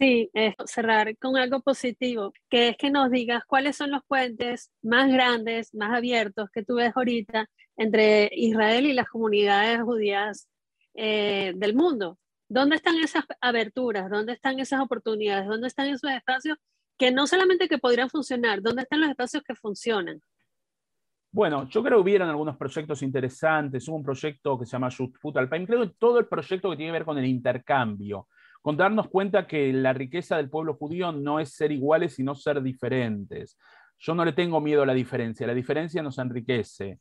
Sí, 0.00 0.30
es 0.32 0.54
cerrar 0.64 1.14
con 1.18 1.36
algo 1.36 1.60
positivo, 1.60 2.32
que 2.48 2.68
es 2.70 2.76
que 2.78 2.90
nos 2.90 3.10
digas 3.10 3.44
cuáles 3.46 3.76
son 3.76 3.90
los 3.90 4.02
puentes 4.06 4.72
más 4.80 5.12
grandes, 5.12 5.74
más 5.74 5.94
abiertos 5.94 6.48
que 6.54 6.64
tú 6.64 6.76
ves 6.76 6.92
ahorita 6.96 7.46
entre 7.76 8.30
Israel 8.32 8.86
y 8.86 8.94
las 8.94 9.10
comunidades 9.10 9.82
judías 9.82 10.48
eh, 10.94 11.52
del 11.54 11.74
mundo. 11.74 12.18
¿Dónde 12.48 12.76
están 12.76 12.96
esas 12.96 13.24
aberturas? 13.42 14.08
¿Dónde 14.10 14.32
están 14.32 14.58
esas 14.58 14.80
oportunidades? 14.80 15.46
¿Dónde 15.46 15.68
están 15.68 15.88
esos 15.88 16.10
espacios 16.10 16.56
que 16.96 17.10
no 17.10 17.26
solamente 17.26 17.68
que 17.68 17.76
podrían 17.76 18.08
funcionar, 18.08 18.62
dónde 18.62 18.82
están 18.82 19.02
los 19.02 19.10
espacios 19.10 19.42
que 19.42 19.54
funcionan? 19.54 20.18
Bueno, 21.30 21.68
yo 21.68 21.82
creo 21.82 21.98
que 21.98 22.02
hubieron 22.02 22.30
algunos 22.30 22.56
proyectos 22.56 23.02
interesantes. 23.02 23.86
Hubo 23.86 23.96
un 23.96 24.02
proyecto 24.02 24.58
que 24.58 24.64
se 24.64 24.72
llama 24.72 24.90
Food 24.90 25.36
Alpine. 25.36 25.66
Creo 25.66 25.82
que 25.82 25.94
todo 25.98 26.18
el 26.18 26.26
proyecto 26.26 26.70
que 26.70 26.76
tiene 26.76 26.88
que 26.88 26.98
ver 26.98 27.04
con 27.04 27.18
el 27.18 27.26
intercambio, 27.26 28.28
con 28.62 28.76
darnos 28.76 29.08
cuenta 29.08 29.46
que 29.46 29.72
la 29.72 29.92
riqueza 29.92 30.36
del 30.36 30.50
pueblo 30.50 30.74
judío 30.74 31.12
no 31.12 31.40
es 31.40 31.54
ser 31.54 31.72
iguales, 31.72 32.14
sino 32.14 32.34
ser 32.34 32.62
diferentes. 32.62 33.58
Yo 33.98 34.14
no 34.14 34.24
le 34.24 34.32
tengo 34.32 34.60
miedo 34.60 34.82
a 34.82 34.86
la 34.86 34.94
diferencia. 34.94 35.46
La 35.46 35.54
diferencia 35.54 36.02
nos 36.02 36.18
enriquece. 36.18 36.98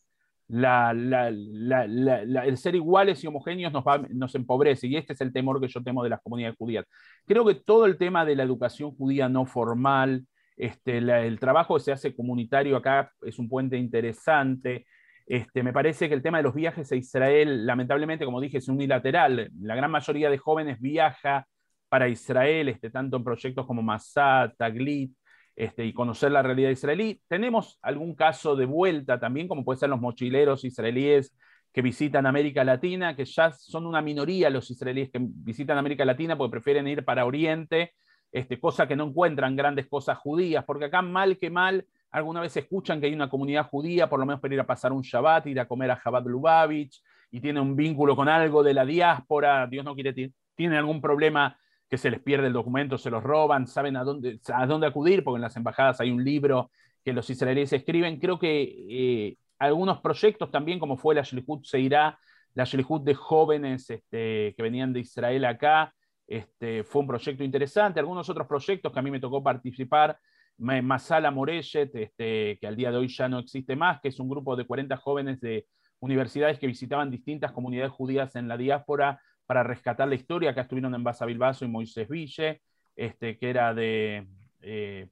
El 0.49 2.57
ser 2.57 2.75
iguales 2.75 3.23
y 3.23 3.27
homogéneos 3.27 3.71
nos, 4.09 4.35
empobrece 4.35 4.87
y 4.87 4.95
este 4.95 5.13
es 5.13 5.21
el 5.21 5.31
temor 5.31 5.61
que 5.61 5.67
yo 5.67 5.83
temo 5.83 6.03
de 6.03 6.09
las 6.09 6.21
comunidades 6.21 6.57
judías. 6.57 6.85
Creo 7.25 7.45
que 7.45 7.55
todo 7.55 7.85
el 7.85 7.97
tema 7.97 8.25
de 8.25 8.35
la 8.35 8.43
educación 8.43 8.95
judía 8.95 9.29
no 9.29 9.45
formal, 9.45 10.25
este, 10.57 10.97
el 10.97 11.39
trabajo 11.39 11.75
que 11.75 11.81
se 11.81 11.91
hace 11.91 12.15
comunitario 12.15 12.75
acá 12.75 13.11
es 13.21 13.37
un 13.37 13.47
puente 13.47 13.77
interesante. 13.77 14.87
Este, 15.25 15.61
me 15.61 15.71
parece 15.71 16.09
que 16.09 16.15
el 16.15 16.23
tema 16.23 16.37
de 16.37 16.43
los 16.43 16.55
viajes 16.55 16.91
a 16.91 16.95
Israel, 16.95 17.67
lamentablemente, 17.67 18.25
como 18.25 18.41
dije, 18.41 18.57
es 18.57 18.67
unilateral. 18.67 19.51
La 19.61 19.75
gran 19.75 19.91
mayoría 19.91 20.31
de 20.31 20.39
jóvenes 20.39 20.81
viaja 20.81 21.45
para 21.89 22.07
Israel, 22.07 22.69
este, 22.69 22.89
tanto 22.89 23.17
en 23.17 23.23
proyectos 23.23 23.65
como 23.65 23.81
Masad, 23.81 24.51
Taglit, 24.57 25.13
este, 25.55 25.85
y 25.85 25.91
conocer 25.91 26.31
la 26.31 26.41
realidad 26.41 26.69
israelí. 26.69 27.21
Tenemos 27.27 27.79
algún 27.81 28.15
caso 28.15 28.55
de 28.55 28.65
vuelta 28.65 29.19
también, 29.19 29.47
como 29.47 29.65
puede 29.65 29.79
ser 29.79 29.89
los 29.89 29.99
mochileros 29.99 30.63
israelíes 30.63 31.35
que 31.73 31.81
visitan 31.81 32.25
América 32.25 32.63
Latina, 32.63 33.15
que 33.15 33.25
ya 33.25 33.51
son 33.51 33.85
una 33.85 34.01
minoría 34.01 34.49
los 34.49 34.71
israelíes 34.71 35.09
que 35.11 35.19
visitan 35.21 35.77
América 35.77 36.05
Latina 36.05 36.37
porque 36.37 36.51
prefieren 36.51 36.87
ir 36.87 37.03
para 37.03 37.25
Oriente, 37.25 37.93
este, 38.31 38.59
cosa 38.59 38.87
que 38.87 38.95
no 38.95 39.07
encuentran 39.07 39.55
grandes 39.55 39.87
cosas 39.87 40.17
judías, 40.17 40.63
porque 40.65 40.85
acá 40.85 41.01
mal 41.01 41.37
que 41.37 41.49
mal, 41.49 41.85
alguna 42.11 42.41
vez 42.41 42.55
escuchan 42.55 43.01
que 43.01 43.07
hay 43.07 43.13
una 43.13 43.29
comunidad 43.29 43.67
judía, 43.67 44.07
por 44.07 44.19
lo 44.19 44.25
menos 44.25 44.39
para 44.39 44.53
ir 44.53 44.59
a 44.59 44.65
pasar 44.65 44.93
un 44.93 45.01
Shabbat, 45.01 45.47
ir 45.47 45.59
a 45.59 45.67
comer 45.67 45.91
a 45.91 45.95
Jabat 45.95 46.25
Lubavitch, 46.25 47.01
y 47.31 47.41
tiene 47.41 47.59
un 47.59 47.75
vínculo 47.75 48.15
con 48.15 48.29
algo 48.29 48.63
de 48.63 48.73
la 48.73 48.85
diáspora, 48.85 49.67
Dios 49.67 49.83
no 49.83 49.93
quiere, 49.93 50.31
tiene 50.55 50.77
algún 50.77 51.01
problema 51.01 51.57
que 51.89 51.97
se 51.97 52.11
les 52.11 52.21
pierde 52.21 52.47
el 52.47 52.53
documento, 52.53 52.97
se 52.97 53.09
los 53.09 53.23
roban, 53.23 53.67
saben 53.67 53.97
a 53.97 54.03
dónde, 54.03 54.39
a 54.53 54.65
dónde 54.67 54.87
acudir, 54.87 55.23
porque 55.23 55.37
en 55.37 55.41
las 55.41 55.55
embajadas 55.57 55.99
hay 55.99 56.11
un 56.11 56.23
libro 56.23 56.71
que 57.03 57.13
los 57.13 57.29
israelíes 57.29 57.73
escriben. 57.73 58.19
Creo 58.19 58.37
que 58.37 58.61
eh, 58.89 59.37
algunos 59.57 59.99
proyectos 59.99 60.51
también, 60.51 60.79
como 60.79 60.97
fue 60.97 61.15
la 61.15 61.23
Shlihut 61.23 61.65
Seirá, 61.65 62.19
la 62.53 62.65
Shlihut 62.65 63.03
de 63.03 63.15
jóvenes 63.15 63.89
este, 63.89 64.53
que 64.55 64.63
venían 64.63 64.93
de 64.93 64.99
Israel 64.99 65.45
acá, 65.45 65.93
este, 66.27 66.83
fue 66.83 67.01
un 67.01 67.07
proyecto 67.07 67.43
interesante. 67.43 67.99
Algunos 67.99 68.29
otros 68.29 68.47
proyectos 68.47 68.93
que 68.93 68.99
a 68.99 69.01
mí 69.01 69.09
me 69.09 69.19
tocó 69.19 69.41
participar, 69.41 70.19
Masala 70.57 71.31
Moreshet, 71.31 71.95
este, 71.95 72.57
que 72.59 72.67
al 72.67 72.75
día 72.75 72.91
de 72.91 72.97
hoy 72.97 73.07
ya 73.07 73.27
no 73.27 73.39
existe 73.39 73.75
más, 73.75 73.99
que 74.01 74.09
es 74.09 74.19
un 74.19 74.29
grupo 74.29 74.55
de 74.55 74.65
40 74.65 74.97
jóvenes 74.97 75.39
de 75.39 75.65
universidades 76.01 76.59
que 76.59 76.67
visitaban 76.67 77.09
distintas 77.09 77.51
comunidades 77.51 77.91
judías 77.91 78.35
en 78.35 78.47
la 78.47 78.57
diáspora 78.57 79.19
para 79.49 79.63
rescatar 79.63 80.07
la 80.07 80.13
historia. 80.13 80.51
Acá 80.51 80.61
estuvieron 80.61 80.93
en 80.93 81.03
Basa 81.03 81.25
Bilbaso 81.25 81.65
y 81.65 81.69
Moisés 81.69 82.07
Ville, 82.07 82.61
este, 82.95 83.35
que 83.39 83.49
era 83.49 83.73
de, 83.73 84.27
eh, 84.61 85.07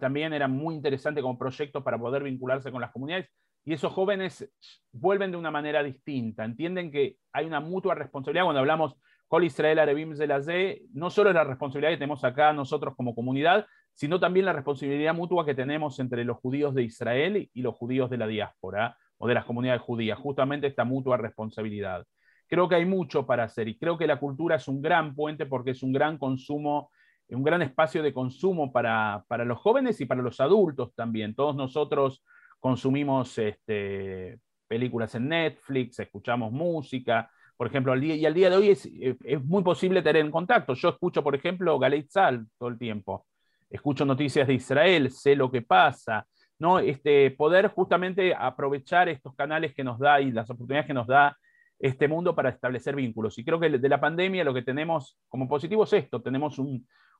también 0.00 0.32
era 0.32 0.48
muy 0.48 0.74
interesante 0.74 1.22
como 1.22 1.38
proyecto 1.38 1.84
para 1.84 1.96
poder 1.96 2.24
vincularse 2.24 2.72
con 2.72 2.80
las 2.80 2.90
comunidades. 2.90 3.30
Y 3.64 3.74
esos 3.74 3.92
jóvenes 3.92 4.52
vuelven 4.90 5.30
de 5.30 5.36
una 5.36 5.52
manera 5.52 5.84
distinta, 5.84 6.44
entienden 6.44 6.90
que 6.90 7.18
hay 7.32 7.46
una 7.46 7.60
mutua 7.60 7.94
responsabilidad. 7.94 8.46
Cuando 8.46 8.58
hablamos 8.58 8.96
con 9.28 9.44
Israel 9.44 9.78
Arevim 9.78 10.12
de 10.12 10.26
la 10.26 10.42
Z, 10.42 10.80
no 10.92 11.08
solo 11.08 11.30
es 11.30 11.36
la 11.36 11.44
responsabilidad 11.44 11.92
que 11.92 11.98
tenemos 11.98 12.24
acá 12.24 12.52
nosotros 12.52 12.96
como 12.96 13.14
comunidad, 13.14 13.64
sino 13.92 14.18
también 14.18 14.46
la 14.46 14.54
responsabilidad 14.54 15.14
mutua 15.14 15.46
que 15.46 15.54
tenemos 15.54 16.00
entre 16.00 16.24
los 16.24 16.38
judíos 16.38 16.74
de 16.74 16.82
Israel 16.82 17.48
y 17.54 17.62
los 17.62 17.76
judíos 17.76 18.10
de 18.10 18.16
la 18.16 18.26
diáspora 18.26 18.96
o 19.18 19.28
de 19.28 19.34
las 19.34 19.44
comunidades 19.44 19.82
judías, 19.82 20.18
justamente 20.18 20.66
esta 20.66 20.82
mutua 20.82 21.16
responsabilidad. 21.16 22.04
Creo 22.48 22.68
que 22.68 22.76
hay 22.76 22.84
mucho 22.84 23.26
para 23.26 23.44
hacer 23.44 23.68
y 23.68 23.78
creo 23.78 23.98
que 23.98 24.06
la 24.06 24.18
cultura 24.18 24.56
es 24.56 24.66
un 24.68 24.80
gran 24.82 25.14
puente 25.14 25.46
porque 25.46 25.72
es 25.72 25.82
un 25.82 25.92
gran 25.92 26.18
consumo, 26.18 26.90
un 27.28 27.42
gran 27.42 27.62
espacio 27.62 28.02
de 28.02 28.12
consumo 28.12 28.72
para, 28.72 29.24
para 29.28 29.44
los 29.44 29.58
jóvenes 29.58 30.00
y 30.00 30.06
para 30.06 30.22
los 30.22 30.40
adultos 30.40 30.94
también. 30.94 31.34
Todos 31.34 31.54
nosotros 31.54 32.24
consumimos 32.58 33.36
este, 33.38 34.38
películas 34.66 35.14
en 35.14 35.28
Netflix, 35.28 35.98
escuchamos 36.00 36.50
música, 36.52 37.30
por 37.56 37.66
ejemplo, 37.66 37.96
y 37.96 38.24
al 38.24 38.34
día 38.34 38.50
de 38.50 38.56
hoy 38.56 38.70
es, 38.70 38.88
es, 39.24 39.44
muy 39.44 39.62
posible 39.62 40.00
tener 40.00 40.24
en 40.24 40.30
contacto. 40.30 40.74
Yo 40.74 40.90
escucho, 40.90 41.22
por 41.24 41.34
ejemplo, 41.34 41.78
Galeit 41.78 42.08
Sal 42.08 42.46
todo 42.56 42.68
el 42.68 42.78
tiempo 42.78 43.26
escucho 43.70 44.04
noticias 44.04 44.46
de 44.46 44.54
Israel, 44.54 45.10
sé 45.10 45.36
lo 45.36 45.50
que 45.50 45.62
pasa, 45.62 46.26
¿no? 46.58 46.78
Este, 46.78 47.30
poder 47.30 47.68
justamente 47.68 48.34
aprovechar 48.34 49.08
estos 49.08 49.34
canales 49.34 49.74
que 49.74 49.84
nos 49.84 49.98
da 49.98 50.20
y 50.20 50.30
las 50.30 50.48
oportunidades 50.50 50.86
que 50.86 50.94
nos 50.94 51.06
da 51.06 51.36
este 51.78 52.08
mundo 52.08 52.34
para 52.34 52.50
establecer 52.50 52.96
vínculos. 52.96 53.38
Y 53.38 53.44
creo 53.44 53.60
que 53.60 53.70
de 53.70 53.88
la 53.88 54.00
pandemia 54.00 54.44
lo 54.44 54.54
que 54.54 54.62
tenemos 54.62 55.18
como 55.28 55.48
positivo 55.48 55.84
es 55.84 55.92
esto, 55.92 56.20
tenemos 56.20 56.60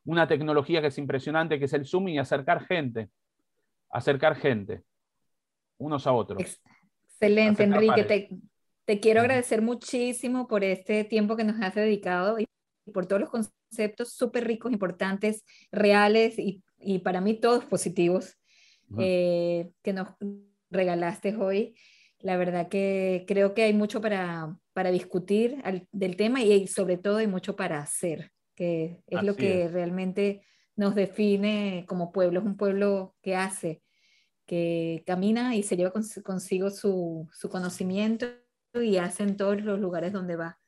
una 0.05 0.27
tecnología 0.27 0.81
que 0.81 0.89
es 0.89 0.99
impresionante, 0.99 1.59
que 1.59 1.67
es 1.67 1.73
el 1.73 1.87
Zoom 1.87 2.09
y 2.09 2.19
acercar 2.19 2.65
gente, 2.67 3.11
acercar 3.91 4.37
gente, 4.37 4.83
unos 5.79 6.07
a 6.07 6.13
otros. 6.13 6.61
Excelente, 7.21 7.65
Enrique. 7.65 8.05
Te, 8.05 8.29
te, 8.85 9.01
quiero 9.01 9.21
agradecer 9.21 9.63
muchísimo 9.63 10.49
por 10.49 10.65
este 10.65 11.05
tiempo 11.05 11.37
que 11.37 11.45
nos 11.45 11.61
has 11.61 11.75
dedicado 11.75 12.39
y 12.39 12.47
por 12.93 13.07
todos 13.07 13.21
los 13.21 13.31
conceptos 13.31 14.13
súper 14.13 14.47
ricos, 14.47 14.73
importantes, 14.73 15.45
reales 15.71 16.39
y, 16.39 16.63
y, 16.79 17.01
para 17.01 17.21
mí 17.21 17.35
todos 17.35 17.65
positivos 17.65 18.39
eh, 18.99 19.71
que 19.83 19.93
nos 19.93 20.09
regalaste 20.71 21.37
hoy. 21.37 21.75
La 22.21 22.37
verdad 22.37 22.69
que 22.69 23.25
creo 23.29 23.55
que 23.55 23.63
hay 23.63 23.73
mucho 23.73 24.01
para, 24.01 24.59
para 24.73 24.91
discutir 24.91 25.63
del 25.93 26.17
tema 26.17 26.43
y, 26.43 26.67
sobre 26.67 26.97
todo 26.97 27.19
hay 27.19 27.29
mucho 27.29 27.55
para 27.55 27.81
hacer, 27.81 28.33
que 28.57 29.03
es 29.07 29.23
lo 29.23 29.37
que 29.37 29.69
realmente 29.69 30.43
nos 30.75 30.95
define 30.95 31.85
como 31.87 32.11
pueblo. 32.11 32.41
Es 32.41 32.47
un 32.47 32.57
pueblo 32.57 33.15
que 33.23 33.37
hace, 33.37 33.83
que 34.47 35.05
camina 35.07 35.55
y 35.55 35.63
se 35.63 35.77
lleva 35.77 35.93
consigo 35.93 36.71
su, 36.71 37.29
su 37.33 37.49
conocimiento 37.49 38.27
y 38.75 38.97
hace 38.97 39.23
en 39.23 39.37
todos 39.37 39.63
los 39.63 39.79
lugares 39.79 40.13
donde 40.13 40.37
va. 40.37 40.59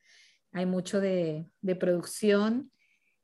Hay 0.53 0.67
mucho 0.67 1.01
de, 1.01 1.47
de 1.61 1.77
producción 1.77 2.71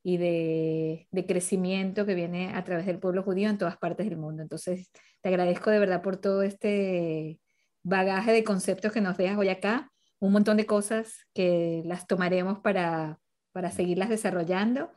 y 0.02 0.18
de, 0.18 1.08
de, 1.10 1.26
crecimiento 1.26 2.06
que 2.06 2.14
viene 2.14 2.54
a 2.54 2.62
través 2.62 2.86
del 2.86 3.00
pueblo 3.00 3.24
judío 3.24 3.48
en 3.50 3.58
todas 3.58 3.76
partes 3.76 4.08
del 4.08 4.16
mundo. 4.16 4.42
Entonces, 4.42 4.90
te 5.20 5.28
agradezco 5.28 5.70
de 5.70 5.80
verdad 5.80 6.02
por 6.02 6.16
todo 6.18 6.42
este 6.42 7.40
bagaje 7.86 8.32
de 8.32 8.42
conceptos 8.42 8.92
que 8.92 9.00
nos 9.00 9.16
dejas 9.16 9.38
hoy 9.38 9.48
acá, 9.48 9.92
un 10.18 10.32
montón 10.32 10.56
de 10.56 10.66
cosas 10.66 11.24
que 11.32 11.82
las 11.84 12.08
tomaremos 12.08 12.58
para, 12.58 13.20
para 13.52 13.70
seguirlas 13.70 14.08
desarrollando 14.08 14.90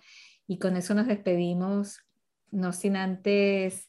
y 0.48 0.58
con 0.58 0.76
eso 0.76 0.96
nos 0.96 1.06
despedimos, 1.06 2.00
no 2.50 2.74
sin 2.74 2.98
antes... 2.98 3.88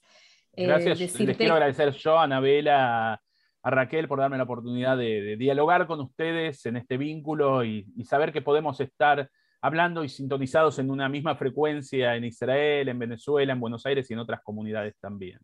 Eh, 0.52 0.66
Gracias, 0.66 1.18
les 1.18 1.36
quiero 1.36 1.54
agradecer 1.54 1.92
yo, 1.92 2.18
Anabela, 2.18 3.22
a 3.62 3.70
Raquel 3.70 4.06
por 4.06 4.18
darme 4.18 4.36
la 4.36 4.42
oportunidad 4.42 4.98
de, 4.98 5.36
dialogar 5.38 5.86
con 5.86 6.00
ustedes 6.00 6.66
en 6.66 6.76
este 6.76 6.98
vínculo 6.98 7.64
y, 7.64 7.86
y 7.96 8.04
saber 8.04 8.32
que 8.32 8.42
podemos 8.42 8.80
estar 8.80 9.30
hablando 9.62 10.04
y 10.04 10.10
sintonizados 10.10 10.78
en 10.78 10.90
una 10.90 11.08
misma 11.08 11.36
frecuencia 11.36 12.16
en 12.16 12.24
Israel, 12.24 12.90
en 12.90 12.98
Venezuela, 12.98 13.54
en 13.54 13.60
Buenos 13.60 13.86
Aires 13.86 14.10
y 14.10 14.12
en 14.12 14.18
otras 14.18 14.42
comunidades 14.42 14.98
también. 14.98 15.38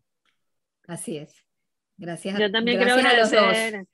Así 0.87 1.17
es. 1.17 1.46
Gracias. 1.97 2.39
Yo 2.39 2.51
también 2.51 2.79
quiero 2.79 2.95
agradecer, 2.95 3.87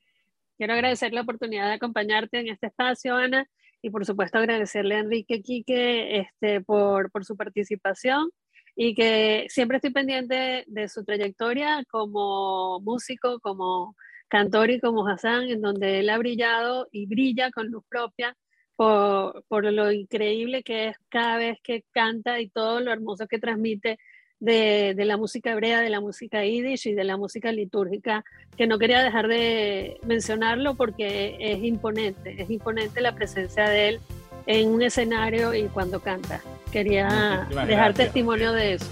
quiero 0.57 0.73
agradecer 0.73 1.13
la 1.13 1.23
oportunidad 1.23 1.69
de 1.69 1.75
acompañarte 1.75 2.41
en 2.41 2.49
este 2.49 2.67
espacio, 2.69 3.17
Ana, 3.17 3.47
y 3.81 3.91
por 3.91 4.05
supuesto 4.05 4.39
agradecerle 4.39 4.97
a 4.97 5.01
Enrique 5.01 5.43
Quique 5.43 6.19
este, 6.19 6.61
por, 6.61 7.11
por 7.11 7.25
su 7.25 7.37
participación 7.37 8.31
y 8.75 8.95
que 8.95 9.47
siempre 9.49 9.77
estoy 9.77 9.91
pendiente 9.91 10.65
de 10.67 10.89
su 10.89 11.05
trayectoria 11.05 11.85
como 11.91 12.81
músico, 12.81 13.39
como 13.41 13.97
cantor 14.29 14.71
y 14.71 14.81
como 14.81 15.07
Hassan, 15.07 15.51
en 15.51 15.61
donde 15.61 16.01
él 16.01 16.11
ha 16.11 16.19
brillado 16.19 16.89
y 16.91 17.07
brilla 17.07 17.51
con 17.51 17.69
luz 17.69 17.85
propia 17.89 18.37
por, 18.77 19.73
lo 19.73 19.93
increíble 19.93 20.63
que 20.63 20.89
es 20.89 20.97
cada 21.09 21.37
vez 21.37 21.59
que 21.63 21.85
canta 21.93 22.41
y 22.41 22.49
todo 22.49 22.81
lo 22.81 22.93
hermoso 22.93 23.27
que 23.27 23.39
transmite 23.39 23.99
de, 24.43 25.05
la 25.05 25.17
música 25.17 25.53
hebrea, 25.53 25.81
de 25.81 25.89
la 25.89 26.01
música 26.01 26.45
yiddish 26.45 26.89
y 26.89 26.95
de 26.95 27.05
la 27.05 27.17
música 27.17 27.53
litúrgica, 27.53 28.25
que 28.57 28.67
no 28.67 28.79
quería 28.79 29.03
dejar 29.03 29.29
de 29.29 30.01
mencionarlo 30.05 30.75
porque 30.75 31.37
es 31.39 31.63
imponente, 31.63 32.43
es 32.43 32.51
imponente 32.51 33.01
la 33.01 33.15
presencia 33.15 33.69
de 33.69 33.89
él 33.89 34.01
en 34.47 34.69
un 34.69 34.83
escenario 34.83 35.55
y 35.55 35.65
cuando 35.69 36.01
canta. 36.01 36.41
Quería 36.73 37.47
dejar 37.67 37.95
testimonio 37.95 38.53
de 38.53 38.75
eso. 38.75 38.91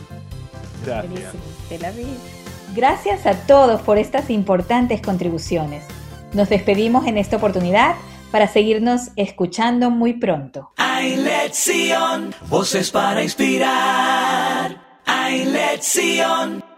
Gracias. 0.87 1.35
Gracias 2.75 3.27
a 3.27 3.47
todos 3.47 3.81
por 3.83 3.99
estas 3.99 4.31
importantes 4.31 5.03
contribuciones. 5.03 5.85
Nos 6.33 6.49
despedimos 6.49 7.07
en 7.09 7.19
esta 7.19 7.37
oportunidad 7.37 7.97
para 8.31 8.47
seguirnos 8.47 9.09
escuchando 9.17 9.91
muy 9.91 10.13
pronto. 10.13 10.71
Hay 10.77 11.17
lección, 11.17 12.33
voces 12.49 12.93
para 12.93 13.25
inspirar. 13.25 14.90
Hay 15.13 15.45
lección. 15.45 16.70